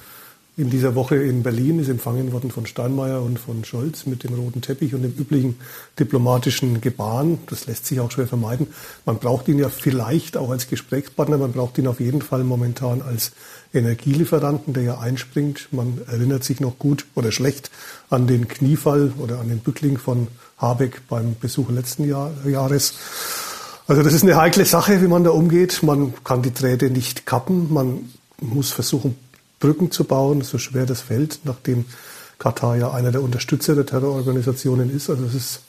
in 0.55 0.69
dieser 0.69 0.95
Woche 0.95 1.17
in 1.17 1.43
Berlin, 1.43 1.79
ist 1.79 1.89
empfangen 1.89 2.31
worden 2.33 2.51
von 2.51 2.67
Steinmeier 2.67 3.23
und 3.23 3.39
von 3.39 3.65
Scholz 3.65 4.05
mit 4.05 4.23
dem 4.23 4.35
roten 4.35 4.61
Teppich 4.61 4.95
und 4.95 5.03
dem 5.03 5.13
üblichen 5.13 5.57
diplomatischen 5.99 6.83
Gebaren. 6.83 7.39
Das 7.49 7.67
lässt 7.67 7.87
sich 7.87 8.01
auch 8.01 8.11
schwer 8.11 8.27
vermeiden. 8.27 8.67
Man 9.07 9.19
braucht 9.19 9.49
ihn 9.49 9.59
ja 9.59 9.71
vielleicht 9.71 10.37
auch 10.37 10.51
als 10.51 10.69
Gesprächspartner, 10.69 11.39
man 11.39 11.53
braucht 11.53 11.79
ihn 11.79 11.87
auf 11.87 12.01
jeden 12.01 12.21
Fall 12.21 12.45
momentan 12.45 13.01
als 13.01 13.33
Energielieferanten, 13.73 14.75
der 14.75 14.83
ja 14.83 14.99
einspringt. 14.99 15.69
Man 15.71 16.03
erinnert 16.07 16.45
sich 16.45 16.61
noch 16.61 16.79
gut 16.79 17.07
oder 17.15 17.33
schlecht 17.33 17.71
an 18.11 18.27
den 18.27 18.47
Kniefall 18.47 19.13
oder 19.19 19.41
an 19.41 19.49
den 19.49 19.61
Bückling 19.61 19.97
von 19.97 20.29
Habeck 20.59 21.09
beim 21.09 21.35
Besuch 21.41 21.71
letzten 21.71 22.07
Jahr, 22.07 22.31
Jahres. 22.47 22.93
Also 23.87 24.03
das 24.03 24.13
ist 24.13 24.23
eine 24.23 24.37
heikle 24.37 24.67
Sache, 24.67 25.01
wie 25.01 25.09
man 25.09 25.25
da 25.25 25.31
umgeht. 25.31 25.83
Man 25.83 26.13
kann 26.25 26.43
die 26.43 26.53
Drähte 26.53 26.91
nicht 26.91 27.25
kappen. 27.25 27.73
Man 27.73 28.11
muss 28.41 28.71
versuchen, 28.71 29.17
Brücken 29.63 29.93
zu 29.93 30.05
bauen, 30.05 30.43
so 30.43 30.59
schwer 30.59 30.87
das 30.87 31.01
fällt, 31.03 31.39
nachdem 31.45 31.85
Katar 32.41 32.77
ja 32.77 32.91
einer 32.91 33.13
der 33.13 33.23
Unterstützer 33.23 33.77
der 33.77 33.87
Terrororganisationen 33.87 34.95
ist. 34.95 35.09
Also 35.09 35.25
es 35.25 35.35
ist 35.35 35.63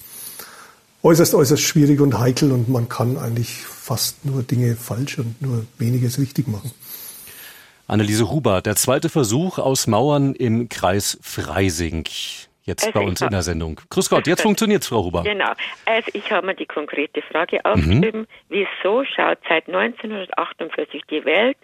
äußerst, 1.03 1.35
äußerst 1.35 1.61
schwierig 1.61 2.01
und 2.01 2.17
heikel 2.17 2.51
und 2.51 2.69
man 2.69 2.89
kann 2.89 3.17
eigentlich 3.17 3.61
fast 3.61 4.25
nur 4.25 4.41
Dinge 4.41 4.75
falsch 4.75 5.19
und 5.19 5.39
nur 5.43 5.67
weniges 5.77 6.17
richtig 6.17 6.47
machen. 6.47 6.71
Anneliese 7.85 8.31
Huber, 8.31 8.61
der 8.61 8.75
zweite 8.75 9.09
Versuch 9.09 9.59
aus 9.59 9.85
Mauern 9.85 10.33
im 10.33 10.69
Kreis 10.69 11.19
Freising. 11.21 12.07
Jetzt 12.63 12.87
also 12.87 12.99
bei 12.99 13.05
uns 13.05 13.21
in 13.21 13.29
der 13.29 13.43
Sendung. 13.43 13.79
Grüß 13.91 14.09
Gott, 14.09 14.25
jetzt 14.25 14.41
funktioniert's, 14.49 14.87
Frau 14.87 15.03
Huber. 15.03 15.21
Genau. 15.21 15.51
Also 15.85 16.09
ich 16.13 16.31
habe 16.31 16.47
mir 16.47 16.55
die 16.55 16.65
konkrete 16.65 17.21
Frage 17.21 17.63
aufgeschrieben. 17.63 18.21
Mhm. 18.21 18.27
Wieso 18.49 19.03
schaut 19.03 19.37
seit 19.47 19.67
1948 19.67 21.03
die 21.11 21.23
Welt 21.25 21.57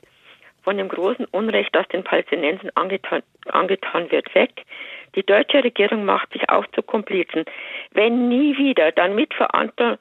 von 0.69 0.77
dem 0.77 0.87
großen 0.87 1.25
Unrecht, 1.31 1.73
das 1.73 1.87
den 1.87 2.03
Palästinensern 2.03 2.69
angetan, 2.75 3.23
angetan 3.47 4.11
wird, 4.11 4.35
weg. 4.35 4.51
Die 5.15 5.23
deutsche 5.23 5.63
Regierung 5.63 6.05
macht 6.05 6.31
sich 6.31 6.47
auch 6.47 6.67
zu 6.75 6.83
Komplizen. 6.83 7.43
Wenn 7.89 8.29
nie 8.29 8.55
wieder, 8.55 8.91
dann 8.91 9.15
mit 9.15 9.33
Verantwortung 9.33 9.97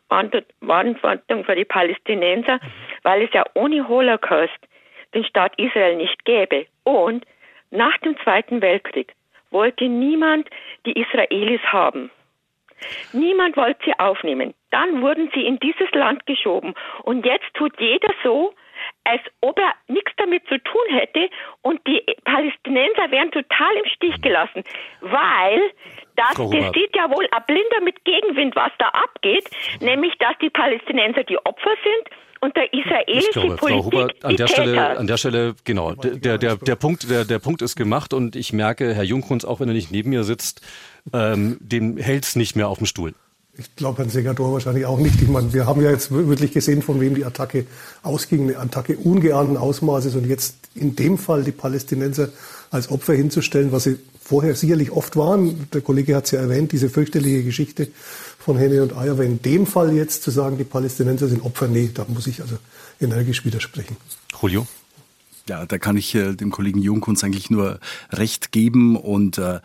für 1.46 1.56
die 1.56 1.64
Palästinenser, 1.64 2.60
weil 3.02 3.22
es 3.22 3.32
ja 3.32 3.44
ohne 3.54 3.88
Holocaust 3.88 4.58
den 5.14 5.24
Staat 5.24 5.54
Israel 5.56 5.96
nicht 5.96 6.22
gäbe. 6.26 6.66
Und 6.84 7.24
nach 7.70 7.96
dem 8.04 8.18
Zweiten 8.18 8.60
Weltkrieg 8.60 9.14
wollte 9.50 9.88
niemand 9.88 10.50
die 10.84 11.00
Israelis 11.00 11.62
haben. 11.62 12.10
Niemand 13.14 13.56
wollte 13.56 13.86
sie 13.86 13.98
aufnehmen. 13.98 14.52
Dann 14.70 15.00
wurden 15.00 15.30
sie 15.32 15.46
in 15.46 15.58
dieses 15.60 15.90
Land 15.92 16.26
geschoben. 16.26 16.74
Und 17.04 17.24
jetzt 17.24 17.54
tut 17.54 17.72
jeder 17.80 18.12
so, 18.22 18.52
als 19.04 19.22
ob 19.40 19.58
er 19.58 19.74
nichts 19.88 20.12
damit 20.16 20.46
zu 20.48 20.58
tun 20.58 20.82
hätte 20.90 21.28
und 21.62 21.80
die 21.86 22.02
Palästinenser 22.24 23.10
werden 23.10 23.30
total 23.30 23.76
im 23.76 23.86
Stich 23.90 24.20
gelassen, 24.20 24.64
weil 25.00 25.60
das, 26.16 26.34
das 26.34 26.72
sieht 26.74 26.94
ja 26.96 27.10
wohl 27.10 27.28
ein 27.30 27.42
Blinder 27.46 27.80
mit 27.82 28.04
Gegenwind, 28.04 28.56
was 28.56 28.72
da 28.78 28.88
abgeht, 28.88 29.48
nämlich 29.80 30.16
dass 30.18 30.36
die 30.42 30.50
Palästinenser 30.50 31.24
die 31.24 31.38
Opfer 31.38 31.74
sind 31.82 32.16
und 32.40 32.56
der 32.56 32.72
israelische 32.72 33.30
glaube, 33.32 33.56
Politik 33.56 33.82
Frau 33.82 33.84
Huber, 33.84 34.08
an 34.22 34.36
der 34.36 34.46
Stelle, 34.46 34.98
an 34.98 35.06
der 35.06 35.16
Stelle, 35.16 35.54
genau, 35.64 35.94
der, 35.94 36.38
der, 36.38 36.56
der 36.56 36.76
Punkt, 36.76 37.10
der, 37.10 37.24
der 37.24 37.38
Punkt 37.38 37.62
ist 37.62 37.76
gemacht 37.76 38.12
und 38.12 38.36
ich 38.36 38.52
merke, 38.52 38.94
Herr 38.94 39.04
Junghunz, 39.04 39.44
auch 39.44 39.60
wenn 39.60 39.68
er 39.68 39.74
nicht 39.74 39.90
neben 39.90 40.10
mir 40.10 40.24
sitzt, 40.24 40.60
ähm, 41.12 41.58
dem 41.60 41.96
hält's 41.96 42.36
nicht 42.36 42.56
mehr 42.56 42.68
auf 42.68 42.78
dem 42.78 42.86
Stuhl. 42.86 43.14
Ich 43.60 43.74
glaube, 43.74 43.98
Herrn 43.98 44.10
Segador 44.10 44.52
wahrscheinlich 44.52 44.86
auch 44.86 45.00
nicht. 45.00 45.20
Ich 45.20 45.26
meine, 45.26 45.52
wir 45.52 45.66
haben 45.66 45.82
ja 45.82 45.90
jetzt 45.90 46.12
wirklich 46.12 46.52
gesehen, 46.52 46.80
von 46.80 47.00
wem 47.00 47.16
die 47.16 47.24
Attacke 47.24 47.66
ausging. 48.04 48.42
Eine 48.42 48.58
Attacke 48.58 48.96
ungeahnten 48.96 49.56
Ausmaßes 49.56 50.14
und 50.14 50.28
jetzt 50.28 50.54
in 50.76 50.94
dem 50.94 51.18
Fall 51.18 51.42
die 51.42 51.50
Palästinenser 51.50 52.28
als 52.70 52.88
Opfer 52.88 53.14
hinzustellen, 53.14 53.72
was 53.72 53.82
sie 53.84 53.98
vorher 54.22 54.54
sicherlich 54.54 54.92
oft 54.92 55.16
waren. 55.16 55.66
Der 55.72 55.80
Kollege 55.80 56.14
hat 56.14 56.26
es 56.26 56.30
ja 56.30 56.40
erwähnt, 56.40 56.70
diese 56.70 56.88
fürchterliche 56.88 57.42
Geschichte 57.42 57.88
von 58.38 58.56
Henne 58.56 58.80
und 58.80 58.96
Eier. 58.96 59.12
Aber 59.12 59.24
in 59.24 59.42
dem 59.42 59.66
Fall 59.66 59.92
jetzt 59.92 60.22
zu 60.22 60.30
sagen, 60.30 60.56
die 60.56 60.64
Palästinenser 60.64 61.26
sind 61.26 61.44
Opfer, 61.44 61.66
nee, 61.66 61.90
da 61.92 62.06
muss 62.06 62.28
ich 62.28 62.40
also 62.40 62.58
energisch 63.00 63.44
widersprechen. 63.44 63.96
Julio? 64.40 64.68
Ja, 65.48 65.66
da 65.66 65.78
kann 65.78 65.96
ich 65.96 66.14
äh, 66.14 66.34
dem 66.34 66.50
Kollegen 66.50 66.78
Jungkunz 66.78 67.24
eigentlich 67.24 67.50
nur 67.50 67.80
recht 68.12 68.52
geben 68.52 68.96
und 68.96 69.38
äh, 69.38 69.58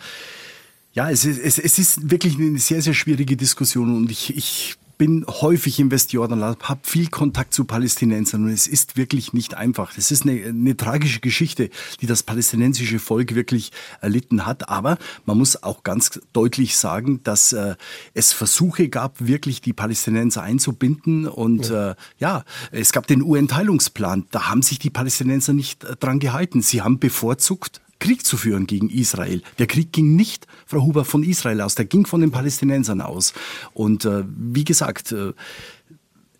ja, 0.94 1.10
es 1.10 1.26
ist, 1.26 1.40
es, 1.40 1.58
es 1.58 1.80
ist 1.80 2.12
wirklich 2.12 2.38
eine 2.38 2.60
sehr, 2.60 2.82
sehr 2.82 2.94
schwierige 2.94 3.36
Diskussion 3.36 3.96
und 3.96 4.12
ich, 4.12 4.36
ich 4.36 4.78
bin 4.98 5.26
häufig 5.28 5.80
im 5.80 5.92
Westjordanland, 5.92 6.70
habe 6.70 6.82
viel 6.84 7.10
Kontakt 7.10 7.54
zu 7.54 7.66
Palästinensern 7.66 8.46
und 8.46 8.52
es 8.52 8.68
ist 8.68 8.96
wirklich 8.96 9.34
nicht 9.34 9.56
einfach. 9.56 9.98
Es 9.98 10.12
ist 10.12 10.24
eine, 10.24 10.42
eine 10.44 10.78
tragische 10.78 11.20
Geschichte, 11.20 11.70
die 12.00 12.06
das 12.06 12.24
palästinensische 12.24 13.00
Volk 13.00 13.36
wirklich 13.36 13.72
erlitten 14.02 14.46
hat. 14.46 14.70
Aber 14.70 14.98
man 15.26 15.38
muss 15.38 15.62
auch 15.62 15.84
ganz 15.84 16.22
deutlich 16.32 16.78
sagen, 16.78 17.22
dass 17.24 17.54
äh, 17.54 17.76
es 18.14 18.34
Versuche 18.34 18.88
gab, 18.88 19.20
wirklich 19.20 19.62
die 19.62 19.74
Palästinenser 19.74 20.44
einzubinden. 20.44 21.28
Und 21.28 21.70
ja, 21.70 21.92
äh, 21.92 21.96
ja 22.20 22.46
es 22.72 22.92
gab 22.92 23.08
den 23.08 23.24
UN-Teilungsplan. 23.24 24.28
Da 24.32 24.48
haben 24.48 24.62
sich 24.62 24.80
die 24.80 24.90
Palästinenser 24.90 25.54
nicht 25.54 25.84
äh, 25.84 25.96
dran 25.96 26.20
gehalten. 26.20 26.62
Sie 26.62 26.82
haben 26.82 27.00
bevorzugt 27.00 27.82
Krieg 28.04 28.26
zu 28.26 28.36
führen 28.36 28.68
gegen 28.68 28.90
Israel. 28.90 29.42
Der 29.60 29.68
Krieg 29.68 29.94
ging 29.94 30.18
nicht, 30.18 30.46
Frau 30.66 30.82
Huber, 30.82 31.06
von 31.06 31.24
Israel 31.24 31.62
aus, 31.62 31.76
der 31.76 31.86
ging 31.86 32.06
von 32.06 32.20
den 32.20 32.32
Palästinensern 32.32 33.00
aus. 33.00 33.32
Und 33.74 34.04
äh, 34.04 34.26
wie 34.28 34.66
gesagt, 34.66 35.14
äh, 35.14 35.32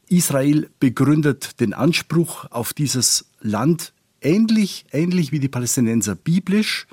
Israel 0.10 0.70
begründet 0.82 1.62
den 1.62 1.74
Anspruch 1.74 2.52
auf 2.52 2.74
dieses 2.74 3.28
Land 3.40 3.94
ähnlich, 4.22 4.84
ähnlich 4.92 5.32
wie 5.32 5.40
die 5.40 5.48
Palästinenser 5.48 6.16
biblisch. 6.16 6.86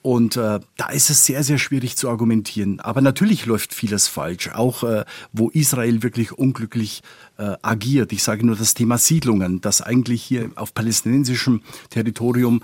Und 0.00 0.36
äh, 0.36 0.60
da 0.76 0.90
ist 0.90 1.10
es 1.10 1.26
sehr, 1.26 1.42
sehr 1.42 1.58
schwierig 1.58 1.96
zu 1.96 2.08
argumentieren. 2.08 2.78
Aber 2.78 3.00
natürlich 3.00 3.46
läuft 3.46 3.74
vieles 3.74 4.06
falsch, 4.06 4.50
auch 4.50 4.84
äh, 4.84 5.04
wo 5.32 5.48
Israel 5.50 6.04
wirklich 6.04 6.30
unglücklich 6.30 7.02
äh, 7.36 7.56
agiert. 7.62 8.12
Ich 8.12 8.22
sage 8.22 8.46
nur 8.46 8.54
das 8.54 8.74
Thema 8.74 8.96
Siedlungen, 8.96 9.60
das 9.60 9.80
eigentlich 9.80 10.22
hier 10.22 10.50
auf 10.54 10.72
palästinensischem 10.72 11.62
Territorium 11.90 12.62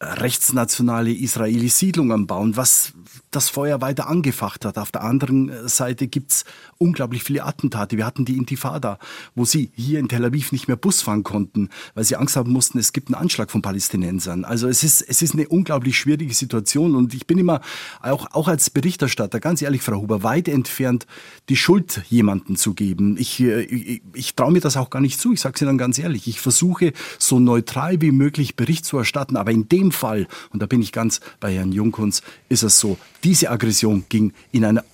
rechtsnationale 0.00 1.10
Israelis 1.10 1.78
Siedlungen 1.78 2.26
bauen, 2.26 2.56
was 2.56 2.92
das 3.30 3.48
Feuer 3.48 3.80
weiter 3.80 4.08
angefacht 4.08 4.64
hat. 4.64 4.78
Auf 4.78 4.92
der 4.92 5.02
anderen 5.02 5.68
Seite 5.68 6.06
gibt's 6.06 6.44
unglaublich 6.78 7.24
viele 7.24 7.44
Attentate. 7.44 7.96
Wir 7.96 8.06
hatten 8.06 8.24
die 8.24 8.36
Intifada, 8.36 8.98
wo 9.34 9.44
sie 9.44 9.70
hier 9.74 9.98
in 9.98 10.08
Tel 10.08 10.24
Aviv 10.24 10.52
nicht 10.52 10.68
mehr 10.68 10.76
Bus 10.76 11.02
fahren 11.02 11.24
konnten, 11.24 11.70
weil 11.94 12.04
sie 12.04 12.16
Angst 12.16 12.36
haben 12.36 12.52
mussten, 12.52 12.78
es 12.78 12.92
gibt 12.92 13.08
einen 13.08 13.16
Anschlag 13.16 13.50
von 13.50 13.62
Palästinensern. 13.62 14.44
Also 14.44 14.68
es 14.68 14.84
ist, 14.84 15.02
es 15.02 15.20
ist 15.20 15.34
eine 15.34 15.48
unglaublich 15.48 15.98
schwierige 15.98 16.32
Situation 16.32 16.94
und 16.94 17.14
ich 17.14 17.26
bin 17.26 17.38
immer 17.38 17.60
auch, 18.00 18.28
auch 18.32 18.46
als 18.46 18.70
Berichterstatter, 18.70 19.40
ganz 19.40 19.60
ehrlich, 19.60 19.82
Frau 19.82 20.00
Huber, 20.00 20.22
weit 20.22 20.46
entfernt, 20.46 21.06
die 21.48 21.56
Schuld 21.56 22.02
jemanden 22.08 22.54
zu 22.54 22.74
geben. 22.74 23.16
Ich, 23.18 23.40
äh, 23.40 23.62
ich, 23.62 24.02
ich 24.14 24.34
traue 24.36 24.52
mir 24.52 24.60
das 24.60 24.76
auch 24.76 24.90
gar 24.90 25.00
nicht 25.00 25.20
zu. 25.20 25.32
Ich 25.32 25.40
sage 25.40 25.56
es 25.56 25.62
Ihnen 25.62 25.78
ganz 25.78 25.98
ehrlich. 25.98 26.28
Ich 26.28 26.40
versuche 26.40 26.92
so 27.18 27.40
neutral 27.40 28.00
wie 28.00 28.12
möglich 28.12 28.54
Bericht 28.54 28.84
zu 28.84 28.98
erstatten, 28.98 29.36
aber 29.36 29.50
in 29.50 29.68
dem 29.68 29.90
Fall, 29.90 30.28
und 30.50 30.62
da 30.62 30.66
bin 30.66 30.80
ich 30.80 30.92
ganz 30.92 31.20
bei 31.40 31.52
Herrn 31.52 31.72
Jungkunz, 31.72 32.22
ist 32.48 32.62
es 32.62 32.78
so, 32.78 32.98
diese 33.24 33.50
Aggression 33.50 34.04
ging 34.08 34.32
in 34.52 34.64
einer 34.64 34.84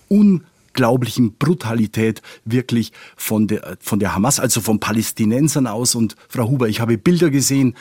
unglaublichen 0.75 1.37
Brutalität 1.37 2.21
wirklich 2.43 2.91
von 3.15 3.47
der, 3.47 3.77
von 3.79 3.99
der 3.99 4.13
Hamas, 4.13 4.41
also 4.41 4.59
von 4.59 4.81
Palästinensern 4.81 5.67
aus. 5.67 5.95
Und 5.95 6.17
Frau 6.27 6.49
Huber, 6.49 6.67
ich 6.67 6.81
habe 6.81 6.97
Bilder 6.97 7.29
gesehen, 7.29 7.75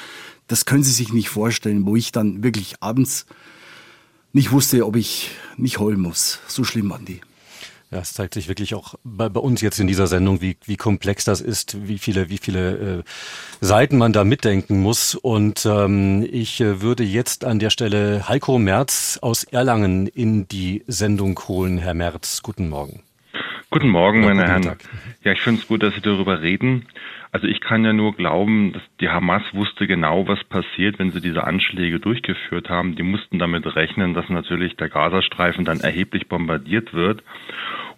das 0.46 0.64
können 0.64 0.84
Sie 0.84 0.92
sich 0.92 1.12
nicht 1.12 1.28
vorstellen, 1.28 1.86
wo 1.86 1.96
ich 1.96 2.12
dann 2.12 2.44
wirklich 2.44 2.76
abends 2.80 3.26
nicht 4.32 4.52
wusste, 4.52 4.86
ob 4.86 4.94
ich 4.94 5.30
nicht 5.56 5.80
heulen 5.80 6.00
muss. 6.00 6.38
So 6.46 6.62
schlimm 6.62 6.90
waren 6.90 7.04
die. 7.04 7.20
Ja, 7.94 8.00
es 8.00 8.12
zeigt 8.12 8.34
sich 8.34 8.48
wirklich 8.48 8.74
auch 8.74 8.96
bei, 9.04 9.28
bei 9.28 9.38
uns 9.38 9.60
jetzt 9.60 9.78
in 9.78 9.86
dieser 9.86 10.08
Sendung, 10.08 10.40
wie, 10.40 10.56
wie 10.64 10.76
komplex 10.76 11.24
das 11.24 11.40
ist, 11.40 11.86
wie 11.86 11.98
viele, 11.98 12.28
wie 12.28 12.38
viele 12.38 12.98
äh, 12.98 13.02
Seiten 13.60 13.98
man 13.98 14.12
da 14.12 14.24
mitdenken 14.24 14.82
muss. 14.82 15.14
Und 15.14 15.64
ähm, 15.64 16.26
ich 16.28 16.60
äh, 16.60 16.82
würde 16.82 17.04
jetzt 17.04 17.44
an 17.44 17.60
der 17.60 17.70
Stelle 17.70 18.28
Heiko 18.28 18.58
Merz 18.58 19.20
aus 19.22 19.44
Erlangen 19.44 20.08
in 20.08 20.48
die 20.48 20.82
Sendung 20.88 21.38
holen. 21.46 21.78
Herr 21.78 21.94
Merz, 21.94 22.42
guten 22.42 22.68
Morgen. 22.68 23.04
Guten 23.70 23.90
Morgen, 23.90 24.22
ja, 24.22 24.28
meine 24.34 24.40
guten 24.40 24.50
Herren. 24.50 24.62
Tag. 24.62 24.78
Ja, 25.22 25.30
ich 25.30 25.40
finde 25.40 25.60
es 25.60 25.68
gut, 25.68 25.84
dass 25.84 25.94
Sie 25.94 26.00
darüber 26.00 26.42
reden. 26.42 26.86
Also 27.34 27.48
ich 27.48 27.60
kann 27.60 27.84
ja 27.84 27.92
nur 27.92 28.14
glauben, 28.14 28.74
dass 28.74 28.82
die 29.00 29.08
Hamas 29.08 29.42
wusste 29.52 29.88
genau, 29.88 30.28
was 30.28 30.44
passiert, 30.44 31.00
wenn 31.00 31.10
sie 31.10 31.20
diese 31.20 31.42
Anschläge 31.42 31.98
durchgeführt 31.98 32.68
haben. 32.68 32.94
Die 32.94 33.02
mussten 33.02 33.40
damit 33.40 33.66
rechnen, 33.74 34.14
dass 34.14 34.28
natürlich 34.28 34.76
der 34.76 34.88
Gazastreifen 34.88 35.64
dann 35.64 35.80
erheblich 35.80 36.28
bombardiert 36.28 36.94
wird. 36.94 37.24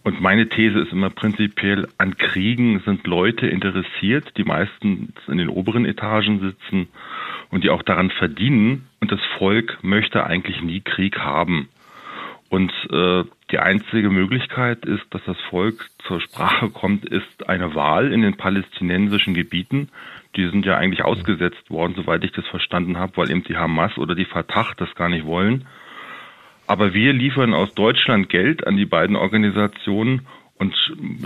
Und 0.05 0.23
meine 0.23 0.49
These 0.49 0.79
ist 0.79 0.91
immer 0.91 1.11
prinzipiell, 1.11 1.87
an 1.99 2.17
Kriegen 2.17 2.81
sind 2.87 3.07
Leute 3.07 3.47
interessiert, 3.47 4.33
die 4.39 4.45
meistens 4.45 5.11
in 5.29 5.37
den 5.37 5.51
oberen 5.51 5.85
Etagen 5.85 6.41
sitzen 6.41 6.89
und 7.51 7.63
die 7.63 7.69
auch 7.69 7.83
daran 7.83 8.09
verdienen. 8.09 8.87
Und 9.01 9.13
das 9.13 9.21
Volk 9.37 9.77
möchte 9.83 10.25
eigentlich 10.25 10.63
nie 10.63 10.81
Krieg 10.81 11.19
haben. 11.19 11.69
Und 12.49 12.73
äh, 12.93 13.25
die 13.51 13.59
einzige 13.59 14.11
Möglichkeit 14.11 14.85
ist, 14.85 15.03
dass 15.11 15.23
das 15.27 15.37
Volk 15.51 15.89
zur 16.07 16.21
Sprache 16.21 16.71
kommt, 16.71 17.05
ist 17.05 17.49
eine 17.49 17.75
Wahl 17.75 18.13
in 18.13 18.23
den 18.23 18.37
palästinensischen 18.37 19.35
Gebieten. 19.35 19.89
Die 20.37 20.49
sind 20.49 20.65
ja 20.65 20.77
eigentlich 20.77 21.05
ausgesetzt 21.05 21.71
worden, 21.71 21.95
soweit 21.97 22.23
ich 22.25 22.33
das 22.33 22.47
verstanden 22.47 22.99
habe, 22.99 23.17
weil 23.17 23.31
eben 23.31 23.43
die 23.43 23.57
Hamas 23.57 23.99
oder 23.99 24.15
die 24.15 24.25
Fatah 24.25 24.73
das 24.77 24.95
gar 24.95 25.09
nicht 25.09 25.27
wollen. 25.27 25.67
Aber 26.69 26.95
wir 26.95 27.13
liefern 27.13 27.55
aus 27.55 27.75
Deutschland 27.75 28.29
Geld 28.29 28.67
an 28.67 28.77
die 28.77 28.87
beiden 28.87 29.17
Organisationen 29.17 30.27
und 30.59 30.75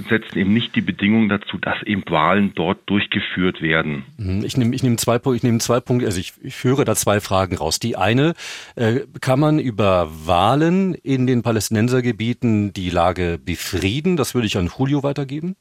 setzen 0.09 0.38
eben 0.38 0.53
nicht 0.53 0.75
die 0.75 0.81
Bedingungen 0.81 1.29
dazu, 1.29 1.57
dass 1.59 1.81
eben 1.85 2.03
Wahlen 2.09 2.53
dort 2.55 2.79
durchgeführt 2.87 3.62
werden. 3.62 4.05
Mhm. 4.16 4.45
Ich 4.45 4.57
nehme 4.57 4.75
ich 4.75 4.83
nehme 4.83 4.97
zwei 4.97 5.19
Punkte, 5.19 5.37
ich 5.37 5.43
nehme 5.43 5.59
zwei 5.59 5.81
Punkte, 5.81 6.07
also 6.07 6.19
ich, 6.19 6.33
ich 6.43 6.64
höre 6.64 6.85
da 6.85 6.97
zwei 6.97 7.21
Fragen 7.21 7.57
raus. 7.57 7.79
Die 7.79 7.97
eine, 7.97 8.35
äh, 8.75 9.01
kann 9.21 9.38
man 9.38 9.59
über 9.59 10.09
Wahlen 10.27 10.95
in 10.95 11.27
den 11.27 11.43
Palästinensergebieten 11.43 12.73
die 12.73 12.90
Lage 12.90 13.38
befrieden? 13.38 14.16
Das 14.16 14.35
würde 14.35 14.47
ich 14.47 14.57
an 14.57 14.71
Julio 14.77 15.03
weitergeben. 15.03 15.57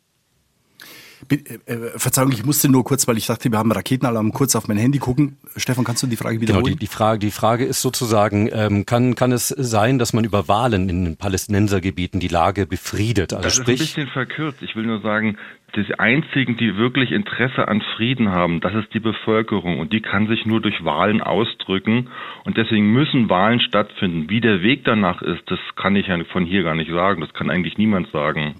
Äh, 1.30 1.72
äh, 1.72 2.00
Verzeihung, 2.00 2.32
ich 2.32 2.46
musste 2.46 2.70
nur 2.70 2.84
kurz, 2.84 3.08
weil 3.08 3.18
ich 3.18 3.28
dachte, 3.28 3.52
wir 3.52 3.58
haben 3.58 3.72
Raketenalarm, 3.72 4.32
kurz 4.32 4.56
auf 4.56 4.68
mein 4.68 4.78
Handy 4.78 5.00
gucken. 5.00 5.38
Stefan, 5.56 5.84
kannst 5.84 6.04
du 6.04 6.08
die 6.08 6.16
Frage 6.16 6.40
wiederholen? 6.40 6.66
Genau, 6.66 6.76
die, 6.76 6.80
die 6.80 6.88
Frage, 6.88 7.20
die 7.20 7.32
Frage 7.32 7.66
ist 7.66 7.82
sozusagen, 7.82 8.50
ähm, 8.52 8.86
kann, 8.86 9.16
kann 9.16 9.32
es 9.32 9.50
sein, 9.50 10.00
dass 10.00 10.14
man 10.14 10.24
über 10.24 10.48
Wahlen 10.48 10.90
in 10.90 11.06
den 11.06 11.18
Palästinensergebieten 11.18 12.20
die 12.20 12.28
Lage 12.28 12.66
befriedet? 12.66 13.34
Also 13.34 13.44
das 13.44 13.56
sprich, 13.56 13.76
ist 13.76 13.82
ein 13.82 14.04
bisschen 14.04 14.08
verkürzt. 14.14 14.62
Ich 14.62 14.76
will 14.76 14.86
nur 14.86 15.02
sagen, 15.02 15.38
die 15.76 16.00
einzigen, 16.00 16.58
die 16.58 16.78
wirklich 16.78 17.12
Interesse 17.12 17.68
an 17.68 17.82
Frieden 17.96 18.30
haben, 18.30 18.60
das 18.60 18.74
ist 18.74 18.94
die 18.94 19.00
Bevölkerung 19.00 19.80
und 19.80 19.94
die 19.94 20.02
kann 20.02 20.28
sich 20.28 20.46
nur 20.46 20.62
durch 20.62 20.84
Wahlen 20.84 21.22
ausdrücken 21.22 22.10
und 22.46 22.58
deswegen 22.58 22.92
müssen 22.92 23.30
Wahlen 23.30 23.60
stattfinden. 23.60 24.30
Wie 24.30 24.42
der 24.42 24.62
Weg 24.62 24.84
danach 24.86 25.22
ist, 25.22 25.44
das 25.48 25.60
kann 25.76 25.96
ich 25.96 26.08
ja 26.08 26.18
von 26.32 26.46
hier 26.46 26.64
gar 26.64 26.76
nicht 26.76 26.92
sagen. 26.92 27.22
Das 27.22 27.34
kann 27.34 27.50
eigentlich 27.50 27.78
niemand 27.78 28.10
sagen. 28.12 28.56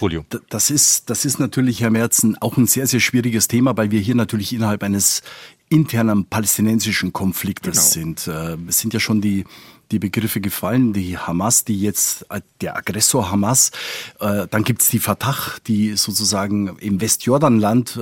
Julio. 0.00 0.24
Das 0.48 0.70
ist, 0.70 1.10
das 1.10 1.24
ist 1.24 1.38
natürlich, 1.38 1.80
Herr 1.80 1.90
Merzen, 1.90 2.36
auch 2.40 2.56
ein 2.56 2.66
sehr, 2.66 2.86
sehr 2.86 3.00
schwieriges 3.00 3.48
Thema, 3.48 3.76
weil 3.76 3.90
wir 3.90 4.00
hier 4.00 4.14
natürlich 4.14 4.52
innerhalb 4.52 4.82
eines 4.82 5.22
internen 5.68 6.26
palästinensischen 6.26 7.12
Konfliktes 7.12 7.94
genau. 7.94 8.14
sind. 8.14 8.26
Äh, 8.26 8.56
es 8.68 8.80
sind 8.80 8.92
ja 8.94 9.00
schon 9.00 9.20
die 9.20 9.44
die 9.92 9.98
Begriffe 9.98 10.40
gefallen, 10.40 10.92
die 10.92 11.18
Hamas, 11.18 11.64
die 11.64 11.80
jetzt, 11.80 12.24
äh, 12.30 12.40
der 12.60 12.76
Aggressor 12.76 13.32
Hamas, 13.32 13.72
äh, 14.20 14.46
dann 14.48 14.62
gibt's 14.62 14.88
die 14.88 15.00
Fatah, 15.00 15.36
die 15.66 15.96
sozusagen 15.96 16.76
im 16.78 17.00
Westjordanland 17.00 17.98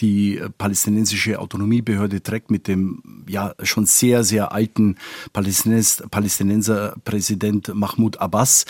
die 0.00 0.42
palästinensische 0.58 1.38
Autonomiebehörde 1.38 2.22
trägt 2.22 2.50
mit 2.50 2.68
dem 2.68 3.24
ja 3.26 3.54
schon 3.62 3.86
sehr, 3.86 4.24
sehr 4.24 4.52
alten 4.52 4.96
Palästinenser 5.32 6.96
Präsident 7.02 7.74
Mahmoud 7.74 8.18
Abbas. 8.18 8.66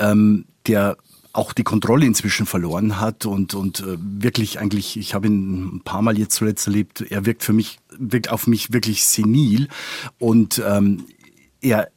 Ähm, 0.00 0.46
der 0.66 0.96
auch 1.34 1.52
die 1.52 1.64
Kontrolle 1.64 2.06
inzwischen 2.06 2.46
verloren 2.46 3.00
hat 3.00 3.26
und, 3.26 3.54
und 3.54 3.80
äh, 3.80 3.98
wirklich 3.98 4.60
eigentlich, 4.60 4.96
ich 4.96 5.14
habe 5.14 5.26
ihn 5.26 5.76
ein 5.76 5.80
paar 5.80 6.00
Mal 6.00 6.16
jetzt 6.16 6.36
zuletzt 6.36 6.66
erlebt, 6.66 7.00
er 7.02 7.26
wirkt 7.26 7.42
für 7.42 7.52
mich, 7.52 7.80
wirkt 7.98 8.30
auf 8.30 8.46
mich 8.46 8.72
wirklich 8.72 9.04
senil 9.04 9.68
und 10.18 10.62
ähm, 10.64 11.04
er 11.60 11.90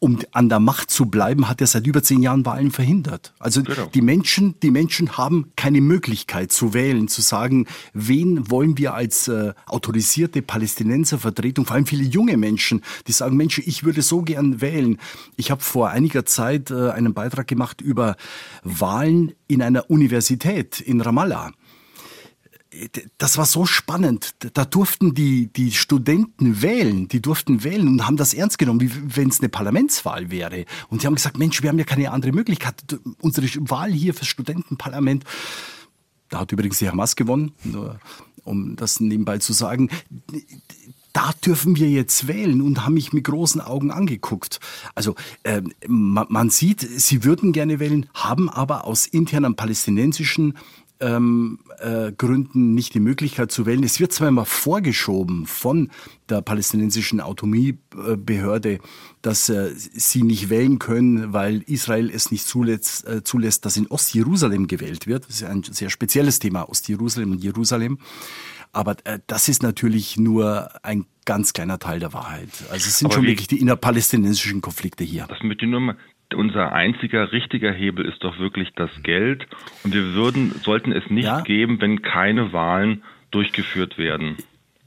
um 0.00 0.18
an 0.32 0.48
der 0.48 0.60
Macht 0.60 0.90
zu 0.90 1.06
bleiben, 1.06 1.48
hat 1.48 1.60
er 1.60 1.66
seit 1.66 1.86
über 1.86 2.02
zehn 2.02 2.22
Jahren 2.22 2.46
Wahlen 2.46 2.70
verhindert. 2.70 3.32
Also 3.38 3.62
genau. 3.62 3.86
die 3.92 4.00
Menschen, 4.00 4.54
die 4.62 4.70
Menschen 4.70 5.16
haben 5.16 5.52
keine 5.56 5.80
Möglichkeit 5.80 6.52
zu 6.52 6.74
wählen, 6.74 7.08
zu 7.08 7.20
sagen, 7.20 7.66
wen 7.92 8.50
wollen 8.50 8.78
wir 8.78 8.94
als 8.94 9.28
äh, 9.28 9.52
autorisierte 9.66 10.42
Palästinenservertretung, 10.42 11.66
vor 11.66 11.76
allem 11.76 11.86
viele 11.86 12.04
junge 12.04 12.36
Menschen, 12.36 12.82
die 13.06 13.12
sagen, 13.12 13.36
Mensch, 13.36 13.58
ich 13.58 13.84
würde 13.84 14.02
so 14.02 14.22
gern 14.22 14.60
wählen. 14.60 14.98
Ich 15.36 15.50
habe 15.50 15.62
vor 15.62 15.90
einiger 15.90 16.24
Zeit 16.24 16.70
äh, 16.70 16.90
einen 16.90 17.14
Beitrag 17.14 17.48
gemacht 17.48 17.80
über 17.80 18.16
Wahlen 18.62 19.32
in 19.48 19.62
einer 19.62 19.90
Universität 19.90 20.80
in 20.80 21.00
Ramallah 21.00 21.52
das 23.16 23.38
war 23.38 23.46
so 23.46 23.64
spannend. 23.64 24.34
Da 24.54 24.64
durften 24.64 25.14
die, 25.14 25.46
die 25.46 25.72
Studenten 25.72 26.60
wählen, 26.60 27.08
die 27.08 27.22
durften 27.22 27.64
wählen 27.64 27.88
und 27.88 28.06
haben 28.06 28.16
das 28.16 28.34
ernst 28.34 28.58
genommen, 28.58 28.80
wie 28.80 29.16
wenn 29.16 29.28
es 29.28 29.40
eine 29.40 29.48
Parlamentswahl 29.48 30.30
wäre. 30.30 30.66
Und 30.88 31.00
sie 31.00 31.06
haben 31.06 31.14
gesagt, 31.14 31.38
Mensch, 31.38 31.62
wir 31.62 31.70
haben 31.70 31.78
ja 31.78 31.84
keine 31.84 32.10
andere 32.10 32.32
Möglichkeit. 32.32 32.74
Unsere 33.20 33.46
Wahl 33.70 33.90
hier 33.90 34.12
fürs 34.12 34.28
Studentenparlament, 34.28 35.24
da 36.28 36.40
hat 36.40 36.52
übrigens 36.52 36.78
die 36.78 36.88
Hamas 36.88 37.16
gewonnen, 37.16 37.52
um 38.44 38.76
das 38.76 39.00
nebenbei 39.00 39.38
zu 39.38 39.54
sagen. 39.54 39.88
Da 41.14 41.32
dürfen 41.44 41.74
wir 41.76 41.88
jetzt 41.88 42.28
wählen 42.28 42.60
und 42.60 42.84
haben 42.84 42.94
mich 42.94 43.12
mit 43.12 43.24
großen 43.24 43.62
Augen 43.62 43.90
angeguckt. 43.90 44.60
Also 44.94 45.14
äh, 45.42 45.62
man, 45.86 46.26
man 46.28 46.50
sieht, 46.50 46.80
sie 46.80 47.24
würden 47.24 47.52
gerne 47.52 47.80
wählen, 47.80 48.08
haben 48.12 48.50
aber 48.50 48.84
aus 48.84 49.06
internen 49.06 49.56
palästinensischen 49.56 50.58
ähm, 51.00 51.60
äh, 51.78 52.12
Gründen 52.12 52.74
nicht 52.74 52.94
die 52.94 53.00
Möglichkeit 53.00 53.52
zu 53.52 53.66
wählen. 53.66 53.82
Es 53.84 54.00
wird 54.00 54.12
zwar 54.12 54.28
immer 54.28 54.44
vorgeschoben 54.44 55.46
von 55.46 55.90
der 56.28 56.42
palästinensischen 56.42 57.20
Autonomiebehörde, 57.20 58.80
dass 59.22 59.48
äh, 59.48 59.70
sie 59.74 60.22
nicht 60.22 60.50
wählen 60.50 60.78
können, 60.78 61.32
weil 61.32 61.62
Israel 61.66 62.10
es 62.10 62.30
nicht 62.30 62.46
zulässt, 62.46 63.06
äh, 63.06 63.22
zulässt, 63.22 63.64
dass 63.64 63.76
in 63.76 63.86
Ostjerusalem 63.86 64.66
gewählt 64.66 65.06
wird. 65.06 65.28
Das 65.28 65.36
ist 65.36 65.44
ein 65.44 65.62
sehr 65.62 65.90
spezielles 65.90 66.38
Thema, 66.38 66.68
Ostjerusalem 66.68 67.32
und 67.32 67.42
Jerusalem. 67.42 67.98
Aber 68.72 68.96
äh, 69.04 69.18
das 69.26 69.48
ist 69.48 69.62
natürlich 69.62 70.16
nur 70.16 70.70
ein 70.84 71.06
ganz 71.24 71.52
kleiner 71.52 71.78
Teil 71.78 72.00
der 72.00 72.12
Wahrheit. 72.12 72.48
Also 72.70 72.88
es 72.88 72.98
sind 72.98 73.06
Aber 73.06 73.16
schon 73.16 73.26
wirklich 73.26 73.48
die 73.48 73.60
innerpalästinensischen 73.60 74.60
Konflikte 74.60 75.04
hier. 75.04 75.26
Das 75.28 75.42
möchte 75.42 75.64
ich 75.64 75.70
nur 75.70 75.80
mal, 75.80 75.96
unser 76.34 76.72
einziger 76.72 77.32
richtiger 77.32 77.72
Hebel 77.72 78.04
ist 78.04 78.22
doch 78.24 78.38
wirklich 78.38 78.70
das 78.74 78.90
Geld. 79.02 79.46
Und 79.84 79.94
wir 79.94 80.14
würden, 80.14 80.52
sollten 80.62 80.92
es 80.92 81.08
nicht 81.10 81.24
ja. 81.24 81.40
geben, 81.40 81.80
wenn 81.80 82.02
keine 82.02 82.52
Wahlen 82.52 83.02
durchgeführt 83.30 83.98
werden. 83.98 84.36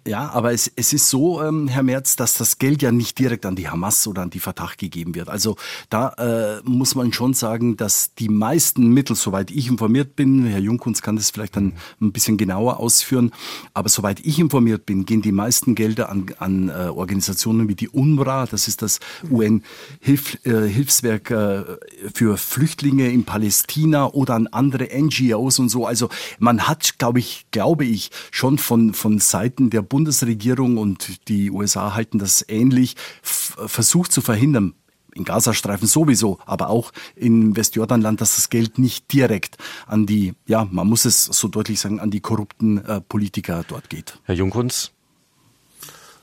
Ja, 0.08 0.32
aber 0.32 0.52
es, 0.52 0.72
es 0.76 0.94
ist 0.94 1.12
so, 1.12 1.44
ähm, 1.44 1.68
Herr 1.68 1.84
Merz, 1.84 2.16
dass 2.16 2.34
das 2.34 2.58
Geld 2.58 2.82
ja 2.82 2.92
nicht 2.92 3.20
direkt 3.20 3.46
an 3.46 3.56
die 3.56 3.70
Hamas 3.70 4.08
oder 4.08 4.24
an 4.24 4.32
die 4.32 4.40
Fatah 4.40 4.72
gegeben 4.76 5.14
wird. 5.14 5.30
Also 5.30 5.58
da 5.92 6.10
äh, 6.14 6.62
muss 6.64 6.96
man 6.96 7.14
schon 7.14 7.36
sagen, 7.36 7.78
dass 7.78 8.16
die 8.16 8.28
meisten 8.28 8.88
Mittel, 8.88 9.16
soweit 9.16 9.52
ich 9.52 9.68
informiert 9.68 10.16
bin, 10.16 10.48
Herr 10.48 10.60
Junkunz 10.60 11.04
kann 11.04 11.18
das 11.18 11.30
vielleicht 11.30 11.56
dann 11.56 11.74
ein 12.02 12.12
bisschen 12.12 12.38
genauer 12.38 12.80
ausführen, 12.80 13.32
aber 13.76 13.90
soweit 13.90 14.22
ich 14.22 14.40
informiert 14.40 14.88
bin, 14.88 15.06
gehen 15.06 15.22
die 15.22 15.32
meisten 15.32 15.76
Gelder 15.76 16.10
an, 16.10 16.26
an 16.40 16.70
äh, 16.70 16.88
Organisationen 16.88 17.70
wie 17.70 17.76
die 17.76 17.90
UNRWA, 17.90 18.48
das 18.48 18.68
ist 18.68 18.82
das 18.82 19.00
UN-Hilfswerk 19.30 21.30
äh, 21.30 21.64
für 22.12 22.38
Flüchtlinge 22.38 23.12
in 23.12 23.24
Palästina 23.24 24.08
oder 24.08 24.34
an 24.34 24.48
andere 24.48 24.88
NGOs 25.00 25.60
und 25.60 25.70
so. 25.70 25.86
Also 25.86 26.10
man 26.40 26.68
hat, 26.68 26.98
glaube 26.98 27.20
ich, 27.20 27.46
glaube 27.52 27.86
ich, 27.86 28.10
schon 28.32 28.58
von, 28.58 28.96
von 28.96 29.20
Seiten 29.20 29.70
der 29.70 29.91
Bundesregierung 29.92 30.78
und 30.78 31.28
die 31.28 31.52
USA 31.52 31.94
halten 31.94 32.18
das 32.18 32.46
ähnlich, 32.48 32.96
versucht 33.22 34.14
zu 34.14 34.22
verhindern, 34.22 34.74
in 35.14 35.26
Gazastreifen 35.26 35.86
sowieso, 35.86 36.40
aber 36.46 36.70
auch 36.70 36.94
in 37.18 37.58
Westjordanland, 37.58 38.22
dass 38.22 38.38
das 38.38 38.50
Geld 38.50 38.80
nicht 38.80 39.12
direkt 39.12 39.58
an 39.86 40.06
die, 40.06 40.34
ja, 40.48 40.66
man 40.72 40.88
muss 40.88 41.04
es 41.04 41.26
so 41.26 41.50
deutlich 41.50 41.82
sagen, 41.82 42.00
an 42.00 42.10
die 42.10 42.22
korrupten 42.22 42.78
äh, 42.86 43.02
Politiker 43.02 43.66
dort 43.68 43.90
geht. 43.90 44.18
Herr 44.24 44.36
Jungkunz? 44.36 44.92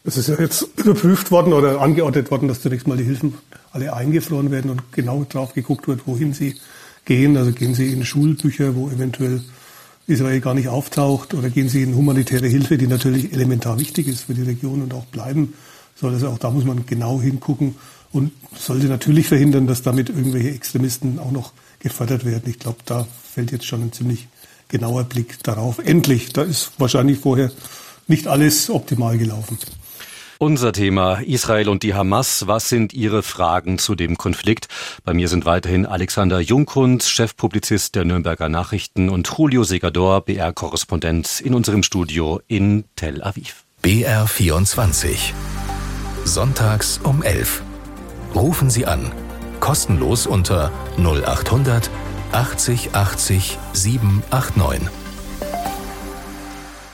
Es 0.05 0.17
ist 0.17 0.29
ja 0.29 0.41
jetzt 0.41 0.63
überprüft 0.77 1.31
worden 1.31 1.53
oder 1.53 1.83
angeordnet 1.83 2.31
worden, 2.31 2.49
dass 2.49 2.63
zunächst 2.63 2.89
mal 2.89 2.97
die 2.97 3.05
Hilfen 3.05 3.35
alle 3.73 3.93
eingefroren 3.93 4.51
werden 4.51 4.71
und 4.71 4.91
genau 4.93 5.27
drauf 5.29 5.53
geguckt 5.53 5.87
wird, 5.87 6.07
wohin 6.07 6.33
sie 6.33 6.57
gehen. 7.05 7.37
Also 7.37 7.53
gehen 7.53 7.75
sie 7.75 7.93
in 7.93 8.07
Schulbücher, 8.07 8.75
wo 8.75 8.89
eventuell 8.89 9.43
Israel 10.09 10.41
gar 10.41 10.55
nicht 10.55 10.69
auftaucht 10.69 11.35
oder 11.35 11.51
gehen 11.51 11.69
Sie 11.69 11.83
in 11.83 11.95
humanitäre 11.95 12.49
Hilfe, 12.49 12.79
die 12.79 12.87
natürlich 12.87 13.33
elementar 13.33 13.79
wichtig 13.79 14.09
ist 14.09 14.23
für 14.23 14.35
die 14.35 14.43
Region 14.43 14.83
und 14.83 14.95
auch 14.95 15.05
bleiben 15.05 15.53
soll. 15.95 16.15
Also 16.15 16.29
auch 16.29 16.39
da 16.39 16.51
muss 16.51 16.65
man 16.65 16.87
genau 16.87 17.21
hingucken 17.21 17.77
und 18.11 18.33
sollte 18.57 18.87
natürlich 18.87 19.29
verhindern, 19.29 19.67
dass 19.67 19.83
damit 19.83 20.09
irgendwelche 20.09 20.51
Extremisten 20.51 21.19
auch 21.19 21.31
noch 21.31 21.53
gefördert 21.79 22.25
werden. 22.25 22.45
Ich 22.47 22.59
glaube, 22.59 22.79
da 22.87 23.07
fällt 23.33 23.53
jetzt 23.53 23.67
schon 23.67 23.83
ein 23.83 23.93
ziemlich 23.93 24.29
genauer 24.69 25.05
Blick 25.05 25.43
darauf. 25.43 25.79
Endlich, 25.79 26.33
da 26.33 26.43
ist 26.43 26.73
wahrscheinlich 26.79 27.19
vorher 27.19 27.53
nicht 28.07 28.27
alles 28.27 28.71
optimal 28.71 29.19
gelaufen. 29.19 29.59
Unser 30.41 30.73
Thema 30.73 31.19
Israel 31.23 31.69
und 31.69 31.83
die 31.83 31.95
Hamas. 31.95 32.47
Was 32.47 32.69
sind 32.69 32.93
Ihre 32.93 33.25
Fragen 33.25 33.79
zu 33.79 33.97
dem 33.97 34.17
Konflikt? 34.17 34.69
Bei 35.05 35.13
mir 35.13 35.27
sind 35.27 35.47
weiterhin 35.47 35.85
Alexander 35.85 36.39
Junghund, 36.39 37.03
Chefpublizist 37.03 37.97
der 37.97 38.05
Nürnberger 38.05 38.49
Nachrichten 38.49 39.09
und 39.09 39.29
Julio 39.37 39.65
Segador, 39.65 40.21
BR-Korrespondent 40.21 41.41
in 41.41 41.55
unserem 41.55 41.83
Studio 41.83 42.41
in 42.47 42.85
Tel 42.95 43.21
Aviv. 43.25 43.65
BR 43.83 44.29
24. 44.29 45.35
Sonntags 46.25 47.01
um 47.03 47.25
11. 47.25 47.63
Rufen 48.37 48.71
Sie 48.71 48.87
an. 48.87 49.11
Kostenlos 49.59 50.29
unter 50.29 50.71
0800 50.99 51.91
80 52.31 52.95
80 52.95 53.59
789. 53.73 54.98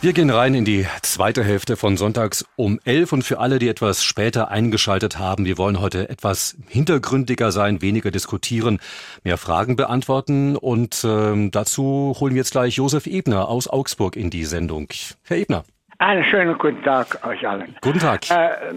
Wir 0.04 0.12
gehen 0.12 0.28
rein 0.28 0.52
in 0.54 0.66
die 0.66 0.84
zweite 1.00 1.42
Hälfte 1.42 1.78
von 1.78 1.96
Sonntags 1.96 2.44
um 2.56 2.78
elf 2.84 3.14
und 3.14 3.22
für 3.22 3.38
alle, 3.38 3.58
die 3.58 3.70
etwas 3.70 4.04
später 4.04 4.50
eingeschaltet 4.50 5.18
haben, 5.18 5.46
wir 5.46 5.56
wollen 5.56 5.80
heute 5.80 6.10
etwas 6.10 6.58
hintergründiger 6.68 7.50
sein, 7.50 7.80
weniger 7.80 8.10
diskutieren, 8.10 8.80
mehr 9.22 9.38
Fragen 9.38 9.76
beantworten 9.76 10.56
und 10.56 11.04
äh, 11.04 11.48
dazu 11.48 12.14
holen 12.20 12.34
wir 12.34 12.40
jetzt 12.40 12.52
gleich 12.52 12.76
Josef 12.76 13.06
Ebner 13.06 13.48
aus 13.48 13.66
Augsburg 13.66 14.16
in 14.16 14.28
die 14.28 14.44
Sendung. 14.44 14.88
Herr 15.26 15.38
Ebner. 15.38 15.64
Einen 15.96 16.24
schönen 16.24 16.58
guten 16.58 16.82
Tag 16.82 17.26
euch 17.26 17.48
allen. 17.48 17.74
Guten 17.80 18.00
Tag. 18.00 18.30
Äh, 18.30 18.74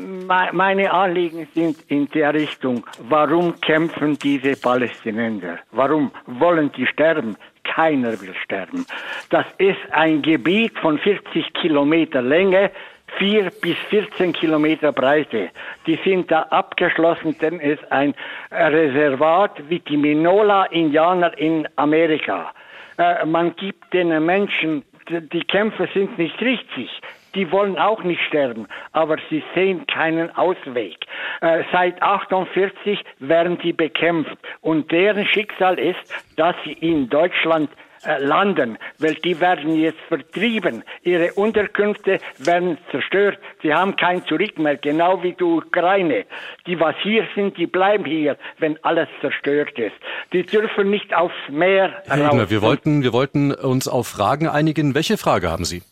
meine 0.53 0.93
Anliegen 0.93 1.45
sind 1.53 1.81
in 1.89 2.07
der 2.11 2.33
Richtung, 2.33 2.85
warum 3.09 3.59
kämpfen 3.59 4.17
diese 4.19 4.55
Palästinenser? 4.55 5.57
Warum 5.71 6.11
wollen 6.25 6.71
die 6.77 6.85
sterben? 6.85 7.35
Keiner 7.73 8.19
will 8.21 8.33
sterben. 8.43 8.85
Das 9.29 9.45
ist 9.57 9.79
ein 9.91 10.21
Gebiet 10.21 10.77
von 10.79 10.97
40 10.97 11.53
Kilometer 11.53 12.21
Länge, 12.21 12.71
4 13.17 13.51
bis 13.61 13.77
14 13.89 14.33
Kilometer 14.33 14.91
Breite. 14.91 15.49
Die 15.85 15.99
sind 16.03 16.29
da 16.31 16.43
abgeschlossen, 16.43 17.37
denn 17.39 17.59
es 17.59 17.79
ist 17.79 17.91
ein 17.91 18.13
Reservat 18.51 19.69
wie 19.69 19.79
die 19.79 19.97
Minola-Indianer 19.97 21.37
in 21.37 21.67
Amerika. 21.77 22.53
Äh, 22.97 23.25
man 23.25 23.55
gibt 23.55 23.93
den 23.93 24.25
Menschen, 24.25 24.83
die 25.09 25.43
Kämpfe 25.43 25.87
sind 25.93 26.17
nicht 26.17 26.39
richtig 26.41 26.89
die 27.37 27.51
wollen 27.51 27.77
auch 27.77 28.03
nicht 28.03 28.21
sterben, 28.27 28.67
aber 28.91 29.17
sie 29.29 29.43
sehen 29.53 29.85
keinen 29.85 30.35
Ausweg. 30.35 30.97
Äh, 31.41 31.63
seit 31.71 32.01
48 32.01 32.99
werden 33.19 33.59
sie 33.61 33.73
bekämpft 33.73 34.37
und 34.61 34.91
deren 34.91 35.25
Schicksal 35.27 35.77
ist, 35.77 35.99
dass 36.35 36.55
sie 36.65 36.73
in 36.73 37.09
Deutschland 37.09 37.69
äh, 38.03 38.23
landen, 38.23 38.77
weil 38.99 39.15
die 39.15 39.39
werden 39.39 39.75
jetzt 39.75 39.99
vertrieben. 40.07 40.83
Ihre 41.03 41.33
Unterkünfte 41.33 42.19
werden 42.39 42.77
zerstört. 42.89 43.37
Sie 43.61 43.73
haben 43.73 43.95
kein 43.95 44.25
Zurück 44.25 44.57
mehr, 44.57 44.77
genau 44.77 45.21
wie 45.23 45.33
die 45.33 45.43
Ukraine. 45.43 46.25
Die, 46.65 46.79
was 46.79 46.95
hier 47.03 47.27
sind, 47.35 47.57
die 47.57 47.67
bleiben 47.67 48.05
hier, 48.05 48.37
wenn 48.59 48.83
alles 48.83 49.07
zerstört 49.21 49.77
ist. 49.77 49.95
Die 50.33 50.43
dürfen 50.43 50.89
nicht 50.89 51.13
aufs 51.15 51.35
Meer 51.49 52.01
Herr 52.07 52.31
Ebner, 52.31 52.49
wir 52.49 52.61
wollten, 52.61 53.03
wir 53.03 53.13
wollten 53.13 53.51
uns 53.51 53.87
auf 53.87 54.07
Fragen 54.07 54.47
einigen. 54.47 54.95
Welche 54.95 55.17
Frage 55.17 55.49
haben 55.51 55.65
Sie? 55.65 55.83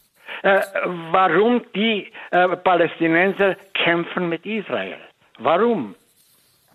Äh, 0.43 0.61
warum 1.11 1.61
die 1.73 2.11
äh, 2.31 2.47
Palästinenser 2.57 3.55
kämpfen 3.73 4.29
mit 4.29 4.45
Israel. 4.45 4.97
Warum? 5.39 5.95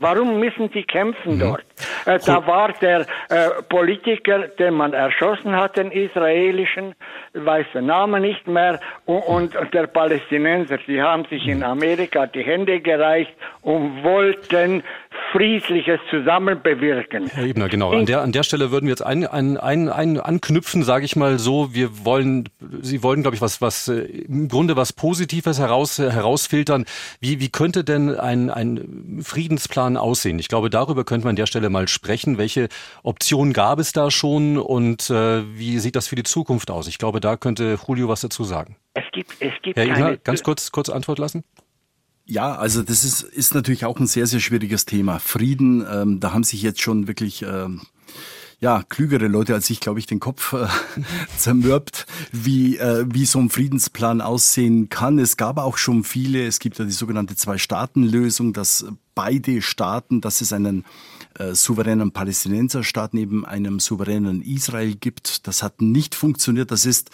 Warum 0.00 0.40
müssen 0.40 0.70
sie 0.72 0.82
kämpfen 0.82 1.34
mhm. 1.34 1.40
dort? 1.40 1.64
Äh, 2.06 2.18
da 2.24 2.46
war 2.46 2.72
der 2.72 3.00
äh, 3.28 3.62
Politiker, 3.68 4.48
den 4.48 4.74
man 4.74 4.94
erschossen 4.94 5.54
hat, 5.54 5.76
den 5.76 5.92
israelischen, 5.92 6.94
weiß 7.34 7.66
den 7.74 7.86
Namen 7.86 8.22
nicht 8.22 8.46
mehr, 8.46 8.80
und, 9.04 9.54
und, 9.54 9.74
der 9.74 9.86
Palästinenser, 9.86 10.78
die 10.86 11.02
haben 11.02 11.26
sich 11.26 11.46
in 11.46 11.62
Amerika 11.62 12.26
die 12.26 12.42
Hände 12.42 12.80
gereicht 12.80 13.34
und 13.60 14.02
wollten 14.02 14.82
friedliches 15.32 16.00
Zusammen 16.10 16.62
bewirken. 16.62 17.28
Herr 17.28 17.44
Ebner, 17.44 17.68
genau. 17.68 17.92
An 17.92 18.06
der, 18.06 18.22
an 18.22 18.32
der 18.32 18.42
Stelle 18.42 18.70
würden 18.70 18.86
wir 18.86 18.92
jetzt 18.92 19.04
ein, 19.04 19.26
ein, 19.26 19.56
ein, 19.56 19.88
ein 19.88 20.20
anknüpfen, 20.20 20.82
sage 20.82 21.04
ich 21.04 21.16
mal 21.16 21.38
so. 21.38 21.74
Wir 21.74 22.04
wollen, 22.04 22.48
Sie 22.82 23.02
wollen, 23.02 23.22
glaube 23.22 23.36
ich, 23.36 23.40
was, 23.40 23.60
was 23.60 23.88
äh, 23.88 24.00
im 24.00 24.48
Grunde 24.48 24.76
was 24.76 24.92
Positives 24.92 25.58
heraus, 25.58 25.98
herausfiltern. 25.98 26.84
Wie, 27.20 27.40
wie 27.40 27.48
könnte 27.48 27.84
denn 27.84 28.14
ein, 28.14 28.50
ein 28.50 29.20
Friedensplan 29.22 29.96
aussehen? 29.96 30.38
Ich 30.38 30.48
glaube, 30.48 30.70
darüber 30.70 31.04
könnte 31.04 31.24
man 31.24 31.32
an 31.32 31.36
der 31.36 31.46
Stelle 31.46 31.70
mal 31.70 31.88
sprechen. 31.88 32.38
Welche 32.38 32.68
Optionen 33.02 33.52
gab 33.52 33.78
es 33.78 33.92
da 33.92 34.10
schon 34.10 34.58
und 34.58 35.10
äh, 35.10 35.42
wie 35.56 35.78
sieht 35.78 35.96
das 35.96 36.08
für 36.08 36.16
die 36.16 36.22
Zukunft 36.22 36.70
aus? 36.70 36.88
Ich 36.88 36.98
glaube, 36.98 37.20
da 37.20 37.36
könnte 37.36 37.78
Julio 37.86 38.08
was 38.08 38.20
dazu 38.20 38.44
sagen. 38.44 38.76
Es 38.94 39.04
gibt, 39.12 39.30
es 39.40 39.52
gibt 39.62 39.76
Herr 39.76 39.86
Ebner, 39.86 40.16
ganz 40.16 40.42
kurz, 40.42 40.72
kurz 40.72 40.88
Antwort 40.88 41.18
lassen. 41.18 41.44
Ja, 42.30 42.54
also 42.54 42.84
das 42.84 43.02
ist, 43.02 43.22
ist 43.24 43.54
natürlich 43.54 43.84
auch 43.84 43.98
ein 43.98 44.06
sehr, 44.06 44.28
sehr 44.28 44.38
schwieriges 44.38 44.86
Thema. 44.86 45.18
Frieden, 45.18 45.84
ähm, 45.90 46.20
da 46.20 46.32
haben 46.32 46.44
sich 46.44 46.62
jetzt 46.62 46.80
schon 46.80 47.08
wirklich 47.08 47.42
ähm, 47.42 47.80
ja, 48.60 48.84
klügere 48.88 49.26
Leute 49.26 49.52
als 49.52 49.68
ich, 49.68 49.80
glaube 49.80 49.98
ich, 49.98 50.06
den 50.06 50.20
Kopf 50.20 50.52
äh, 50.52 50.68
zermürbt, 51.36 52.06
wie, 52.30 52.76
äh, 52.78 53.04
wie 53.08 53.26
so 53.26 53.40
ein 53.40 53.50
Friedensplan 53.50 54.20
aussehen 54.20 54.88
kann. 54.88 55.18
Es 55.18 55.36
gab 55.36 55.58
auch 55.58 55.76
schon 55.76 56.04
viele, 56.04 56.46
es 56.46 56.60
gibt 56.60 56.78
ja 56.78 56.84
die 56.84 56.92
sogenannte 56.92 57.34
Zwei-Staaten-Lösung, 57.34 58.52
dass 58.52 58.86
beide 59.16 59.60
Staaten, 59.60 60.20
dass 60.20 60.40
es 60.40 60.52
einen 60.52 60.84
äh, 61.36 61.54
souveränen 61.54 62.12
Palästinenserstaat 62.12 63.12
neben 63.12 63.44
einem 63.44 63.80
souveränen 63.80 64.40
Israel 64.40 64.94
gibt. 64.94 65.48
Das 65.48 65.64
hat 65.64 65.82
nicht 65.82 66.14
funktioniert. 66.14 66.70
Das 66.70 66.86
ist 66.86 67.10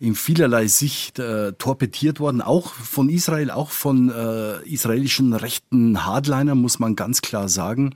in 0.00 0.14
vielerlei 0.14 0.68
Sicht 0.68 1.18
äh, 1.18 1.52
torpediert 1.54 2.20
worden, 2.20 2.40
auch 2.40 2.72
von 2.72 3.08
Israel, 3.08 3.50
auch 3.50 3.70
von 3.70 4.10
äh, 4.10 4.62
israelischen 4.68 5.32
rechten 5.34 6.06
Hardlinern, 6.06 6.58
muss 6.58 6.78
man 6.78 6.94
ganz 6.94 7.20
klar 7.20 7.48
sagen. 7.48 7.94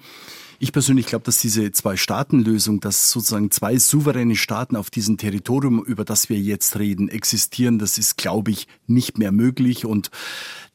Ich 0.62 0.72
persönlich 0.72 1.07
glaube, 1.07 1.25
dass 1.25 1.40
diese 1.40 1.72
Zwei-Staaten-Lösung, 1.72 2.79
dass 2.79 3.11
sozusagen 3.11 3.51
zwei 3.51 3.79
souveräne 3.79 4.37
Staaten 4.37 4.77
auf 4.77 4.90
diesem 4.90 5.16
Territorium, 5.16 5.85
über 5.85 6.05
das 6.05 6.29
wir 6.29 6.38
jetzt 6.38 6.79
reden, 6.79 7.09
existieren, 7.09 7.81
das 7.81 7.98
ist, 7.98 8.16
glaube 8.16 8.53
ich, 8.53 8.68
nicht 8.87 9.18
mehr 9.18 9.33
möglich. 9.33 9.85
Und 9.85 10.12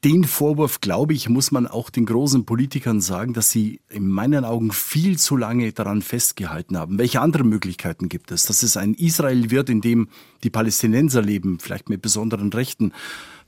den 0.03 0.25
Vorwurf, 0.25 0.81
glaube 0.81 1.13
ich, 1.13 1.29
muss 1.29 1.51
man 1.51 1.67
auch 1.67 1.89
den 1.89 2.05
großen 2.05 2.43
Politikern 2.43 2.99
sagen, 2.99 3.31
dass 3.31 3.49
sie 3.49 3.79
in 3.87 4.09
meinen 4.09 4.43
Augen 4.43 4.73
viel 4.73 5.17
zu 5.17 5.37
lange 5.37 5.71
daran 5.71 6.01
festgehalten 6.01 6.77
haben. 6.77 6.99
Welche 6.99 7.21
anderen 7.21 7.47
Möglichkeiten 7.47 8.09
gibt 8.09 8.31
es? 8.31 8.43
Dass 8.43 8.63
es 8.63 8.75
ein 8.75 8.93
Israel 8.93 9.51
wird, 9.51 9.69
in 9.69 9.79
dem 9.79 10.09
die 10.43 10.49
Palästinenser 10.49 11.21
leben, 11.21 11.59
vielleicht 11.61 11.87
mit 11.87 12.01
besonderen 12.01 12.51
Rechten. 12.51 12.91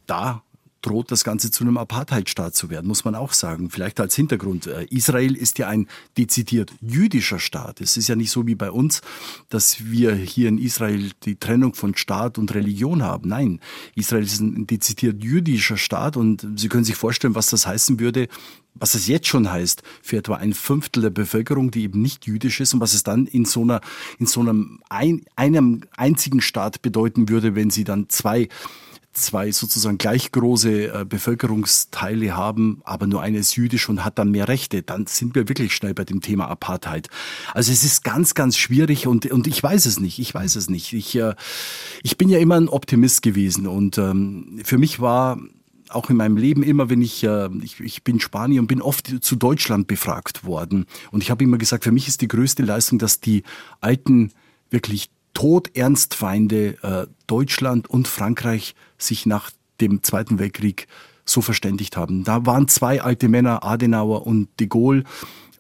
Da 0.06 0.44
droht 0.82 1.12
das 1.12 1.24
Ganze 1.24 1.52
zu 1.52 1.64
einem 1.64 1.78
Apartheidstaat 1.78 2.56
zu 2.56 2.70
werden, 2.70 2.88
muss 2.88 3.06
man 3.06 3.16
auch 3.16 3.34
sagen. 3.34 3.70
Vielleicht 3.70 4.00
als 4.00 4.16
Hintergrund. 4.16 4.68
Äh, 4.68 4.86
Israel 4.90 5.36
ist 5.36 5.60
ja 5.60 5.68
ein 5.68 5.88
dezidiert 6.18 6.72
jüdischer 6.82 7.40
Staat. 7.40 7.82
Es 7.82 7.98
ist 7.98 8.08
ja 8.08 8.16
nicht 8.16 8.32
so 8.32 8.48
wie 8.48 8.56
bei 8.56 8.72
uns, 8.72 9.02
dass 9.50 9.86
wir 9.86 10.14
hier 10.14 10.50
in 10.50 10.58
Israel 10.58 11.12
die 11.24 11.36
Trennung 11.36 11.74
von 11.74 11.96
Staat 11.96 12.38
und 12.38 12.54
Religion 12.54 13.04
haben. 13.04 13.30
Nein, 13.30 13.60
Israel 13.96 14.24
ist 14.24 14.40
ein 14.40 14.68
dezidiert 14.68 15.24
jüdischer 15.24 15.78
Staat 15.78 16.18
und 16.18 16.48
Sie 16.56 16.70
können 16.70 16.84
sich 16.84 16.96
vorstellen, 16.96 17.36
was 17.36 17.50
das 17.50 17.68
heißen 17.68 18.00
würde, 18.00 18.28
was 18.76 18.96
es 18.96 19.08
jetzt 19.08 19.28
schon 19.28 19.52
heißt 19.52 19.84
für 20.02 20.18
etwa 20.18 20.36
ein 20.36 20.54
Fünftel 20.54 21.02
der 21.02 21.10
Bevölkerung, 21.10 21.72
die 21.72 21.84
eben 21.84 22.02
nicht 22.02 22.26
jüdisch 22.26 22.60
ist 22.60 22.74
und 22.74 22.80
was 22.80 22.94
es 22.94 23.04
dann 23.04 23.26
in 23.26 23.46
so 23.46 23.62
einer, 23.62 23.82
in 24.20 24.26
so 24.26 24.40
einem, 24.40 24.80
ein, 24.90 25.26
einem 25.36 25.82
einzigen 25.96 26.42
Staat 26.42 26.82
bedeuten 26.82 27.30
würde, 27.30 27.56
wenn 27.56 27.70
sie 27.70 27.84
dann 27.84 28.10
zwei 28.10 28.48
zwei 29.14 29.52
sozusagen 29.52 29.98
gleich 29.98 30.32
große 30.32 31.02
äh, 31.02 31.06
Bevölkerungsteile 31.06 32.36
haben, 32.36 32.82
aber 32.84 33.08
nur 33.08 33.22
eine 33.22 33.40
ist 33.40 33.56
jüdisch 33.56 33.90
und 33.90 34.06
hat 34.06 34.20
dann 34.20 34.32
mehr 34.32 34.48
Rechte, 34.48 34.82
dann 34.84 35.08
sind 35.08 35.36
wir 35.36 35.50
wirklich 35.50 35.76
schnell 35.76 35.94
bei 35.94 36.06
dem 36.06 36.22
Thema 36.22 36.48
Apartheid. 36.48 37.10
Also 37.54 37.72
es 37.72 37.84
ist 37.84 38.04
ganz, 38.04 38.34
ganz 38.34 38.58
schwierig 38.58 39.08
und, 39.08 39.26
und 39.32 39.48
ich 39.48 39.62
weiß 39.62 39.86
es 39.86 40.00
nicht, 40.00 40.20
ich 40.20 40.34
weiß 40.34 40.56
es 40.56 40.70
nicht. 40.70 40.94
Ich, 40.94 41.16
äh, 41.16 41.36
ich 42.04 42.18
bin 42.18 42.30
ja 42.30 42.40
immer 42.40 42.56
ein 42.56 42.70
Optimist 42.70 43.22
gewesen 43.22 43.68
und 43.68 43.98
ähm, 43.98 44.62
für 44.64 44.78
mich 44.78 45.00
war 45.00 45.40
auch 45.90 46.10
in 46.10 46.18
meinem 46.18 46.38
Leben 46.38 46.64
immer, 46.64 46.90
wenn 46.90 47.02
ich, 47.02 47.24
äh, 47.24 47.50
ich, 47.62 47.80
ich 47.80 48.04
bin 48.04 48.20
Spanier 48.20 48.62
und 48.62 48.68
bin 48.68 48.82
oft 48.82 49.24
zu 49.24 49.36
Deutschland 49.36 49.88
befragt 49.88 50.44
worden. 50.44 50.86
Und 51.12 51.24
ich 51.24 51.32
habe 51.32 51.44
immer 51.44 51.58
gesagt, 51.58 51.84
für 51.84 51.92
mich 51.92 52.08
ist 52.08 52.22
die 52.22 52.28
größte 52.28 52.64
Leistung, 52.64 53.00
dass 53.00 53.20
die 53.20 53.44
alten, 53.82 54.32
wirklich 54.70 55.10
Todernstfeinde 55.40 56.84
äh, 56.84 57.08
Deutschland 57.26 57.90
und 57.90 58.10
Frankreich 58.10 58.76
sich 58.98 59.26
nach 59.26 59.52
dem 59.80 60.04
Zweiten 60.04 60.38
Weltkrieg 60.38 60.88
so 61.24 61.40
verständigt 61.40 61.96
haben. 61.96 62.26
Da 62.26 62.46
waren 62.46 62.68
zwei 62.68 63.02
alte 63.02 63.30
Männer, 63.30 63.64
Adenauer 63.64 64.28
und 64.28 64.50
de 64.60 64.68
Gaulle, 64.68 65.06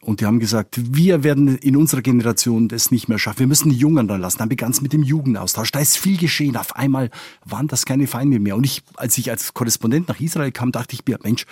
und 0.02 0.20
die 0.20 0.26
haben 0.26 0.40
gesagt, 0.40 0.96
wir 0.96 1.24
werden 1.24 1.58
in 1.58 1.78
unserer 1.78 2.02
Generation 2.02 2.68
das 2.68 2.92
nicht 2.92 3.08
mehr 3.08 3.20
schaffen. 3.20 3.40
Wir 3.40 3.48
müssen 3.48 3.70
die 3.70 3.78
Jungen 3.78 4.08
dran 4.08 4.22
lassen. 4.22 4.40
Dann 4.40 4.50
begann 4.50 4.72
es 4.72 4.82
mit 4.82 4.92
dem 4.92 5.04
Jugendaustausch. 5.04 5.72
Da 5.72 5.80
ist 5.80 5.98
viel 5.98 6.18
geschehen. 6.18 6.56
Auf 6.56 6.76
einmal 6.76 7.10
waren 7.46 7.68
das 7.68 7.86
keine 7.86 8.08
Feinde 8.08 8.40
mehr. 8.40 8.56
Und 8.56 8.66
ich, 8.66 8.82
als 8.96 9.18
ich 9.18 9.30
als 9.30 9.54
Korrespondent 9.54 10.08
nach 10.08 10.20
Israel 10.20 10.52
kam, 10.54 10.72
dachte 10.72 10.96
ich 10.96 11.06
mir, 11.06 11.20
Mensch, 11.22 11.46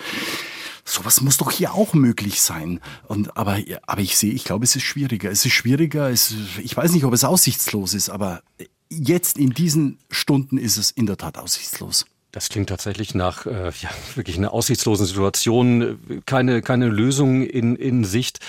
sowas 0.88 1.20
muss 1.20 1.36
doch 1.36 1.50
hier 1.50 1.74
auch 1.74 1.94
möglich 1.94 2.40
sein. 2.40 2.80
Und, 3.06 3.36
aber, 3.36 3.58
aber 3.86 4.00
ich 4.00 4.16
sehe, 4.16 4.32
ich 4.32 4.44
glaube, 4.44 4.64
es 4.64 4.76
ist 4.76 4.84
schwieriger. 4.84 5.30
Es 5.30 5.44
ist 5.44 5.52
schwieriger. 5.52 6.10
Es, 6.10 6.34
ich 6.62 6.76
weiß 6.76 6.92
nicht, 6.92 7.04
ob 7.04 7.12
es 7.12 7.24
aussichtslos 7.24 7.94
ist, 7.94 8.08
aber 8.08 8.42
jetzt 8.88 9.38
in 9.38 9.50
diesen 9.50 9.98
Stunden 10.10 10.58
ist 10.58 10.76
es 10.76 10.90
in 10.90 11.06
der 11.06 11.16
Tat 11.16 11.38
aussichtslos. 11.38 12.06
Das 12.32 12.50
klingt 12.50 12.68
tatsächlich 12.68 13.14
nach 13.14 13.46
äh, 13.46 13.72
ja, 13.80 13.90
wirklich 14.14 14.36
einer 14.36 14.52
aussichtslosen 14.52 15.06
Situation, 15.06 16.22
keine, 16.26 16.60
keine 16.60 16.88
Lösung 16.88 17.42
in, 17.42 17.74
in 17.74 18.04
Sicht. 18.04 18.40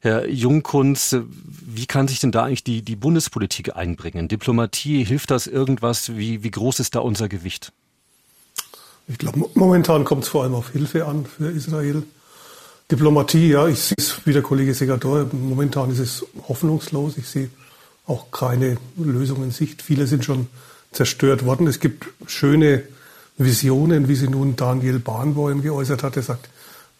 Herr 0.00 0.28
Jungkunz, 0.28 1.16
wie 1.26 1.86
kann 1.86 2.06
sich 2.08 2.20
denn 2.20 2.30
da 2.30 2.44
eigentlich 2.44 2.62
die, 2.62 2.82
die 2.82 2.94
Bundespolitik 2.94 3.74
einbringen? 3.74 4.28
Diplomatie, 4.28 5.04
hilft 5.04 5.30
das 5.30 5.46
irgendwas? 5.46 6.16
Wie, 6.16 6.44
wie 6.44 6.50
groß 6.50 6.78
ist 6.78 6.94
da 6.94 7.00
unser 7.00 7.28
Gewicht? 7.28 7.72
Ich 9.06 9.18
glaube, 9.18 9.50
momentan 9.54 10.04
kommt 10.04 10.24
es 10.24 10.28
vor 10.28 10.44
allem 10.44 10.54
auf 10.54 10.70
Hilfe 10.70 11.06
an 11.06 11.26
für 11.26 11.50
Israel. 11.50 12.02
Diplomatie, 12.90 13.50
ja, 13.50 13.66
ich 13.66 13.80
sehe 13.80 13.96
es 13.98 14.20
wie 14.24 14.32
der 14.32 14.42
Kollege 14.42 14.74
Segador, 14.74 15.26
momentan 15.32 15.90
ist 15.90 15.98
es 15.98 16.24
hoffnungslos. 16.48 17.16
Ich 17.16 17.28
sehe 17.28 17.50
auch 18.06 18.30
keine 18.30 18.76
Lösung 18.96 19.42
in 19.42 19.50
Sicht. 19.50 19.82
Viele 19.82 20.06
sind 20.06 20.24
schon 20.24 20.48
zerstört 20.92 21.44
worden. 21.44 21.66
Es 21.66 21.80
gibt 21.80 22.06
schöne 22.26 22.82
Visionen, 23.36 24.08
wie 24.08 24.14
sie 24.14 24.28
nun 24.28 24.56
Daniel 24.56 24.98
Bahnbäum 24.98 25.62
geäußert 25.62 26.02
hat. 26.02 26.16
Er 26.16 26.22
sagt, 26.22 26.48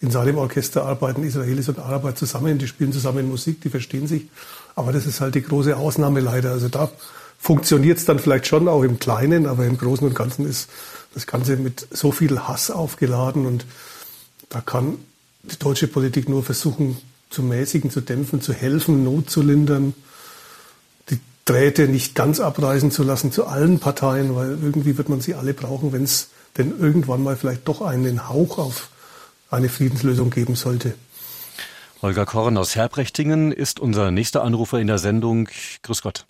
in 0.01 0.11
seinem 0.11 0.39
Orchester 0.39 0.85
arbeiten 0.85 1.23
Israelis 1.23 1.69
und 1.69 1.79
Araber 1.79 2.15
zusammen, 2.15 2.59
die 2.59 2.67
spielen 2.67 2.93
zusammen 2.93 3.29
Musik, 3.29 3.61
die 3.63 3.71
verstehen 3.71 4.07
sich. 4.07 4.29
Aber 4.75 4.93
das 4.93 5.07
ist 5.07 5.21
halt 5.21 5.35
die 5.35 5.43
große 5.43 5.77
Ausnahme 5.77 6.21
leider. 6.21 6.51
Also 6.51 6.69
da 6.69 6.91
funktioniert 7.45 7.99
es 7.99 8.07
dann 8.07 8.19
vielleicht 8.19 8.47
schon 8.47 8.69
auch 8.69 8.83
im 8.83 8.99
Kleinen, 8.99 9.47
aber 9.47 9.67
im 9.67 9.77
Großen 9.77 10.07
und 10.07 10.15
Ganzen 10.15 10.49
ist 10.49 10.71
das 11.13 11.27
Ganze 11.27 11.57
mit 11.57 11.87
so 11.91 12.11
viel 12.11 12.41
Hass 12.41 12.71
aufgeladen 12.71 13.45
und 13.45 13.67
da 14.49 14.61
kann 14.61 14.97
die 15.43 15.59
deutsche 15.59 15.87
Politik 15.87 16.29
nur 16.29 16.43
versuchen, 16.43 16.97
zu 17.29 17.43
mäßigen, 17.43 17.91
zu 17.91 18.01
dämpfen, 18.01 18.41
zu 18.41 18.55
helfen, 18.55 19.05
Not 19.05 19.29
zu 19.29 19.43
lindern. 19.43 19.95
Drähte 21.45 21.89
nicht 21.89 22.15
ganz 22.15 22.41
abreißen 22.41 22.91
zu 22.91 23.03
lassen 23.03 23.31
zu 23.31 23.47
allen 23.47 23.79
Parteien, 23.79 24.35
weil 24.35 24.59
irgendwie 24.63 24.97
wird 24.97 25.11
man 25.11 25.21
sie 25.21 25.35
alle 25.35 25.53
brauchen, 25.53 25.93
wenn 25.93 26.05
es 26.05 26.31
denn 26.57 26.73
irgendwann 26.81 27.23
mal 27.23 27.37
vielleicht 27.37 27.69
doch 27.69 27.83
einen 27.83 28.31
Hauch 28.31 28.57
auf 28.57 28.89
eine 29.51 29.69
Friedenslösung 29.69 30.31
geben 30.31 30.57
sollte. 30.57 30.95
Holger 32.01 32.25
Korn 32.25 32.57
aus 32.57 32.77
Herbrechtingen 32.77 33.53
ist 33.53 33.79
unser 33.79 34.11
nächster 34.11 34.43
Anrufer 34.43 34.79
in 34.79 34.87
der 34.87 34.99
Sendung. 34.99 35.49
Grüß 35.83 36.01
Gott. 36.01 36.25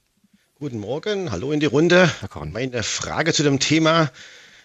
Guten 0.65 0.79
Morgen, 0.79 1.31
hallo 1.31 1.53
in 1.53 1.61
die 1.61 1.67
Runde. 1.67 2.11
Meine 2.51 2.83
Frage 2.83 3.35
zu 3.35 3.43
dem 3.43 3.61
Thema 3.61 4.11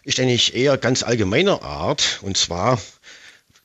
ist 0.06 0.18
eigentlich 0.22 0.56
eher 0.56 0.78
ganz 0.78 1.04
allgemeiner 1.04 1.62
Art 1.62 2.20
und 2.22 2.38
zwar 2.38 2.82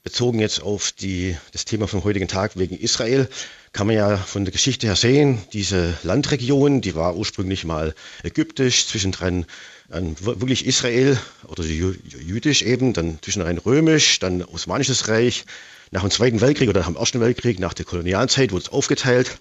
bezogen 0.03 0.41
jetzt 0.41 0.61
auf 0.61 0.91
die, 0.91 1.37
das 1.53 1.65
Thema 1.65 1.87
vom 1.87 2.03
heutigen 2.03 2.27
Tag 2.27 2.59
wegen 2.59 2.77
Israel 2.77 3.29
kann 3.73 3.87
man 3.87 3.95
ja 3.95 4.17
von 4.17 4.45
der 4.45 4.51
Geschichte 4.51 4.89
her 4.89 4.97
sehen, 4.97 5.39
diese 5.53 5.97
Landregion, 6.03 6.81
die 6.81 6.97
war 6.97 7.15
ursprünglich 7.15 7.65
mal 7.65 7.95
ägyptisch, 8.25 8.89
zwischendrin 8.89 9.47
dann 9.89 10.17
wirklich 10.19 10.67
Israel 10.67 11.17
oder 11.47 11.63
jüdisch 11.63 12.63
eben, 12.63 12.95
dann 12.95 13.21
zwischendrin 13.23 13.59
römisch, 13.59 14.19
dann 14.19 14.43
Osmanisches 14.43 15.07
Reich. 15.07 15.45
Nach 15.93 16.01
dem 16.01 16.11
Zweiten 16.11 16.41
Weltkrieg 16.41 16.69
oder 16.69 16.81
nach 16.81 16.89
dem 16.89 16.97
Ersten 16.97 17.21
Weltkrieg, 17.21 17.61
nach 17.61 17.75
der 17.75 17.85
Kolonialzeit 17.85 18.51
wurde 18.51 18.65
es 18.65 18.73
aufgeteilt. 18.73 19.39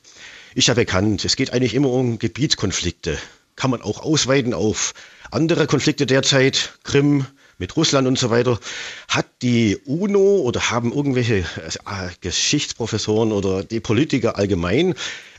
Ist 0.55 0.67
ja 0.67 0.75
bekannt, 0.75 1.25
es 1.25 1.35
geht 1.35 1.51
eigentlich 1.51 1.73
immer 1.73 1.89
um 1.89 2.19
Gebietskonflikte. 2.19 3.17
Kann 3.55 3.71
man 3.71 3.81
auch 3.81 4.01
ausweiten 4.01 4.53
auf 4.53 4.93
andere 5.31 5.65
Konflikte 5.65 6.05
derzeit, 6.05 6.77
Krim, 6.83 7.25
mit 7.57 7.75
Russland 7.75 8.07
und 8.07 8.19
so 8.19 8.29
weiter. 8.29 8.59
Hat 9.07 9.25
die 9.41 9.77
UNO 9.85 10.41
oder 10.41 10.69
haben 10.69 10.93
irgendwelche 10.93 11.37
äh, 11.37 12.09
Geschichtsprofessoren 12.21 13.31
oder 13.31 13.63
die 13.63 13.79
Politiker 13.79 14.37
allgemein 14.37 14.93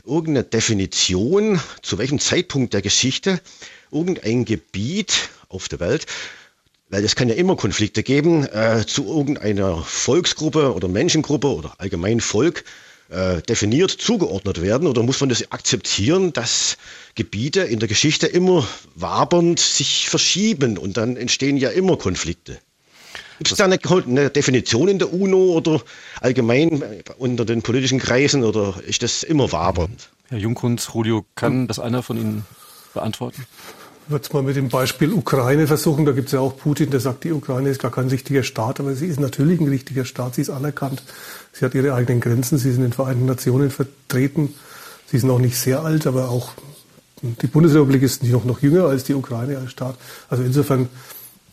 irgendeine 0.05 0.43
Definition, 0.43 1.61
zu 1.81 1.97
welchem 1.97 2.19
Zeitpunkt 2.19 2.73
der 2.73 2.81
Geschichte 2.81 3.39
irgendein 3.91 4.43
Gebiet 4.43 5.29
auf 5.47 5.69
der 5.69 5.79
Welt 5.79 6.07
weil 6.89 7.03
es 7.03 7.15
kann 7.15 7.29
ja 7.29 7.35
immer 7.35 7.55
Konflikte 7.55 8.03
geben, 8.03 8.45
äh, 8.45 8.85
zu 8.85 9.05
irgendeiner 9.07 9.77
Volksgruppe 9.77 10.73
oder 10.73 10.87
Menschengruppe 10.87 11.47
oder 11.47 11.73
allgemein 11.79 12.21
Volk 12.21 12.63
äh, 13.09 13.41
definiert 13.41 13.91
zugeordnet 13.91 14.61
werden 14.61 14.87
oder 14.87 15.03
muss 15.03 15.19
man 15.19 15.29
das 15.29 15.51
akzeptieren, 15.51 16.33
dass 16.33 16.77
Gebiete 17.13 17.61
in 17.61 17.79
der 17.79 17.87
Geschichte 17.87 18.27
immer 18.27 18.67
wabernd 18.95 19.59
sich 19.59 20.09
verschieben 20.09 20.77
und 20.77 20.97
dann 20.97 21.15
entstehen 21.15 21.57
ja 21.57 21.69
immer 21.69 21.97
Konflikte. 21.97 22.59
Gibt 23.37 23.51
es 23.51 23.57
da 23.57 23.65
eine, 23.65 23.77
eine, 24.07 24.29
Definition 24.29 24.87
in 24.87 24.97
der 24.97 25.13
UNO 25.13 25.53
oder 25.53 25.81
allgemein 26.21 26.83
unter 27.17 27.43
den 27.43 27.61
politischen 27.61 27.99
Kreisen 27.99 28.43
oder 28.43 28.75
ist 28.87 29.03
das 29.03 29.23
immer 29.23 29.51
wabernd? 29.51 30.09
Herr 30.29 30.37
Junghund, 30.37 30.87
Julio, 30.93 31.25
kann 31.35 31.67
das 31.67 31.79
einer 31.79 32.01
von 32.01 32.17
Ihnen 32.17 32.45
beantworten? 32.93 33.45
Würde 34.07 34.23
es 34.23 34.31
mal 34.33 34.43
mit 34.43 34.55
dem 34.55 34.69
Beispiel 34.69 35.11
Ukraine 35.11 35.65
versuchen. 35.65 36.05
Da 36.05 36.11
gibt 36.11 36.27
es 36.27 36.33
ja 36.33 36.39
auch 36.39 36.55
Putin, 36.55 36.91
der 36.91 36.99
sagt, 36.99 37.23
die 37.23 37.31
Ukraine 37.31 37.69
ist 37.69 37.81
gar 37.81 37.89
kein 37.89 38.07
richtiger 38.07 38.43
Staat, 38.43 38.79
aber 38.79 38.93
sie 38.93 39.07
ist 39.07 39.19
natürlich 39.19 39.59
ein 39.59 39.67
richtiger 39.67 40.05
Staat. 40.05 40.35
Sie 40.35 40.41
ist 40.41 40.51
anerkannt. 40.51 41.01
Sie 41.53 41.65
hat 41.65 41.73
ihre 41.73 41.95
eigenen 41.95 42.21
Grenzen. 42.21 42.59
Sie 42.59 42.69
sind 42.71 42.83
in 42.83 42.89
den 42.89 42.93
Vereinten 42.93 43.25
Nationen 43.25 43.71
vertreten. 43.71 44.53
Sie 45.07 45.17
sind 45.17 45.29
auch 45.31 45.39
nicht 45.39 45.57
sehr 45.57 45.81
alt, 45.81 46.05
aber 46.05 46.29
auch 46.29 46.51
die 47.23 47.47
Bundesrepublik 47.47 48.03
ist 48.03 48.23
noch, 48.23 48.45
noch 48.45 48.61
jünger 48.61 48.85
als 48.85 49.05
die 49.05 49.15
Ukraine 49.15 49.57
als 49.57 49.71
Staat. 49.71 49.95
Also 50.29 50.43
insofern, 50.43 50.87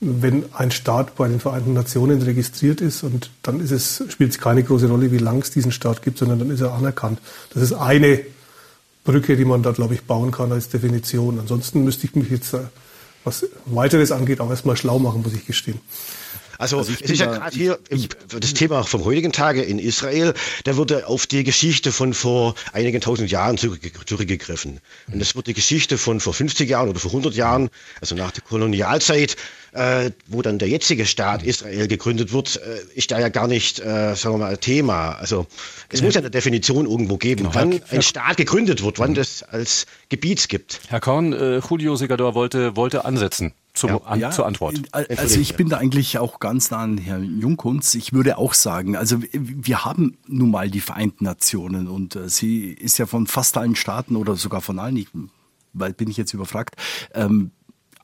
wenn 0.00 0.44
ein 0.53 0.70
Staat 0.70 1.16
bei 1.16 1.28
den 1.28 1.40
Vereinten 1.40 1.72
Nationen 1.72 2.20
registriert 2.20 2.82
ist 2.82 3.03
und 3.03 3.30
dann 3.42 3.61
ist 3.61 3.70
es, 3.70 4.05
spielt 4.09 4.32
es 4.32 4.38
keine 4.38 4.62
große 4.62 4.88
Rolle, 4.88 5.11
wie 5.11 5.18
lang 5.18 5.40
es 5.40 5.53
diesen 5.53 5.72
Staat 5.72 6.03
gibt, 6.03 6.18
sondern 6.18 6.38
dann 6.38 6.50
ist 6.50 6.61
er 6.61 6.74
anerkannt. 6.74 7.18
Das 7.55 7.62
ist 7.62 7.72
eine 7.72 8.20
Brücke, 9.05 9.36
die 9.36 9.44
man 9.44 9.62
da, 9.62 9.72
glaube 9.72 9.94
ich, 9.94 10.03
bauen 10.03 10.30
kann 10.30 10.53
als 10.53 10.68
Definition. 10.68 11.38
Ansonsten 11.40 11.84
müsste 11.84 12.07
ich 12.07 12.14
mich 12.14 12.30
jetzt, 12.30 12.55
äh, 12.55 12.61
was 13.24 13.46
weiteres 13.66 14.12
angeht, 14.12 14.40
auch 14.40 14.50
erstmal 14.50 14.76
schlau 14.76 14.98
machen, 14.98 15.22
muss 15.22 15.34
ich 15.34 15.46
gestehen. 15.46 15.80
Also, 16.59 16.78
also 16.78 16.92
es 16.92 17.00
ist 17.00 17.18
ja 17.18 17.26
gerade 17.26 17.57
hier 17.57 17.78
im, 17.88 18.07
das 18.38 18.55
Thema 18.55 18.82
vom 18.84 19.05
heutigen 19.05 19.32
Tage 19.32 19.62
in 19.62 19.78
Israel, 19.78 20.34
da 20.64 20.76
wurde 20.76 21.07
auf 21.07 21.26
die 21.26 21.44
Geschichte 21.44 21.92
von 21.92 22.14
vor 22.14 22.55
einigen 22.72 23.00
tausend 23.00 23.30
Jahren 23.30 23.59
zurückgegriffen. 23.59 24.80
Und 25.12 25.18
das 25.20 25.34
wird 25.34 25.46
die 25.46 25.55
Geschichte 25.55 25.98
von 25.98 26.20
vor 26.20 26.34
50 26.34 26.68
Jahren 26.68 26.88
oder 26.88 27.00
vor 27.00 27.11
100 27.11 27.34
Jahren, 27.34 27.70
also 28.00 28.14
nach 28.14 28.30
der 28.30 28.42
Kolonialzeit, 28.42 29.36
äh, 29.72 30.11
wo 30.26 30.42
dann 30.42 30.59
der 30.59 30.68
jetzige 30.68 31.07
Staat 31.07 31.42
Israel 31.42 31.88
gegründet 31.88 32.32
wird, 32.32 32.57
äh, 32.57 32.80
ist 32.94 33.11
da 33.11 33.18
ja 33.18 33.28
gar 33.28 33.48
nicht, 33.48 33.80
äh, 33.80 34.14
sagen 34.14 34.34
wir 34.34 34.38
mal, 34.38 34.57
Thema. 34.59 35.12
Also 35.12 35.46
es 35.88 36.00
ja. 36.00 36.07
muss 36.07 36.14
ja 36.14 36.20
eine 36.20 36.30
Definition 36.30 36.86
irgendwo 36.86 37.16
geben, 37.16 37.44
genau. 37.44 37.55
wann 37.55 37.80
ein 37.90 38.03
Staat 38.03 38.36
gegründet 38.36 38.82
wird, 38.82 38.98
wann 38.98 39.14
das 39.14 39.42
als 39.42 39.86
Gebiet 40.09 40.48
gibt. 40.48 40.80
Herr 40.88 41.00
Korn, 41.00 41.32
äh, 41.32 41.59
Julio 41.59 41.96
Segador 41.96 42.34
wollte, 42.34 42.76
wollte 42.76 43.05
ansetzen. 43.05 43.53
Zum, 43.75 43.91
ja, 43.91 43.97
an, 44.03 44.20
ja, 44.20 44.31
zur 44.31 44.47
Antwort. 44.47 44.83
Also 44.93 45.41
ich 45.41 45.57
bin 45.57 45.70
da 45.70 45.79
eigentlich 45.79 46.18
auch 46.18 46.41
ganz 46.41 46.70
nah 46.70 46.81
an 46.81 46.99
Herrn 46.99 47.41
Jungkunz. 47.41 47.95
Ich 47.95 48.12
würde 48.12 48.37
auch 48.37 48.53
sagen, 48.53 48.97
also 48.97 49.23
wir 49.33 49.85
haben 49.87 50.18
nun 50.27 50.51
mal 50.51 50.70
die 50.70 50.81
Vereinten 50.81 51.25
Nationen 51.25 51.89
und 51.89 52.14
äh, 52.14 52.29
sie 52.29 52.66
ist 52.66 52.99
ja 52.99 53.07
von 53.07 53.27
fast 53.27 53.57
allen 53.57 53.75
Staaten 53.75 54.16
oder 54.16 54.37
sogar 54.37 54.61
von 54.61 54.79
allen, 54.79 54.97
ich, 54.97 55.09
weil 55.73 55.95
bin 55.95 56.11
ich 56.11 56.18
jetzt 56.18 56.35
überfragt, 56.35 56.77
ähm, 57.14 57.51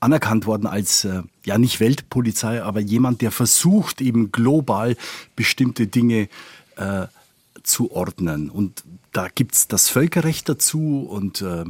anerkannt 0.00 0.46
worden 0.46 0.66
als, 0.66 1.04
äh, 1.04 1.22
ja 1.44 1.58
nicht 1.58 1.80
Weltpolizei, 1.80 2.62
aber 2.62 2.80
jemand, 2.80 3.20
der 3.20 3.30
versucht 3.30 4.00
eben 4.00 4.32
global 4.32 4.96
bestimmte 5.36 5.86
Dinge 5.86 6.28
äh, 6.76 7.06
zu 7.62 7.90
ordnen. 7.90 8.48
Und 8.48 8.84
da 9.12 9.28
gibt's 9.28 9.68
das 9.68 9.88
Völkerrecht 9.88 10.48
dazu 10.48 11.06
und 11.08 11.42
äh, 11.42 11.64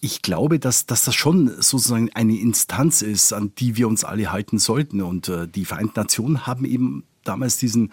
ich 0.00 0.22
glaube, 0.22 0.58
dass, 0.58 0.86
dass 0.86 1.04
das 1.04 1.14
schon 1.14 1.48
sozusagen 1.60 2.10
eine 2.14 2.38
Instanz 2.38 3.02
ist, 3.02 3.32
an 3.32 3.52
die 3.58 3.76
wir 3.76 3.88
uns 3.88 4.04
alle 4.04 4.30
halten 4.30 4.58
sollten. 4.58 5.02
Und 5.02 5.28
äh, 5.28 5.48
die 5.48 5.64
Vereinten 5.64 5.98
Nationen 5.98 6.46
haben 6.46 6.64
eben 6.64 7.04
damals 7.24 7.58
diesen, 7.58 7.92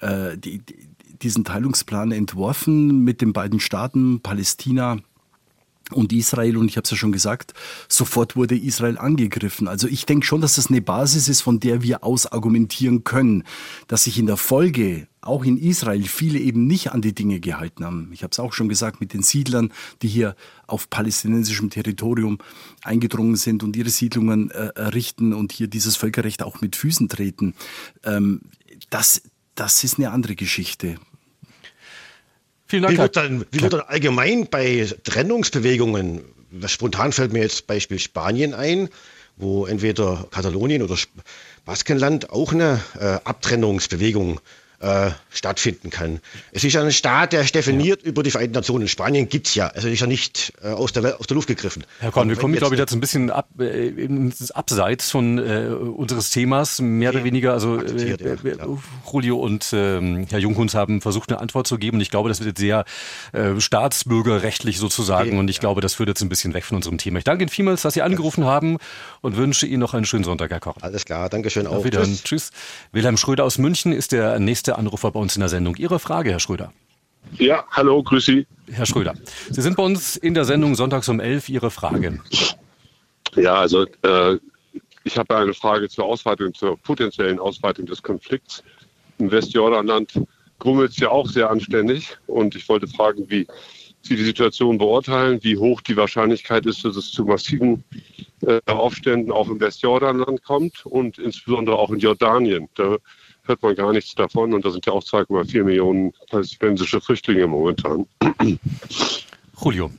äh, 0.00 0.36
die, 0.36 0.62
diesen 1.22 1.44
Teilungsplan 1.44 2.12
entworfen 2.12 3.04
mit 3.04 3.20
den 3.20 3.32
beiden 3.32 3.60
Staaten 3.60 4.20
Palästina 4.20 4.98
und 5.92 6.12
Israel, 6.12 6.56
und 6.56 6.68
ich 6.68 6.76
habe 6.76 6.84
es 6.84 6.90
ja 6.90 6.96
schon 6.96 7.12
gesagt, 7.12 7.54
sofort 7.88 8.34
wurde 8.34 8.56
Israel 8.56 8.98
angegriffen. 8.98 9.68
Also 9.68 9.86
ich 9.86 10.04
denke 10.04 10.26
schon, 10.26 10.40
dass 10.40 10.56
das 10.56 10.68
eine 10.68 10.82
Basis 10.82 11.28
ist, 11.28 11.42
von 11.42 11.60
der 11.60 11.82
wir 11.82 12.02
aus 12.02 12.26
argumentieren 12.26 13.04
können, 13.04 13.44
dass 13.86 14.04
sich 14.04 14.18
in 14.18 14.26
der 14.26 14.36
Folge 14.36 15.06
auch 15.20 15.44
in 15.44 15.56
Israel 15.56 16.02
viele 16.04 16.38
eben 16.38 16.66
nicht 16.66 16.92
an 16.92 17.02
die 17.02 17.14
Dinge 17.14 17.40
gehalten 17.40 17.84
haben. 17.84 18.10
Ich 18.12 18.22
habe 18.22 18.30
es 18.32 18.38
auch 18.38 18.52
schon 18.52 18.68
gesagt 18.68 19.00
mit 19.00 19.12
den 19.12 19.22
Siedlern, 19.22 19.72
die 20.02 20.08
hier 20.08 20.36
auf 20.66 20.90
palästinensischem 20.90 21.70
Territorium 21.70 22.38
eingedrungen 22.82 23.36
sind 23.36 23.62
und 23.62 23.76
ihre 23.76 23.90
Siedlungen 23.90 24.50
äh, 24.50 24.70
errichten 24.74 25.32
und 25.32 25.52
hier 25.52 25.68
dieses 25.68 25.96
Völkerrecht 25.96 26.42
auch 26.42 26.60
mit 26.60 26.76
Füßen 26.76 27.08
treten. 27.08 27.54
Ähm, 28.04 28.42
das, 28.90 29.22
das 29.54 29.84
ist 29.84 29.98
eine 29.98 30.10
andere 30.10 30.36
Geschichte. 30.36 30.96
Vielen 32.66 32.82
Dank. 32.82 32.94
Wie 32.94 32.98
wird 32.98 33.16
dann, 33.16 33.46
wie 33.50 33.62
wird 33.62 33.72
dann 33.72 33.80
allgemein 33.82 34.48
bei 34.48 34.88
Trennungsbewegungen, 35.04 36.24
spontan 36.66 37.12
fällt 37.12 37.32
mir 37.32 37.42
jetzt 37.42 37.66
Beispiel 37.66 37.98
Spanien 37.98 38.54
ein, 38.54 38.88
wo 39.36 39.66
entweder 39.66 40.26
Katalonien 40.30 40.82
oder 40.82 40.96
Baskenland 41.64 42.30
auch 42.30 42.52
eine 42.52 42.80
äh, 42.98 43.18
Abtrennungsbewegung 43.24 44.40
äh, 44.80 45.10
stattfinden 45.30 45.90
kann. 45.90 46.20
Es 46.52 46.64
ist 46.64 46.76
ein 46.76 46.92
Staat, 46.92 47.32
der 47.32 47.44
definiert 47.44 48.02
ja. 48.02 48.08
über 48.08 48.22
die 48.22 48.30
Vereinten 48.30 48.54
Nationen. 48.54 48.88
Spanien 48.88 49.28
gibt 49.28 49.48
es 49.48 49.54
ja. 49.54 49.68
Also 49.68 49.88
ist 49.88 50.00
ja 50.00 50.06
nicht 50.06 50.52
äh, 50.62 50.68
aus, 50.68 50.92
der, 50.92 51.18
aus 51.18 51.26
der 51.26 51.34
Luft 51.34 51.48
gegriffen. 51.48 51.84
Herr 52.00 52.10
Korn, 52.10 52.28
wir 52.28 52.36
kommen, 52.36 52.54
glaube 52.54 52.74
ich, 52.74 52.78
jetzt 52.78 52.92
ein 52.92 53.00
bisschen 53.00 53.30
ab, 53.30 53.48
äh, 53.58 53.88
ins 53.88 54.50
Abseits 54.50 55.10
von 55.10 55.38
äh, 55.38 55.68
unseres 55.68 56.30
Themas, 56.30 56.80
mehr 56.80 57.10
oder 57.10 57.24
weniger. 57.24 57.52
Also 57.52 57.80
äh, 57.80 58.10
ja, 58.10 58.66
Julio 59.10 59.38
und 59.38 59.70
ähm, 59.72 60.26
Herr 60.28 60.38
Junghunds 60.38 60.74
haben 60.74 61.00
versucht, 61.00 61.30
eine 61.30 61.40
Antwort 61.40 61.66
zu 61.66 61.78
geben. 61.78 61.96
Und 61.96 62.00
ich 62.02 62.10
glaube, 62.10 62.28
das 62.28 62.40
wird 62.40 62.48
jetzt 62.48 62.60
sehr 62.60 62.84
staatsbürgerrechtlich 63.58 64.78
sozusagen. 64.78 65.30
Okay, 65.30 65.38
und 65.38 65.48
ich 65.48 65.56
ja. 65.56 65.60
glaube, 65.60 65.80
das 65.80 65.94
führt 65.94 66.08
jetzt 66.08 66.22
ein 66.22 66.28
bisschen 66.28 66.54
weg 66.54 66.64
von 66.64 66.76
unserem 66.76 66.98
Thema. 66.98 67.18
Ich 67.18 67.24
danke 67.24 67.42
Ihnen 67.44 67.50
vielmals, 67.50 67.82
dass 67.82 67.94
Sie 67.94 68.02
angerufen 68.02 68.44
haben 68.44 68.78
und 69.20 69.36
wünsche 69.36 69.66
Ihnen 69.66 69.80
noch 69.80 69.94
einen 69.94 70.04
schönen 70.04 70.24
Sonntag, 70.24 70.50
Herr 70.50 70.60
Korn. 70.60 70.76
Alles 70.80 71.04
klar, 71.04 71.28
Dankeschön 71.28 71.66
auch. 71.66 71.84
Tschüss. 71.84 72.22
Tschüss. 72.22 72.50
Wilhelm 72.92 73.16
Schröder 73.16 73.44
aus 73.44 73.58
München 73.58 73.92
ist 73.92 74.12
der 74.12 74.38
nächste 74.38 74.65
Anrufer 74.74 75.10
bei 75.10 75.20
uns 75.20 75.36
in 75.36 75.40
der 75.40 75.48
Sendung. 75.48 75.76
Ihre 75.76 75.98
Frage, 75.98 76.30
Herr 76.30 76.40
Schröder. 76.40 76.72
Ja, 77.38 77.64
hallo, 77.70 78.02
grüß 78.02 78.24
Sie. 78.24 78.46
Herr 78.70 78.86
Schröder, 78.86 79.14
Sie 79.50 79.62
sind 79.62 79.76
bei 79.76 79.82
uns 79.82 80.16
in 80.16 80.34
der 80.34 80.44
Sendung 80.44 80.74
sonntags 80.74 81.08
um 81.08 81.20
11. 81.20 81.48
Ihre 81.48 81.70
Frage. 81.70 82.20
Ja, 83.34 83.54
also 83.54 83.86
äh, 84.02 84.38
ich 85.04 85.16
habe 85.18 85.36
eine 85.36 85.54
Frage 85.54 85.88
zur 85.88 86.04
Ausweitung, 86.04 86.54
zur 86.54 86.76
potenziellen 86.78 87.38
Ausweitung 87.38 87.86
des 87.86 88.02
Konflikts. 88.02 88.62
Im 89.18 89.30
Westjordanland 89.30 90.20
grummelt 90.58 90.92
es 90.92 90.98
ja 90.98 91.10
auch 91.10 91.28
sehr 91.28 91.50
anständig 91.50 92.16
und 92.26 92.54
ich 92.54 92.68
wollte 92.68 92.86
fragen, 92.88 93.28
wie 93.28 93.46
Sie 94.02 94.16
die 94.16 94.24
Situation 94.24 94.78
beurteilen, 94.78 95.40
wie 95.42 95.56
hoch 95.56 95.80
die 95.80 95.96
Wahrscheinlichkeit 95.96 96.64
ist, 96.66 96.84
dass 96.84 96.96
es 96.96 97.10
zu 97.10 97.24
massiven 97.24 97.82
äh, 98.42 98.60
Aufständen 98.66 99.32
auch 99.32 99.48
im 99.48 99.60
Westjordanland 99.60 100.44
kommt 100.44 100.86
und 100.86 101.18
insbesondere 101.18 101.76
auch 101.76 101.90
in 101.90 101.98
Jordanien. 101.98 102.68
Da 102.74 102.96
hört 103.46 103.62
man 103.62 103.74
gar 103.74 103.92
nichts 103.92 104.14
davon 104.14 104.52
und 104.54 104.64
da 104.64 104.70
sind 104.70 104.86
ja 104.86 104.92
auch 104.92 105.02
2,4 105.02 105.64
Millionen 105.64 106.12
palästinensische 106.30 107.00
Flüchtlinge 107.00 107.46
momentan. 107.46 108.06
Julio. 109.62 109.90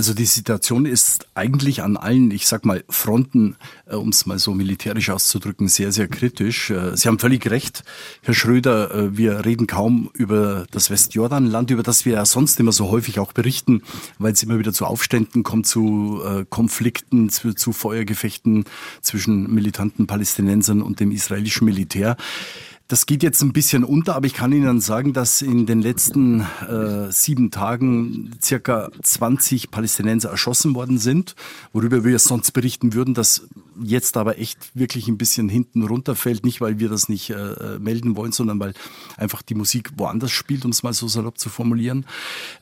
Also 0.00 0.14
die 0.14 0.24
Situation 0.24 0.86
ist 0.86 1.26
eigentlich 1.34 1.82
an 1.82 1.98
allen, 1.98 2.30
ich 2.30 2.46
sag 2.46 2.64
mal, 2.64 2.82
Fronten, 2.88 3.56
äh, 3.84 3.96
um 3.96 4.08
es 4.08 4.24
mal 4.24 4.38
so 4.38 4.54
militärisch 4.54 5.10
auszudrücken, 5.10 5.68
sehr, 5.68 5.92
sehr 5.92 6.08
kritisch. 6.08 6.70
Äh, 6.70 6.96
Sie 6.96 7.06
haben 7.06 7.18
völlig 7.18 7.50
recht, 7.50 7.84
Herr 8.22 8.32
Schröder, 8.32 8.94
äh, 8.94 9.18
wir 9.18 9.44
reden 9.44 9.66
kaum 9.66 10.08
über 10.14 10.64
das 10.70 10.88
Westjordanland, 10.88 11.70
über 11.70 11.82
das 11.82 12.06
wir 12.06 12.14
ja 12.14 12.24
sonst 12.24 12.58
immer 12.60 12.72
so 12.72 12.88
häufig 12.90 13.18
auch 13.18 13.34
berichten, 13.34 13.82
weil 14.18 14.32
es 14.32 14.42
immer 14.42 14.58
wieder 14.58 14.72
zu 14.72 14.86
Aufständen 14.86 15.42
kommt, 15.42 15.66
zu 15.66 16.22
äh, 16.24 16.46
Konflikten, 16.48 17.28
zu, 17.28 17.52
zu 17.52 17.74
Feuergefechten 17.74 18.64
zwischen 19.02 19.52
militanten 19.52 20.06
Palästinensern 20.06 20.80
und 20.80 21.00
dem 21.00 21.10
israelischen 21.10 21.66
Militär. 21.66 22.16
Das 22.90 23.06
geht 23.06 23.22
jetzt 23.22 23.40
ein 23.40 23.52
bisschen 23.52 23.84
unter, 23.84 24.16
aber 24.16 24.26
ich 24.26 24.34
kann 24.34 24.50
Ihnen 24.50 24.80
sagen, 24.80 25.12
dass 25.12 25.42
in 25.42 25.64
den 25.64 25.80
letzten 25.80 26.40
äh, 26.40 27.12
sieben 27.12 27.52
Tagen 27.52 28.32
circa 28.42 28.90
20 29.00 29.70
Palästinenser 29.70 30.28
erschossen 30.28 30.74
worden 30.74 30.98
sind, 30.98 31.36
worüber 31.72 32.02
wir 32.02 32.18
sonst 32.18 32.50
berichten 32.50 32.92
würden, 32.92 33.14
dass 33.14 33.46
jetzt 33.80 34.16
aber 34.16 34.38
echt 34.38 34.58
wirklich 34.74 35.06
ein 35.06 35.18
bisschen 35.18 35.48
hinten 35.48 35.84
runterfällt. 35.84 36.44
Nicht, 36.44 36.60
weil 36.60 36.80
wir 36.80 36.88
das 36.88 37.08
nicht 37.08 37.30
äh, 37.30 37.78
melden 37.78 38.16
wollen, 38.16 38.32
sondern 38.32 38.58
weil 38.58 38.74
einfach 39.16 39.42
die 39.42 39.54
Musik 39.54 39.90
woanders 39.96 40.32
spielt, 40.32 40.64
um 40.64 40.72
es 40.72 40.82
mal 40.82 40.92
so 40.92 41.06
salopp 41.06 41.38
zu 41.38 41.48
formulieren. 41.48 42.06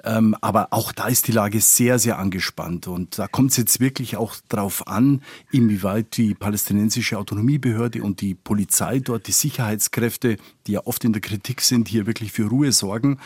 Ähm, 0.05 0.37
aber 0.43 0.69
auch 0.73 0.93
da 0.93 1.09
ist 1.09 1.27
die 1.29 1.33
Lage 1.33 1.63
sehr, 1.63 1.99
sehr 1.99 2.19
angespannt. 2.19 2.87
Und 2.87 3.19
da 3.19 3.29
kommt 3.29 3.53
es 3.53 3.57
jetzt 3.57 3.81
wirklich 3.81 4.19
auch 4.19 4.35
darauf 4.51 4.87
an, 4.87 5.23
inwieweit 5.51 6.19
die 6.19 6.35
palästinensische 6.35 7.19
Autonomiebehörde 7.19 8.03
und 8.03 8.21
die 8.21 8.35
Polizei 8.35 9.01
dort, 9.01 9.27
die 9.27 9.33
Sicherheitskräfte, 9.33 10.18
die 10.25 10.73
ja 10.73 10.81
oft 10.85 11.05
in 11.05 11.13
der 11.13 11.23
Kritik 11.23 11.61
sind, 11.61 11.89
hier 11.89 12.07
wirklich 12.07 12.33
für 12.33 12.47
Ruhe 12.47 12.73
sorgen. 12.73 13.19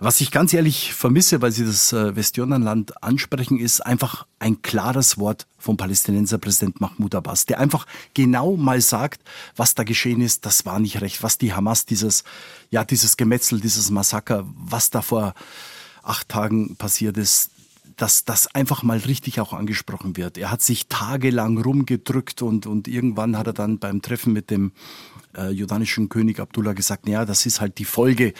Was 0.00 0.20
ich 0.20 0.30
ganz 0.30 0.54
ehrlich 0.54 0.94
vermisse, 0.94 1.42
weil 1.42 1.50
Sie 1.50 1.64
das 1.64 1.92
äh, 1.92 2.14
Westjordanland 2.14 3.02
ansprechen, 3.02 3.58
ist 3.58 3.84
einfach 3.84 4.26
ein 4.38 4.62
klares 4.62 5.18
Wort 5.18 5.48
vom 5.58 5.76
Palästinenserpräsident 5.76 6.80
Mahmoud 6.80 7.16
Abbas, 7.16 7.46
der 7.46 7.58
einfach 7.58 7.84
genau 8.14 8.56
mal 8.56 8.80
sagt, 8.80 9.20
was 9.56 9.74
da 9.74 9.82
geschehen 9.82 10.20
ist, 10.20 10.46
das 10.46 10.64
war 10.64 10.78
nicht 10.78 11.00
recht, 11.00 11.24
was 11.24 11.36
die 11.36 11.52
Hamas, 11.52 11.84
dieses, 11.84 12.22
ja, 12.70 12.84
dieses 12.84 13.16
Gemetzel, 13.16 13.58
dieses 13.58 13.90
Massaker, 13.90 14.46
was 14.54 14.90
da 14.90 15.02
vor 15.02 15.34
acht 16.04 16.28
Tagen 16.28 16.76
passiert 16.76 17.16
ist, 17.16 17.50
dass 17.96 18.24
das 18.24 18.46
einfach 18.54 18.84
mal 18.84 18.98
richtig 18.98 19.40
auch 19.40 19.52
angesprochen 19.52 20.16
wird. 20.16 20.38
Er 20.38 20.52
hat 20.52 20.62
sich 20.62 20.86
tagelang 20.86 21.58
rumgedrückt 21.58 22.42
und, 22.42 22.66
und 22.66 22.86
irgendwann 22.86 23.36
hat 23.36 23.48
er 23.48 23.52
dann 23.52 23.80
beim 23.80 24.00
Treffen 24.00 24.32
mit 24.32 24.50
dem 24.50 24.70
äh, 25.36 25.50
jordanischen 25.50 26.08
König 26.08 26.40
Abdullah 26.40 26.72
gesagt, 26.72 27.06
naja, 27.06 27.24
das 27.24 27.46
ist 27.46 27.60
halt 27.60 27.78
die 27.78 27.84
Folge 27.84 28.32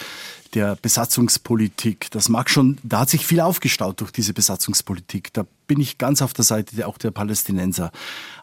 der 0.55 0.77
Besatzungspolitik. 0.77 2.11
Das 2.11 2.29
mag 2.29 2.49
schon, 2.49 2.79
da 2.83 3.01
hat 3.01 3.11
sich 3.11 3.27
viel 3.27 3.41
aufgestaut 3.41 4.01
durch 4.01 4.11
diese 4.11 4.33
Besatzungspolitik. 4.33 5.33
Da 5.33 5.47
bin 5.67 5.81
ich 5.81 5.99
ganz 5.99 6.23
auf 6.23 6.33
der 6.33 6.45
Seite 6.45 6.87
auch 6.87 6.99
der 6.99 7.11
Palästinenser. 7.11 7.91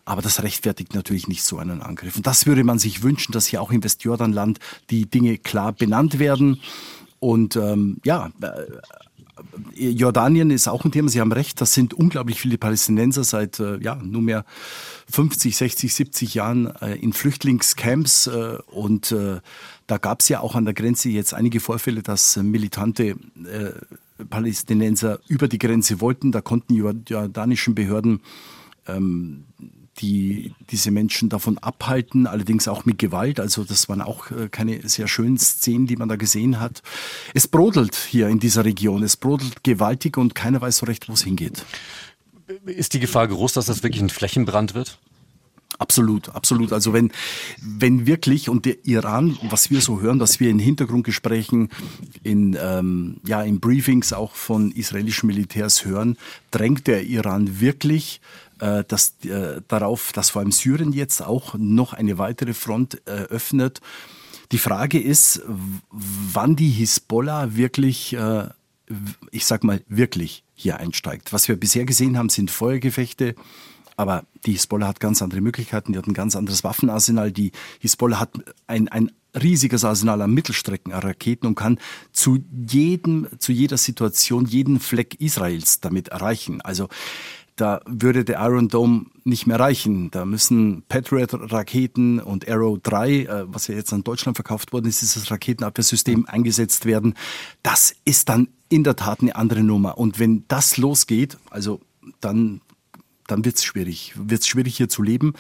Aber 0.06 0.22
das 0.22 0.44
rechtfertigt 0.44 0.94
natürlich 0.94 1.28
nicht 1.28 1.44
so 1.44 1.58
einen 1.58 1.82
Angriff. 1.82 2.16
Und 2.16 2.28
das 2.28 2.46
würde 2.46 2.64
man 2.64 2.80
sich 2.80 3.02
wünschen, 3.02 3.32
dass 3.32 3.48
hier 3.48 3.62
auch 3.62 3.72
im 3.72 3.84
Westjordanland 3.84 4.60
die 4.90 5.10
Dinge 5.10 5.38
klar 5.38 5.74
benannt 5.74 6.20
werden. 6.20 6.62
Und 7.20 7.56
ähm, 7.56 7.98
ja, 8.04 8.30
äh, 8.42 8.50
Jordanien 9.76 10.50
ist 10.52 10.68
auch 10.68 10.86
ein 10.86 10.92
Thema. 10.92 11.10
Sie 11.10 11.20
haben 11.20 11.32
recht, 11.32 11.60
das 11.60 11.74
sind 11.74 11.94
unglaublich 11.94 12.40
viele 12.40 12.58
Palästinenser 12.58 13.24
seit 13.24 13.60
äh, 13.60 13.78
ja, 13.82 13.96
nunmehr 13.96 14.46
50, 15.12 15.56
60, 15.56 15.94
70 15.94 16.34
Jahren 16.34 16.74
äh, 16.82 16.96
in 16.96 17.12
Flüchtlingscamps. 17.12 18.28
Äh, 18.28 18.58
und 18.68 19.16
da 19.88 19.98
gab 19.98 20.22
es 20.22 20.30
ja 20.30 20.40
auch 20.40 20.56
an 20.56 20.66
der 20.66 20.74
Grenze 20.74 21.10
jetzt 21.10 21.34
einige 21.34 21.60
Vorfälle, 21.60 22.02
dass 22.02 22.38
militante 22.38 23.16
Palästinenser 24.30 25.20
über 25.28 25.48
die 25.48 25.60
Grenze 25.60 26.02
wollten. 26.02 26.32
Da 26.32 26.42
konnten 26.42 26.74
die 26.74 26.80
jordanischen 26.80 27.76
Behörden 27.76 28.22
ähm, 28.88 29.46
die 30.00 30.54
diese 30.70 30.92
Menschen 30.92 31.30
davon 31.30 31.58
abhalten, 31.58 32.28
allerdings 32.28 32.68
auch 32.68 32.86
mit 32.86 33.00
Gewalt. 33.00 33.40
Also 33.40 33.64
das 33.64 33.88
waren 33.90 34.02
auch 34.02 34.32
äh, 34.32 34.50
keine 34.50 34.88
sehr 34.88 35.08
schönen 35.08 35.38
Szenen, 35.38 35.88
die 35.88 35.96
man 35.96 36.10
da 36.10 36.16
gesehen 36.16 36.60
hat. 36.60 36.82
Es 37.34 37.48
brodelt 37.48 37.96
hier 37.96 38.28
in 38.28 38.40
dieser 38.40 38.66
Region, 38.66 39.04
es 39.04 39.18
brodelt 39.18 39.64
gewaltig 39.64 40.18
und 40.18 40.36
keiner 40.36 40.62
weiß 40.62 40.78
so 40.78 40.86
recht, 40.86 41.08
wo 41.08 41.14
es 41.14 41.24
hingeht. 41.24 41.66
Ist 42.66 42.94
die 42.94 43.00
Gefahr 43.00 43.28
groß, 43.28 43.54
dass 43.54 43.66
das 43.66 43.84
wirklich 43.84 44.04
ein 44.04 44.10
Flächenbrand 44.10 44.76
wird? 44.76 45.00
Absolut, 45.78 46.30
absolut. 46.30 46.72
Also 46.72 46.94
wenn, 46.94 47.12
wenn 47.62 48.08
wirklich 48.08 48.50
und 48.50 48.66
der 48.66 48.86
Iran, 48.86 49.38
was 49.50 49.70
wir 49.70 49.82
so 49.82 50.00
hören, 50.00 50.20
was 50.20 50.40
wir 50.40 50.50
in 50.50 50.60
Hintergrundgesprächen, 50.60 51.70
in, 52.24 52.58
ähm, 52.60 53.18
ja, 53.26 53.42
in 53.44 53.60
Briefings 53.60 54.14
auch 54.14 54.36
von 54.36 54.72
israelischen 54.72 55.28
Militärs 55.28 55.84
hören, 55.86 56.18
drängt 56.52 56.88
der 56.88 57.04
Iran 57.04 57.60
wirklich 57.60 58.22
äh, 58.60 58.84
dass, 58.88 59.16
äh, 59.26 59.62
darauf, 59.68 60.14
dass 60.14 60.30
vor 60.30 60.42
allem 60.42 60.52
Syrien 60.52 60.94
jetzt 60.94 61.22
auch 61.22 61.56
noch 61.58 61.94
eine 61.94 62.18
weitere 62.18 62.54
Front 62.54 63.02
äh, 63.06 63.12
öffnet. 63.12 63.82
Die 64.52 64.58
Frage 64.58 65.00
ist, 65.00 65.42
wann 65.92 66.56
die 66.56 66.70
Hisbollah 66.70 67.56
wirklich, 67.56 68.14
äh, 68.14 68.48
ich 69.32 69.46
sag 69.46 69.64
mal, 69.64 69.82
wirklich 69.88 70.44
hier 70.54 70.78
einsteigt. 70.78 71.34
Was 71.34 71.48
wir 71.48 71.60
bisher 71.60 71.86
gesehen 71.86 72.18
haben, 72.18 72.30
sind 72.30 72.52
Feuergefechte. 72.52 73.36
Aber 73.98 74.26
die 74.46 74.54
Hisbollah 74.54 74.88
hat 74.88 75.00
ganz 75.00 75.22
andere 75.22 75.42
Möglichkeiten, 75.42 75.94
die 75.94 75.98
hat 75.98 76.08
ein 76.08 76.14
ganz 76.14 76.36
anderes 76.36 76.64
Waffenarsenal. 76.64 77.32
Die 77.32 77.52
Hisbollah 77.80 78.20
hat 78.20 78.32
ein, 78.68 78.88
ein 78.90 79.12
riesiges 79.34 79.84
Arsenal 79.84 80.22
an 80.22 80.34
Mittelstreckenraketen 80.34 81.48
und 81.48 81.56
kann 81.56 81.80
zu 82.12 82.40
jedem, 82.68 83.28
zu 83.40 83.52
jeder 83.52 83.78
Situation 83.78 84.46
jeden 84.46 84.80
Fleck 84.80 85.20
Israels 85.20 85.82
damit 85.82 86.10
erreichen. 86.10 86.62
Also 86.62 86.88
da 87.56 87.80
würde 87.86 88.26
der 88.26 88.40
Iron 88.42 88.68
Dome 88.68 89.06
nicht 89.24 89.48
mehr 89.48 89.60
reichen. 89.60 90.12
Da 90.12 90.26
müssen 90.26 90.84
Patriot-Raketen 90.90 92.20
und 92.20 92.48
Arrow 92.50 92.78
3, 92.82 93.12
äh, 93.12 93.44
was 93.48 93.68
ja 93.68 93.76
jetzt 93.76 93.94
an 93.94 94.04
Deutschland 94.04 94.36
verkauft 94.36 94.74
worden 94.74 94.88
ist, 94.88 95.02
dieses 95.02 95.32
Raketenabwehrsystem 95.32 96.26
eingesetzt 96.26 96.86
werden. 96.86 97.14
Das 97.64 97.96
ist 98.04 98.28
dann 98.28 98.50
in 98.68 98.84
der 98.84 98.98
Tat 98.98 99.22
eine 99.22 99.36
andere 99.36 99.64
Nummer. 99.64 99.98
Und 99.98 100.20
wenn 100.20 100.44
das 100.50 100.78
losgeht, 100.78 101.38
also 101.50 101.80
dann, 102.20 102.62
dann 103.28 103.46
wird 103.46 103.56
es 103.56 103.64
schwierig. 103.64 104.14
Wird 104.16 104.42
es 104.42 104.48
schwierig 104.48 104.78
hier 104.78 104.90
zu 104.90 105.02
leben. 105.02 105.34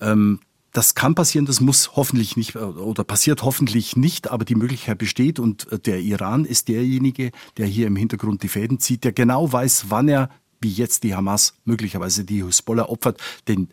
Ähm, 0.00 0.40
das 0.72 0.96
kann 0.96 1.14
passieren, 1.14 1.46
das 1.46 1.60
muss 1.60 1.94
hoffentlich 1.94 2.36
nicht 2.36 2.56
oder 2.56 3.04
passiert 3.04 3.44
hoffentlich 3.44 3.96
nicht, 3.96 4.30
aber 4.30 4.44
die 4.44 4.56
Möglichkeit 4.56 4.98
besteht 4.98 5.38
und 5.38 5.70
äh, 5.70 5.78
der 5.78 6.00
Iran 6.00 6.44
ist 6.44 6.68
derjenige, 6.68 7.30
der 7.56 7.66
hier 7.66 7.86
im 7.86 7.96
Hintergrund 7.96 8.42
die 8.42 8.48
Fäden 8.48 8.80
zieht, 8.80 9.04
der 9.04 9.12
genau 9.12 9.52
weiß, 9.52 9.86
wann 9.88 10.08
er 10.08 10.30
wie 10.60 10.72
jetzt 10.72 11.04
die 11.04 11.14
Hamas 11.14 11.54
möglicherweise 11.64 12.24
die 12.24 12.42
Hisbollah 12.42 12.88
opfert. 12.88 13.20
Denn 13.46 13.68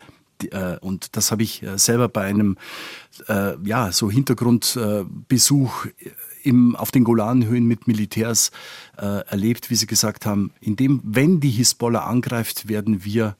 äh, 0.50 0.78
und 0.78 1.16
das 1.16 1.32
habe 1.32 1.42
ich 1.42 1.62
äh, 1.62 1.76
selber 1.76 2.08
bei 2.08 2.22
einem 2.22 2.56
äh, 3.28 3.54
ja 3.64 3.90
so 3.90 4.08
Hintergrundbesuch 4.10 5.86
im, 6.44 6.76
auf 6.76 6.90
den 6.90 7.04
Golanhöhen 7.04 7.66
mit 7.66 7.86
Militärs 7.86 8.50
äh, 8.96 9.26
erlebt, 9.26 9.70
wie 9.70 9.76
sie 9.76 9.86
gesagt 9.86 10.26
haben, 10.26 10.52
indem 10.60 11.00
wenn 11.04 11.40
die 11.40 11.50
Hisbollah 11.50 12.04
angreift, 12.04 12.68
werden 12.68 13.04
wir 13.04 13.36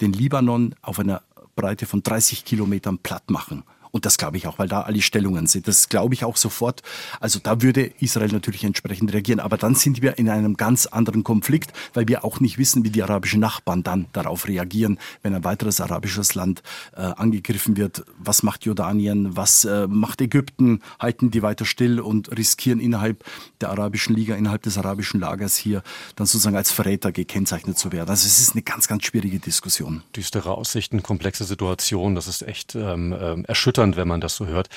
den 0.00 0.12
Libanon 0.12 0.74
auf 0.82 0.98
einer 0.98 1.22
Breite 1.56 1.86
von 1.86 2.02
30 2.02 2.44
Kilometern 2.44 2.98
platt 2.98 3.30
machen. 3.30 3.64
Und 3.94 4.06
das 4.06 4.18
glaube 4.18 4.36
ich 4.36 4.48
auch, 4.48 4.58
weil 4.58 4.66
da 4.66 4.80
alle 4.80 5.00
Stellungen 5.00 5.46
sind. 5.46 5.68
Das 5.68 5.88
glaube 5.88 6.14
ich 6.14 6.24
auch 6.24 6.36
sofort. 6.36 6.82
Also 7.20 7.38
da 7.40 7.62
würde 7.62 7.92
Israel 8.00 8.32
natürlich 8.32 8.64
entsprechend 8.64 9.12
reagieren. 9.12 9.38
Aber 9.38 9.56
dann 9.56 9.76
sind 9.76 10.02
wir 10.02 10.18
in 10.18 10.28
einem 10.28 10.56
ganz 10.56 10.86
anderen 10.86 11.22
Konflikt, 11.22 11.72
weil 11.92 12.08
wir 12.08 12.24
auch 12.24 12.40
nicht 12.40 12.58
wissen, 12.58 12.84
wie 12.84 12.90
die 12.90 13.04
arabischen 13.04 13.38
Nachbarn 13.38 13.84
dann 13.84 14.06
darauf 14.12 14.48
reagieren, 14.48 14.98
wenn 15.22 15.32
ein 15.32 15.44
weiteres 15.44 15.80
arabisches 15.80 16.34
Land 16.34 16.64
äh, 16.96 17.02
angegriffen 17.02 17.76
wird. 17.76 18.04
Was 18.18 18.42
macht 18.42 18.64
Jordanien? 18.64 19.36
Was 19.36 19.64
äh, 19.64 19.86
macht 19.86 20.20
Ägypten? 20.20 20.80
Halten 20.98 21.30
die 21.30 21.42
weiter 21.42 21.64
still 21.64 22.00
und 22.00 22.36
riskieren 22.36 22.80
innerhalb 22.80 23.24
der 23.60 23.70
arabischen 23.70 24.16
Liga, 24.16 24.34
innerhalb 24.34 24.62
des 24.62 24.76
arabischen 24.76 25.20
Lagers 25.20 25.56
hier 25.56 25.84
dann 26.16 26.26
sozusagen 26.26 26.56
als 26.56 26.72
Verräter 26.72 27.12
gekennzeichnet 27.12 27.78
zu 27.78 27.92
werden? 27.92 28.10
Also 28.10 28.26
es 28.26 28.40
ist 28.40 28.54
eine 28.54 28.62
ganz, 28.62 28.88
ganz 28.88 29.04
schwierige 29.04 29.38
Diskussion. 29.38 30.02
Düstere 30.16 30.50
Aussichten, 30.50 31.04
komplexe 31.04 31.44
Situation. 31.44 32.16
Das 32.16 32.26
ist 32.26 32.42
echt 32.42 32.74
ähm, 32.74 33.12
äh, 33.12 33.40
erschütternd 33.42 33.83
erschütternd, 33.84 33.96
wenn 33.96 34.08
man 34.08 34.20
das 34.20 34.36
so 34.36 34.46
hört. 34.46 34.68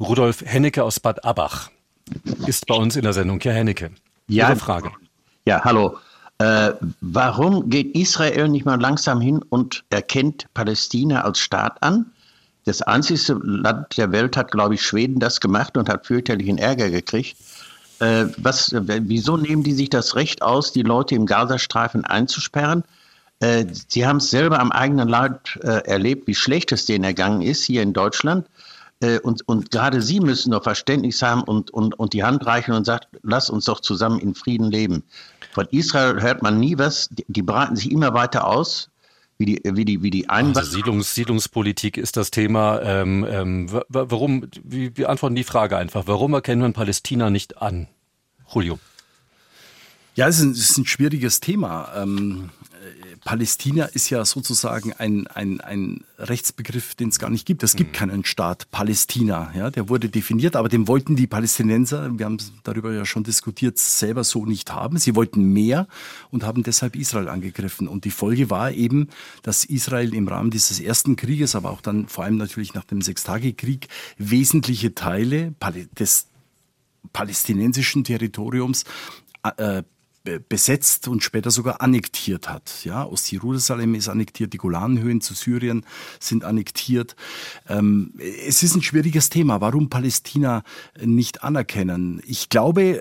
Rudolf 0.00 0.42
Hennecke 0.44 0.82
aus 0.84 1.00
Bad 1.00 1.24
Abach 1.24 1.70
ist 2.46 2.66
bei 2.66 2.74
uns 2.74 2.96
in 2.96 3.02
der 3.02 3.12
Sendung. 3.12 3.40
Herr 3.40 3.54
Hennecke, 3.54 3.90
ja, 4.28 4.48
Ihre 4.48 4.56
Frage. 4.56 4.90
Ja, 5.46 5.62
hallo. 5.64 5.98
Äh, 6.38 6.72
warum 7.00 7.70
geht 7.70 7.96
Israel 7.96 8.48
nicht 8.48 8.66
mal 8.66 8.80
langsam 8.80 9.20
hin 9.20 9.40
und 9.48 9.84
erkennt 9.90 10.46
Palästina 10.52 11.22
als 11.22 11.38
Staat 11.38 11.82
an? 11.82 12.06
Das 12.64 12.82
einzige 12.82 13.38
Land 13.42 13.96
der 13.96 14.12
Welt 14.12 14.36
hat, 14.36 14.50
glaube 14.50 14.74
ich, 14.74 14.82
Schweden 14.82 15.18
das 15.18 15.40
gemacht 15.40 15.76
und 15.76 15.88
hat 15.88 16.06
fürchterlichen 16.06 16.58
Ärger 16.58 16.90
gekriegt. 16.90 17.36
Äh, 18.00 18.26
was, 18.36 18.74
wieso 18.74 19.36
nehmen 19.38 19.62
die 19.62 19.72
sich 19.72 19.88
das 19.88 20.14
Recht 20.14 20.42
aus, 20.42 20.72
die 20.72 20.82
Leute 20.82 21.14
im 21.14 21.26
Gazastreifen 21.26 22.04
einzusperren? 22.04 22.84
Äh, 23.40 23.66
sie 23.88 24.06
haben 24.06 24.16
es 24.16 24.30
selber 24.30 24.60
am 24.60 24.72
eigenen 24.72 25.08
Leib 25.08 25.56
äh, 25.62 25.86
erlebt, 25.86 26.26
wie 26.26 26.34
schlecht 26.34 26.72
es 26.72 26.86
denen 26.86 27.04
ergangen 27.04 27.42
ist 27.42 27.64
hier 27.64 27.82
in 27.82 27.92
Deutschland. 27.92 28.46
Äh, 29.00 29.18
und, 29.20 29.46
und 29.46 29.70
gerade 29.70 30.00
Sie 30.00 30.20
müssen 30.20 30.52
doch 30.52 30.62
Verständnis 30.62 31.20
haben 31.22 31.42
und, 31.42 31.70
und, 31.70 31.98
und 31.98 32.12
die 32.12 32.24
Hand 32.24 32.46
reichen 32.46 32.72
und 32.72 32.84
sagen, 32.84 33.06
lass 33.22 33.50
uns 33.50 33.66
doch 33.66 33.80
zusammen 33.80 34.18
in 34.18 34.34
Frieden 34.34 34.70
leben. 34.70 35.04
Von 35.52 35.66
Israel 35.70 36.20
hört 36.20 36.42
man 36.42 36.58
nie 36.58 36.78
was. 36.78 37.08
Die, 37.10 37.24
die 37.28 37.42
breiten 37.42 37.76
sich 37.76 37.90
immer 37.90 38.14
weiter 38.14 38.46
aus. 38.46 38.90
Wie 39.38 39.44
die, 39.44 39.60
wie 39.64 39.84
die, 39.84 40.02
wie 40.02 40.10
die 40.10 40.30
Einwanderer. 40.30 40.64
Also 40.64 40.76
Siedlungs, 40.76 41.14
Siedlungspolitik 41.14 41.98
ist 41.98 42.16
das 42.16 42.30
Thema. 42.30 42.80
Ähm, 42.80 43.26
ähm, 43.28 43.80
warum, 43.88 44.48
wir, 44.64 44.96
wir 44.96 45.10
antworten 45.10 45.34
die 45.34 45.44
Frage 45.44 45.76
einfach. 45.76 46.04
Warum 46.06 46.32
erkennen 46.32 46.62
wir 46.62 46.72
Palästina 46.72 47.28
nicht 47.28 47.60
an? 47.60 47.86
Julio. 48.50 48.78
Ja, 50.14 50.26
es 50.26 50.38
ist 50.38 50.44
ein, 50.44 50.50
es 50.52 50.70
ist 50.70 50.78
ein 50.78 50.86
schwieriges 50.86 51.40
Thema. 51.40 51.90
Ähm, 51.94 52.48
Palästina 53.26 53.86
ist 53.86 54.08
ja 54.08 54.24
sozusagen 54.24 54.92
ein, 54.92 55.26
ein, 55.26 55.60
ein 55.60 56.04
Rechtsbegriff, 56.16 56.94
den 56.94 57.08
es 57.08 57.18
gar 57.18 57.28
nicht 57.28 57.44
gibt. 57.44 57.64
Es 57.64 57.74
gibt 57.74 57.90
mhm. 57.90 57.96
keinen 57.96 58.24
Staat 58.24 58.70
Palästina. 58.70 59.50
Ja, 59.52 59.72
der 59.72 59.88
wurde 59.88 60.08
definiert, 60.08 60.54
aber 60.54 60.68
den 60.68 60.86
wollten 60.86 61.16
die 61.16 61.26
Palästinenser, 61.26 62.16
wir 62.16 62.24
haben 62.24 62.38
darüber 62.62 62.92
ja 62.92 63.04
schon 63.04 63.24
diskutiert, 63.24 63.78
selber 63.78 64.22
so 64.22 64.46
nicht 64.46 64.72
haben. 64.72 64.98
Sie 64.98 65.16
wollten 65.16 65.52
mehr 65.52 65.88
und 66.30 66.44
haben 66.44 66.62
deshalb 66.62 66.94
Israel 66.94 67.28
angegriffen. 67.28 67.88
Und 67.88 68.04
die 68.04 68.12
Folge 68.12 68.48
war 68.48 68.70
eben, 68.70 69.08
dass 69.42 69.64
Israel 69.64 70.14
im 70.14 70.28
Rahmen 70.28 70.52
dieses 70.52 70.78
ersten 70.78 71.16
Krieges, 71.16 71.56
aber 71.56 71.72
auch 71.72 71.80
dann 71.80 72.06
vor 72.06 72.22
allem 72.22 72.36
natürlich 72.36 72.74
nach 72.74 72.84
dem 72.84 73.02
Sechstagekrieg, 73.02 73.88
wesentliche 74.18 74.94
Teile 74.94 75.52
des 75.98 76.28
palästinensischen 77.12 78.04
Territoriums 78.04 78.84
äh, 79.56 79.82
besetzt 80.48 81.08
und 81.08 81.22
später 81.22 81.50
sogar 81.50 81.80
annektiert 81.80 82.48
hat. 82.48 82.84
Ja, 82.84 83.04
Ostjerusalem 83.04 83.94
ist 83.94 84.08
annektiert, 84.08 84.52
die 84.52 84.58
Golanhöhen 84.58 85.20
zu 85.20 85.34
Syrien 85.34 85.84
sind 86.20 86.44
annektiert. 86.44 87.16
Ähm, 87.68 88.12
es 88.18 88.62
ist 88.62 88.74
ein 88.74 88.82
schwieriges 88.82 89.30
Thema. 89.30 89.60
Warum 89.60 89.88
Palästina 89.88 90.62
nicht 91.00 91.42
anerkennen? 91.42 92.22
Ich 92.26 92.48
glaube, 92.48 93.00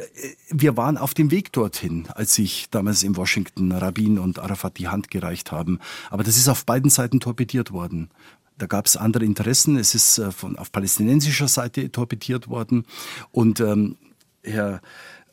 wir 0.50 0.78
waren 0.78 0.98
auf 0.98 1.14
dem 1.14 1.32
Weg 1.32 1.52
dorthin, 1.52 2.08
als 2.14 2.36
sich 2.36 2.70
damals 2.70 3.04
in 3.04 3.16
Washington 3.18 3.72
Rabin 3.72 4.20
und 4.20 4.40
Arafat 4.40 4.78
die 4.78 4.88
Hand 4.88 5.10
gereicht 5.10 5.52
haben. 5.52 5.80
Aber 6.10 6.24
das 6.24 6.38
ist 6.38 6.48
auf 6.48 6.66
beiden 6.66 6.90
Seiten 6.90 7.20
torpediert 7.20 7.72
worden. 7.72 8.10
Da 8.58 8.68
gab 8.68 8.86
es 8.86 8.96
andere 8.96 9.26
Interessen. 9.26 9.78
Es 9.78 9.96
ist 9.96 10.18
äh, 10.18 10.32
von, 10.32 10.58
auf 10.58 10.72
palästinensischer 10.72 11.48
Seite 11.48 11.92
torpediert 11.92 12.48
worden. 12.48 12.86
Und 13.32 13.60
ähm, 13.60 13.98
Herr 14.44 14.82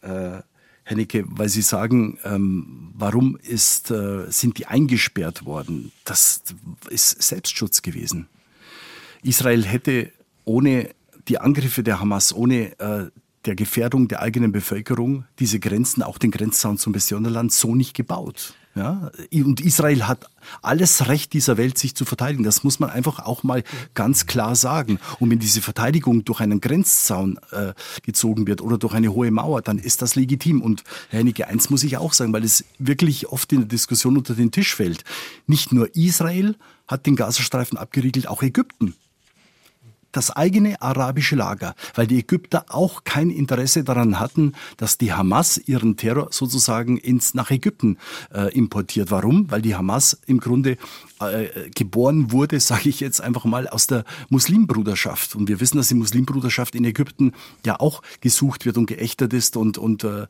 äh, 0.00 0.42
Hennecke, 0.84 1.24
weil 1.26 1.48
Sie 1.48 1.62
sagen, 1.62 2.18
ähm, 2.24 2.90
warum 2.94 3.36
ist, 3.36 3.90
äh, 3.90 4.30
sind 4.30 4.58
die 4.58 4.66
eingesperrt 4.66 5.44
worden? 5.44 5.92
Das 6.04 6.42
ist 6.90 7.22
Selbstschutz 7.22 7.82
gewesen. 7.82 8.28
Israel 9.22 9.64
hätte 9.64 10.10
ohne 10.44 10.90
die 11.28 11.38
Angriffe 11.38 11.82
der 11.82 12.00
Hamas, 12.00 12.34
ohne 12.34 12.78
äh, 12.80 13.10
der 13.44 13.54
Gefährdung 13.54 14.08
der 14.08 14.22
eigenen 14.22 14.52
Bevölkerung 14.52 15.24
diese 15.38 15.60
Grenzen, 15.60 16.02
auch 16.02 16.18
den 16.18 16.30
Grenzzaun 16.30 16.78
zum 16.78 16.92
Palästinenserland, 16.92 17.52
so 17.52 17.74
nicht 17.74 17.94
gebaut. 17.94 18.54
Ja, 18.74 19.10
und 19.30 19.60
Israel 19.60 20.08
hat 20.08 20.30
alles 20.62 21.06
Recht 21.06 21.34
dieser 21.34 21.58
Welt, 21.58 21.76
sich 21.76 21.94
zu 21.94 22.06
verteidigen. 22.06 22.42
Das 22.42 22.64
muss 22.64 22.80
man 22.80 22.88
einfach 22.88 23.18
auch 23.18 23.42
mal 23.42 23.64
ganz 23.92 24.26
klar 24.26 24.56
sagen. 24.56 24.98
Und 25.20 25.28
wenn 25.30 25.38
diese 25.38 25.60
Verteidigung 25.60 26.24
durch 26.24 26.40
einen 26.40 26.62
Grenzzaun 26.62 27.38
äh, 27.50 27.74
gezogen 28.02 28.46
wird 28.46 28.62
oder 28.62 28.78
durch 28.78 28.94
eine 28.94 29.12
hohe 29.12 29.30
Mauer, 29.30 29.60
dann 29.60 29.76
ist 29.76 30.00
das 30.00 30.14
legitim. 30.14 30.62
Und 30.62 30.84
Herr 31.10 31.18
Hennecke, 31.18 31.48
eins 31.48 31.68
muss 31.68 31.82
ich 31.82 31.98
auch 31.98 32.14
sagen, 32.14 32.32
weil 32.32 32.44
es 32.44 32.64
wirklich 32.78 33.28
oft 33.28 33.52
in 33.52 33.60
der 33.60 33.68
Diskussion 33.68 34.16
unter 34.16 34.34
den 34.34 34.52
Tisch 34.52 34.74
fällt. 34.74 35.04
Nicht 35.46 35.72
nur 35.72 35.94
Israel 35.94 36.56
hat 36.88 37.04
den 37.04 37.16
Gazastreifen 37.16 37.76
abgeriegelt, 37.76 38.26
auch 38.26 38.42
Ägypten 38.42 38.94
das 40.12 40.30
eigene 40.30 40.80
arabische 40.80 41.36
Lager, 41.36 41.74
weil 41.94 42.06
die 42.06 42.18
Ägypter 42.18 42.66
auch 42.68 43.04
kein 43.04 43.30
Interesse 43.30 43.84
daran 43.84 44.20
hatten, 44.20 44.52
dass 44.76 44.98
die 44.98 45.12
Hamas 45.12 45.58
ihren 45.58 45.96
Terror 45.96 46.28
sozusagen 46.30 46.98
ins 46.98 47.34
nach 47.34 47.50
Ägypten 47.50 47.98
äh, 48.32 48.54
importiert. 48.54 49.10
Warum? 49.10 49.50
Weil 49.50 49.62
die 49.62 49.74
Hamas 49.74 50.18
im 50.26 50.38
Grunde 50.38 50.76
äh, 51.20 51.70
geboren 51.74 52.32
wurde, 52.32 52.60
sage 52.60 52.88
ich 52.88 53.00
jetzt 53.00 53.20
einfach 53.20 53.44
mal, 53.44 53.68
aus 53.68 53.86
der 53.86 54.04
Muslimbruderschaft. 54.28 55.34
Und 55.34 55.48
wir 55.48 55.60
wissen, 55.60 55.78
dass 55.78 55.88
die 55.88 55.94
Muslimbruderschaft 55.94 56.74
in 56.74 56.84
Ägypten 56.84 57.32
ja 57.64 57.80
auch 57.80 58.02
gesucht 58.20 58.64
wird 58.66 58.76
und 58.76 58.86
geächtet 58.86 59.32
ist 59.32 59.56
und, 59.56 59.78
und 59.78 60.04
äh, 60.04 60.26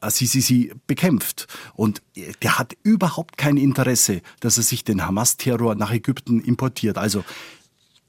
Assisi 0.00 0.40
sie 0.40 0.72
bekämpft. 0.86 1.46
Und 1.74 2.02
der 2.42 2.58
hat 2.58 2.76
überhaupt 2.82 3.36
kein 3.36 3.56
Interesse, 3.56 4.22
dass 4.40 4.56
er 4.56 4.62
sich 4.62 4.84
den 4.84 5.06
Hamas-Terror 5.06 5.74
nach 5.74 5.92
Ägypten 5.92 6.40
importiert. 6.40 6.98
Also 6.98 7.24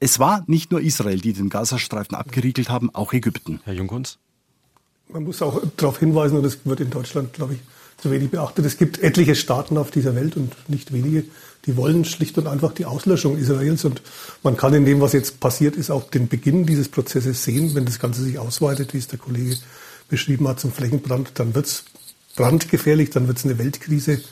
es 0.00 0.18
war 0.18 0.42
nicht 0.46 0.72
nur 0.72 0.80
Israel, 0.80 1.20
die 1.20 1.34
den 1.34 1.50
Gazastreifen 1.50 2.16
abgeriegelt 2.16 2.70
haben, 2.70 2.92
auch 2.94 3.12
Ägypten. 3.12 3.60
Herr 3.64 3.74
Jungkunz? 3.74 4.18
Man 5.08 5.24
muss 5.24 5.42
auch 5.42 5.60
darauf 5.76 5.98
hinweisen, 5.98 6.38
und 6.38 6.42
das 6.42 6.58
wird 6.64 6.80
in 6.80 6.90
Deutschland, 6.90 7.34
glaube 7.34 7.54
ich, 7.54 7.60
zu 7.98 8.10
wenig 8.10 8.30
beachtet. 8.30 8.64
Es 8.64 8.78
gibt 8.78 9.02
etliche 9.02 9.34
Staaten 9.34 9.76
auf 9.76 9.90
dieser 9.90 10.14
Welt 10.14 10.36
und 10.36 10.54
nicht 10.68 10.92
wenige, 10.92 11.24
die 11.66 11.76
wollen 11.76 12.06
schlicht 12.06 12.38
und 12.38 12.46
einfach 12.46 12.72
die 12.72 12.86
Auslöschung 12.86 13.36
Israels. 13.36 13.84
Und 13.84 14.00
man 14.42 14.56
kann 14.56 14.72
in 14.72 14.86
dem, 14.86 15.00
was 15.02 15.12
jetzt 15.12 15.38
passiert 15.40 15.76
ist, 15.76 15.90
auch 15.90 16.08
den 16.08 16.28
Beginn 16.28 16.64
dieses 16.64 16.88
Prozesses 16.88 17.44
sehen. 17.44 17.74
Wenn 17.74 17.84
das 17.84 17.98
Ganze 17.98 18.22
sich 18.22 18.38
ausweitet, 18.38 18.94
wie 18.94 18.98
es 18.98 19.08
der 19.08 19.18
Kollege 19.18 19.56
beschrieben 20.08 20.48
hat, 20.48 20.60
zum 20.60 20.72
Flächenbrand, 20.72 21.32
dann 21.34 21.54
wird 21.54 21.66
es 21.66 21.84
brandgefährlich, 22.36 23.10
dann 23.10 23.26
wird 23.26 23.36
es 23.36 23.44
eine 23.44 23.58
Weltkrise 23.58 24.22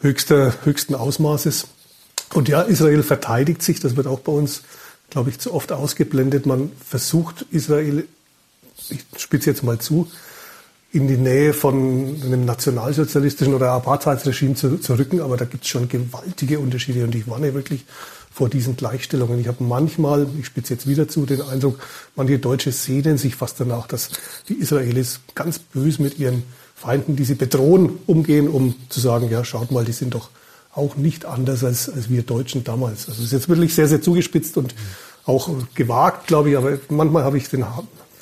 höchster, 0.00 0.54
höchsten 0.64 0.94
Ausmaßes. 0.94 1.66
Und 2.34 2.48
ja, 2.48 2.62
Israel 2.62 3.02
verteidigt 3.02 3.62
sich, 3.62 3.80
das 3.80 3.96
wird 3.96 4.06
auch 4.06 4.20
bei 4.20 4.32
uns 4.32 4.62
glaube 5.12 5.30
ich, 5.30 5.38
zu 5.38 5.52
oft 5.52 5.72
ausgeblendet. 5.72 6.46
Man 6.46 6.72
versucht 6.84 7.44
Israel, 7.50 8.08
ich 8.88 9.04
spitze 9.16 9.50
jetzt 9.50 9.62
mal 9.62 9.78
zu, 9.78 10.10
in 10.90 11.06
die 11.06 11.18
Nähe 11.18 11.52
von 11.52 12.16
einem 12.24 12.44
nationalsozialistischen 12.44 13.54
oder 13.54 13.72
Apartheidsregime 13.72 14.54
zu, 14.54 14.78
zu 14.78 14.94
rücken, 14.98 15.20
aber 15.20 15.36
da 15.36 15.44
gibt 15.44 15.64
es 15.64 15.70
schon 15.70 15.88
gewaltige 15.88 16.58
Unterschiede 16.58 17.04
und 17.04 17.14
ich 17.14 17.28
warne 17.28 17.52
wirklich 17.54 17.84
vor 18.30 18.48
diesen 18.48 18.76
Gleichstellungen. 18.76 19.38
Ich 19.38 19.48
habe 19.48 19.62
manchmal, 19.64 20.26
ich 20.38 20.46
spitze 20.46 20.74
jetzt 20.74 20.86
wieder 20.86 21.08
zu, 21.08 21.26
den 21.26 21.42
Eindruck, 21.42 21.78
manche 22.16 22.38
Deutsche 22.38 22.72
sehnen 22.72 23.18
sich 23.18 23.36
fast 23.36 23.60
danach, 23.60 23.86
dass 23.86 24.10
die 24.48 24.54
Israelis 24.54 25.20
ganz 25.34 25.58
böse 25.58 26.02
mit 26.02 26.18
ihren 26.18 26.42
Feinden, 26.74 27.16
die 27.16 27.24
sie 27.24 27.34
bedrohen, 27.34 27.98
umgehen, 28.06 28.48
um 28.48 28.74
zu 28.88 29.00
sagen, 29.00 29.30
ja, 29.30 29.44
schaut 29.44 29.70
mal, 29.70 29.84
die 29.84 29.92
sind 29.92 30.14
doch 30.14 30.30
auch 30.74 30.96
nicht 30.96 31.24
anders 31.24 31.64
als, 31.64 31.88
als 31.88 32.08
wir 32.08 32.22
Deutschen 32.22 32.64
damals. 32.64 33.08
Also 33.08 33.20
es 33.20 33.26
ist 33.26 33.32
jetzt 33.32 33.48
wirklich 33.48 33.74
sehr, 33.74 33.88
sehr 33.88 34.02
zugespitzt 34.02 34.56
und 34.56 34.74
auch 35.24 35.50
gewagt, 35.74 36.26
glaube 36.26 36.50
ich, 36.50 36.56
aber 36.56 36.78
manchmal 36.88 37.24
habe 37.24 37.38
ich 37.38 37.48
den 37.48 37.64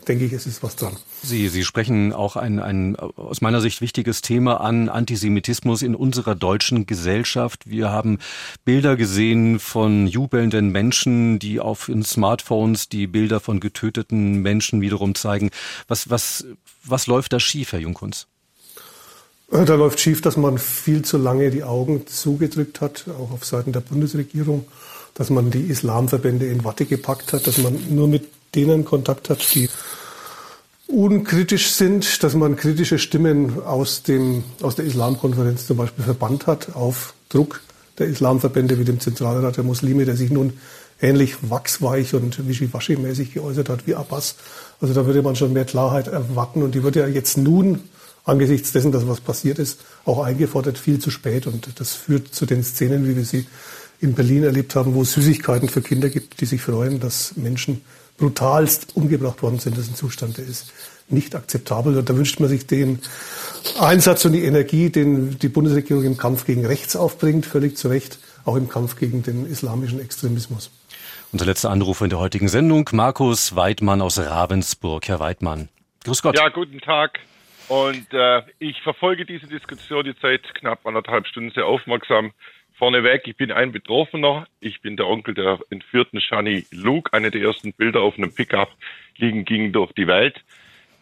denke 0.09 0.25
ich, 0.25 0.33
es 0.33 0.47
ist 0.47 0.63
was 0.63 0.77
dran. 0.77 0.97
Sie, 1.23 1.49
Sie 1.49 1.65
sprechen 1.65 2.13
auch 2.13 2.35
ein, 2.35 2.59
ein 2.59 2.97
aus 2.97 3.41
meiner 3.41 3.61
Sicht 3.61 3.81
wichtiges 3.81 4.23
Thema 4.23 4.61
an, 4.61 4.89
Antisemitismus 4.89 5.83
in 5.83 5.95
unserer 5.95 6.35
deutschen 6.35 6.87
Gesellschaft. 6.87 7.69
Wir 7.71 7.91
haben 7.91 8.19
Bilder 8.65 8.97
gesehen 8.97 9.61
von 9.61 10.07
jubelnden 10.07 10.71
Menschen, 10.71 11.39
die 11.39 11.61
auf 11.61 11.87
den 11.87 12.03
Smartphones 12.03 12.89
die 12.89 13.07
Bilder 13.07 13.39
von 13.39 13.61
getöteten 13.61 14.43
Menschen 14.43 14.81
wiederum 14.81 15.15
zeigen. 15.15 15.51
Was, 15.87 16.11
was, 16.11 16.47
was 16.85 17.07
läuft 17.07 17.33
da 17.33 17.39
schief, 17.39 17.73
Herr 17.73 17.81
Jungkunz? 17.81 18.27
Äh, 19.51 19.65
da 19.65 19.75
läuft 19.75 20.01
schief, 20.01 20.21
dass 20.21 20.37
man 20.37 20.59
viel 20.59 21.03
zu 21.03 21.19
lange 21.19 21.51
die 21.51 21.65
Augen 21.65 22.07
zugedrückt 22.07 22.81
hat, 22.81 23.07
auch 23.09 23.33
auf 23.33 23.45
Seiten 23.45 23.73
der 23.73 23.81
Bundesregierung, 23.81 24.65
dass 25.15 25.31
man 25.31 25.51
die 25.51 25.63
Islamverbände 25.63 26.47
in 26.47 26.65
Watte 26.65 26.85
gepackt 26.87 27.33
hat, 27.33 27.47
dass 27.47 27.59
man 27.59 27.79
nur 27.91 28.09
mit 28.09 28.29
denen 28.55 28.85
Kontakt 28.85 29.31
hat, 29.31 29.55
die 29.55 29.69
unkritisch 30.87 31.71
sind, 31.73 32.23
dass 32.23 32.35
man 32.35 32.57
kritische 32.57 32.99
Stimmen 32.99 33.63
aus, 33.63 34.03
dem, 34.03 34.43
aus 34.61 34.77
der 34.77 34.85
Islamkonferenz 34.85 35.67
zum 35.67 35.77
Beispiel 35.77 36.05
verbannt 36.05 36.47
hat 36.47 36.75
auf 36.75 37.15
Druck 37.29 37.61
der 37.99 38.09
Islamverbände 38.09 38.79
wie 38.79 38.85
dem 38.85 38.99
Zentralrat 38.99 39.57
der 39.57 39.65
Muslime, 39.65 40.05
der 40.05 40.17
sich 40.17 40.31
nun 40.31 40.55
ähnlich 41.01 41.37
wachsweich 41.49 42.15
und 42.15 42.41
wischiwaschi-mäßig 42.49 43.35
geäußert 43.35 43.69
hat 43.69 43.87
wie 43.87 43.95
Abbas. 43.95 44.37
Also 44.81 44.95
da 44.95 45.07
würde 45.07 45.23
man 45.23 45.37
schon 45.37 45.53
mehr 45.53 45.65
Klarheit 45.65 46.09
erwarten 46.09 46.63
und 46.63 46.75
die 46.75 46.83
würde 46.83 47.01
ja 47.01 47.07
jetzt 47.07 47.37
nun 47.37 47.81
angesichts 48.25 48.73
dessen, 48.73 48.93
dass 48.93 49.09
was 49.09 49.21
passiert 49.21 49.59
ist, 49.59 49.81
auch 50.05 50.23
eingefordert, 50.23 50.79
viel 50.79 50.99
zu 50.99 51.11
spät. 51.11 51.47
Und 51.47 51.81
das 51.81 51.95
führt 51.95 52.35
zu 52.35 52.47
den 52.47 52.63
Szenen, 52.63 53.09
wie 53.09 53.17
wir 53.17 53.25
sie 53.25 53.47
in 54.01 54.15
Berlin 54.15 54.45
erlebt 54.45 54.75
haben, 54.75 54.95
wo 54.95 55.03
es 55.03 55.13
Süßigkeiten 55.13 55.69
für 55.69 55.83
Kinder 55.83 56.09
gibt, 56.09 56.41
die 56.41 56.47
sich 56.47 56.63
freuen, 56.63 57.01
dass 57.01 57.37
Menschen 57.37 57.83
brutalst 58.19 58.97
umgebracht 58.97 59.43
worden 59.43 59.59
sind. 59.59 59.77
Das 59.77 59.85
ist 59.85 59.93
ein 59.93 59.97
Zustand, 59.97 60.39
der 60.39 60.47
ist 60.47 60.73
nicht 61.09 61.35
akzeptabel. 61.35 61.97
Und 61.97 62.09
da 62.09 62.17
wünscht 62.17 62.41
man 62.41 62.49
sich 62.49 62.67
den 62.67 63.01
Einsatz 63.79 64.25
und 64.25 64.33
die 64.33 64.45
Energie, 64.45 64.91
den 64.91 65.39
die 65.39 65.49
Bundesregierung 65.49 66.05
im 66.05 66.17
Kampf 66.17 66.47
gegen 66.47 66.65
rechts 66.65 66.97
aufbringt, 66.97 67.47
völlig 67.47 67.77
zu 67.77 67.89
Recht, 67.89 68.19
auch 68.45 68.57
im 68.57 68.69
Kampf 68.69 68.97
gegen 68.97 69.23
den 69.23 69.47
islamischen 69.47 70.01
Extremismus. 70.01 70.71
Unser 71.33 71.47
letzter 71.47 71.71
Anruf 71.71 72.01
in 72.01 72.11
der 72.11 72.19
heutigen 72.19 72.49
Sendung, 72.49 72.89
Markus 72.93 73.55
Weidmann 73.55 74.01
aus 74.01 74.19
Ravensburg. 74.19 75.07
Herr 75.09 75.21
Weidmann, 75.21 75.69
grüß 76.05 76.23
Gott. 76.23 76.37
Ja, 76.37 76.49
guten 76.49 76.81
Tag. 76.81 77.21
Und 77.71 78.13
äh, 78.13 78.43
ich 78.59 78.83
verfolge 78.83 79.25
diese 79.25 79.47
Diskussion 79.47 80.05
jetzt 80.05 80.23
seit 80.23 80.43
knapp 80.57 80.85
anderthalb 80.85 81.29
Stunden 81.29 81.53
sehr 81.53 81.67
aufmerksam. 81.67 82.33
Vorneweg, 82.73 83.29
ich 83.29 83.37
bin 83.37 83.53
ein 83.53 83.71
Betroffener. 83.71 84.49
Ich 84.59 84.81
bin 84.81 84.97
der 84.97 85.07
Onkel 85.07 85.35
der 85.35 85.61
entführten 85.71 86.21
Shani 86.21 86.67
Luke. 86.73 87.13
Eine 87.13 87.31
der 87.31 87.43
ersten 87.43 87.73
Bilder 87.73 88.01
auf 88.01 88.19
einem 88.19 88.35
Pickup 88.35 88.71
liegen 89.19 89.45
gingen 89.45 89.73
durch 89.73 89.93
die 89.93 90.09
Welt. 90.09 90.43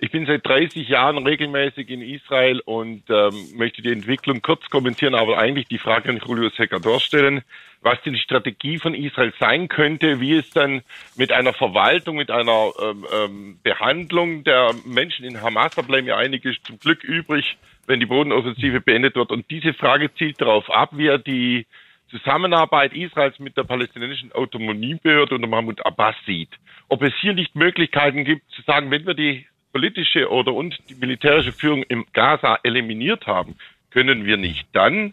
Ich 0.00 0.12
bin 0.12 0.26
seit 0.26 0.46
30 0.46 0.88
Jahren 0.88 1.18
regelmäßig 1.26 1.90
in 1.90 2.02
Israel 2.02 2.60
und 2.60 3.02
ähm, 3.10 3.34
möchte 3.56 3.82
die 3.82 3.90
Entwicklung 3.90 4.42
kurz 4.42 4.70
kommentieren, 4.70 5.16
aber 5.16 5.38
eigentlich 5.38 5.66
die 5.66 5.78
Frage 5.78 6.08
an 6.10 6.20
Julius 6.24 6.56
Hecador 6.56 7.00
stellen, 7.00 7.42
was 7.80 8.00
die 8.02 8.16
Strategie 8.16 8.78
von 8.78 8.94
Israel 8.94 9.32
sein 9.40 9.68
könnte, 9.68 10.20
wie 10.20 10.36
es 10.36 10.50
dann 10.50 10.82
mit 11.16 11.32
einer 11.32 11.52
Verwaltung, 11.52 12.16
mit 12.16 12.30
einer 12.30 12.70
ähm, 12.80 13.06
ähm, 13.12 13.58
Behandlung 13.64 14.44
der 14.44 14.72
Menschen 14.84 15.24
in 15.24 15.40
Hamas, 15.40 15.74
da 15.74 15.82
bleiben 15.82 16.06
ja 16.06 16.16
einige 16.16 16.52
zum 16.62 16.78
Glück 16.78 17.02
übrig, 17.02 17.56
wenn 17.88 17.98
die 17.98 18.06
Bodenoffensive 18.06 18.80
beendet 18.80 19.16
wird. 19.16 19.32
Und 19.32 19.50
diese 19.50 19.74
Frage 19.74 20.14
zielt 20.14 20.40
darauf 20.40 20.70
ab, 20.70 20.90
wie 20.92 21.08
er 21.08 21.18
die 21.18 21.66
Zusammenarbeit 22.08 22.92
Israels 22.94 23.38
mit 23.40 23.56
der 23.56 23.64
palästinensischen 23.64 24.30
Autonomiebehörde 24.30 25.34
unter 25.34 25.48
Mahmoud 25.48 25.84
Abbas 25.84 26.14
sieht. 26.24 26.50
Ob 26.88 27.02
es 27.02 27.12
hier 27.20 27.34
nicht 27.34 27.56
Möglichkeiten 27.56 28.24
gibt, 28.24 28.48
zu 28.52 28.62
sagen, 28.62 28.92
wenn 28.92 29.04
wir 29.04 29.14
die 29.14 29.44
politische 29.72 30.30
oder 30.30 30.54
und 30.54 30.78
die 30.88 30.94
militärische 30.94 31.52
Führung 31.52 31.82
im 31.84 32.06
Gaza 32.12 32.58
eliminiert 32.62 33.26
haben, 33.26 33.56
können 33.90 34.24
wir 34.24 34.36
nicht. 34.36 34.66
Dann 34.72 35.12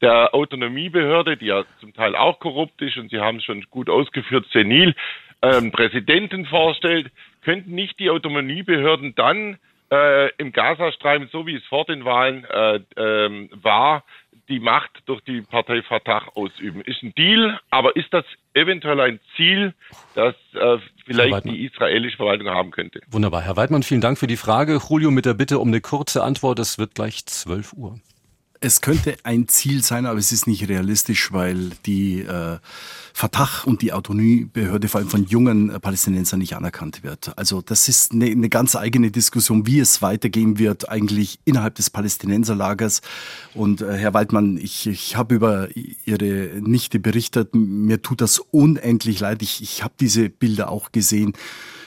der 0.00 0.34
Autonomiebehörde, 0.34 1.36
die 1.36 1.46
ja 1.46 1.64
zum 1.80 1.94
Teil 1.94 2.16
auch 2.16 2.40
korrupt 2.40 2.82
ist 2.82 2.96
und 2.96 3.10
Sie 3.10 3.20
haben 3.20 3.38
es 3.38 3.44
schon 3.44 3.62
gut 3.70 3.88
ausgeführt, 3.88 4.46
senil, 4.52 4.94
ähm, 5.42 5.70
Präsidenten 5.70 6.46
vorstellt, 6.46 7.10
könnten 7.42 7.74
nicht 7.74 7.98
die 7.98 8.10
Autonomiebehörden 8.10 9.14
dann 9.14 9.58
äh, 9.92 10.30
im 10.36 10.52
Gazastreifen, 10.52 11.28
so 11.30 11.46
wie 11.46 11.56
es 11.56 11.64
vor 11.66 11.84
den 11.84 12.04
Wahlen 12.04 12.44
äh, 12.44 12.80
ähm, 12.96 13.50
war, 13.52 14.04
die 14.52 14.60
Macht 14.60 15.02
durch 15.06 15.22
die 15.22 15.40
Partei 15.40 15.82
Fatah 15.82 16.28
ausüben. 16.34 16.82
Ist 16.82 17.02
ein 17.02 17.14
Deal, 17.14 17.58
aber 17.70 17.96
ist 17.96 18.12
das 18.12 18.24
eventuell 18.52 19.00
ein 19.00 19.18
Ziel, 19.34 19.72
das 20.14 20.34
äh, 20.52 20.76
vielleicht 21.06 21.44
die 21.46 21.64
israelische 21.64 22.18
Verwaltung 22.18 22.48
haben 22.48 22.70
könnte? 22.70 23.00
Wunderbar. 23.10 23.40
Herr 23.40 23.56
Weidmann, 23.56 23.82
vielen 23.82 24.02
Dank 24.02 24.18
für 24.18 24.26
die 24.26 24.36
Frage. 24.36 24.78
Julio 24.88 25.10
mit 25.10 25.24
der 25.24 25.34
Bitte 25.34 25.58
um 25.58 25.68
eine 25.68 25.80
kurze 25.80 26.22
Antwort. 26.22 26.58
Es 26.58 26.78
wird 26.78 26.94
gleich 26.94 27.24
12 27.24 27.72
Uhr. 27.72 27.98
Es 28.64 28.80
könnte 28.80 29.16
ein 29.24 29.48
Ziel 29.48 29.82
sein, 29.82 30.06
aber 30.06 30.20
es 30.20 30.30
ist 30.30 30.46
nicht 30.46 30.68
realistisch, 30.68 31.32
weil 31.32 31.70
die 31.84 32.20
äh, 32.20 32.58
Fatah 33.12 33.64
und 33.64 33.82
die 33.82 33.92
Autonomiebehörde 33.92 34.86
vor 34.86 35.00
allem 35.00 35.10
von 35.10 35.26
jungen 35.26 35.68
äh, 35.68 35.80
Palästinensern 35.80 36.38
nicht 36.38 36.54
anerkannt 36.54 37.02
wird. 37.02 37.36
Also 37.36 37.60
das 37.60 37.88
ist 37.88 38.12
eine, 38.12 38.26
eine 38.26 38.48
ganz 38.48 38.76
eigene 38.76 39.10
Diskussion, 39.10 39.66
wie 39.66 39.80
es 39.80 40.00
weitergehen 40.00 40.60
wird 40.60 40.88
eigentlich 40.88 41.40
innerhalb 41.44 41.74
des 41.74 41.90
Palästinenserlagers. 41.90 43.00
Und 43.54 43.80
äh, 43.80 43.96
Herr 43.96 44.14
Waldmann, 44.14 44.56
ich, 44.58 44.86
ich 44.86 45.16
habe 45.16 45.34
über 45.34 45.68
Ihre 46.04 46.60
Nichte 46.60 47.00
berichtet. 47.00 47.56
Mir 47.56 48.00
tut 48.00 48.20
das 48.20 48.38
unendlich 48.38 49.18
leid. 49.18 49.42
Ich, 49.42 49.60
ich 49.60 49.82
habe 49.82 49.94
diese 49.98 50.30
Bilder 50.30 50.70
auch 50.70 50.92
gesehen. 50.92 51.32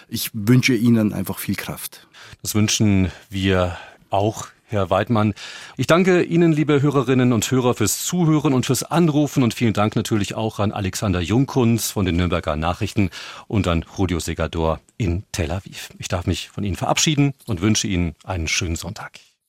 Ich 0.09 0.31
wünsche 0.33 0.75
Ihnen 0.75 1.13
einfach 1.13 1.39
viel 1.39 1.55
Kraft. 1.55 2.05
Das 2.41 2.53
wünschen 2.53 3.13
wir 3.29 3.77
auch 4.09 4.47
Herr 4.67 4.89
Weidmann. 4.89 5.33
Ich 5.77 5.87
danke 5.87 6.23
Ihnen, 6.23 6.51
liebe 6.51 6.81
Hörerinnen 6.81 7.33
und 7.33 7.49
Hörer, 7.49 7.75
fürs 7.75 8.03
Zuhören 8.03 8.53
und 8.53 8.65
fürs 8.65 8.83
Anrufen 8.83 9.43
und 9.43 9.53
vielen 9.53 9.73
Dank 9.73 9.95
natürlich 9.95 10.35
auch 10.35 10.59
an 10.59 10.71
Alexander 10.71 11.21
Jungkunz 11.21 11.91
von 11.91 12.05
den 12.05 12.15
Nürnberger 12.15 12.55
Nachrichten 12.55 13.09
und 13.47 13.67
an 13.67 13.83
Rudio 13.97 14.19
Segador 14.19 14.79
in 14.97 15.23
Tel 15.31 15.51
Aviv. 15.51 15.89
Ich 15.99 16.07
darf 16.07 16.25
mich 16.25 16.49
von 16.49 16.63
Ihnen 16.63 16.75
verabschieden 16.75 17.33
und 17.45 17.61
wünsche 17.61 17.87
Ihnen 17.87 18.15
einen 18.23 18.47
schönen 18.47 18.75
Sonntag. 18.75 19.19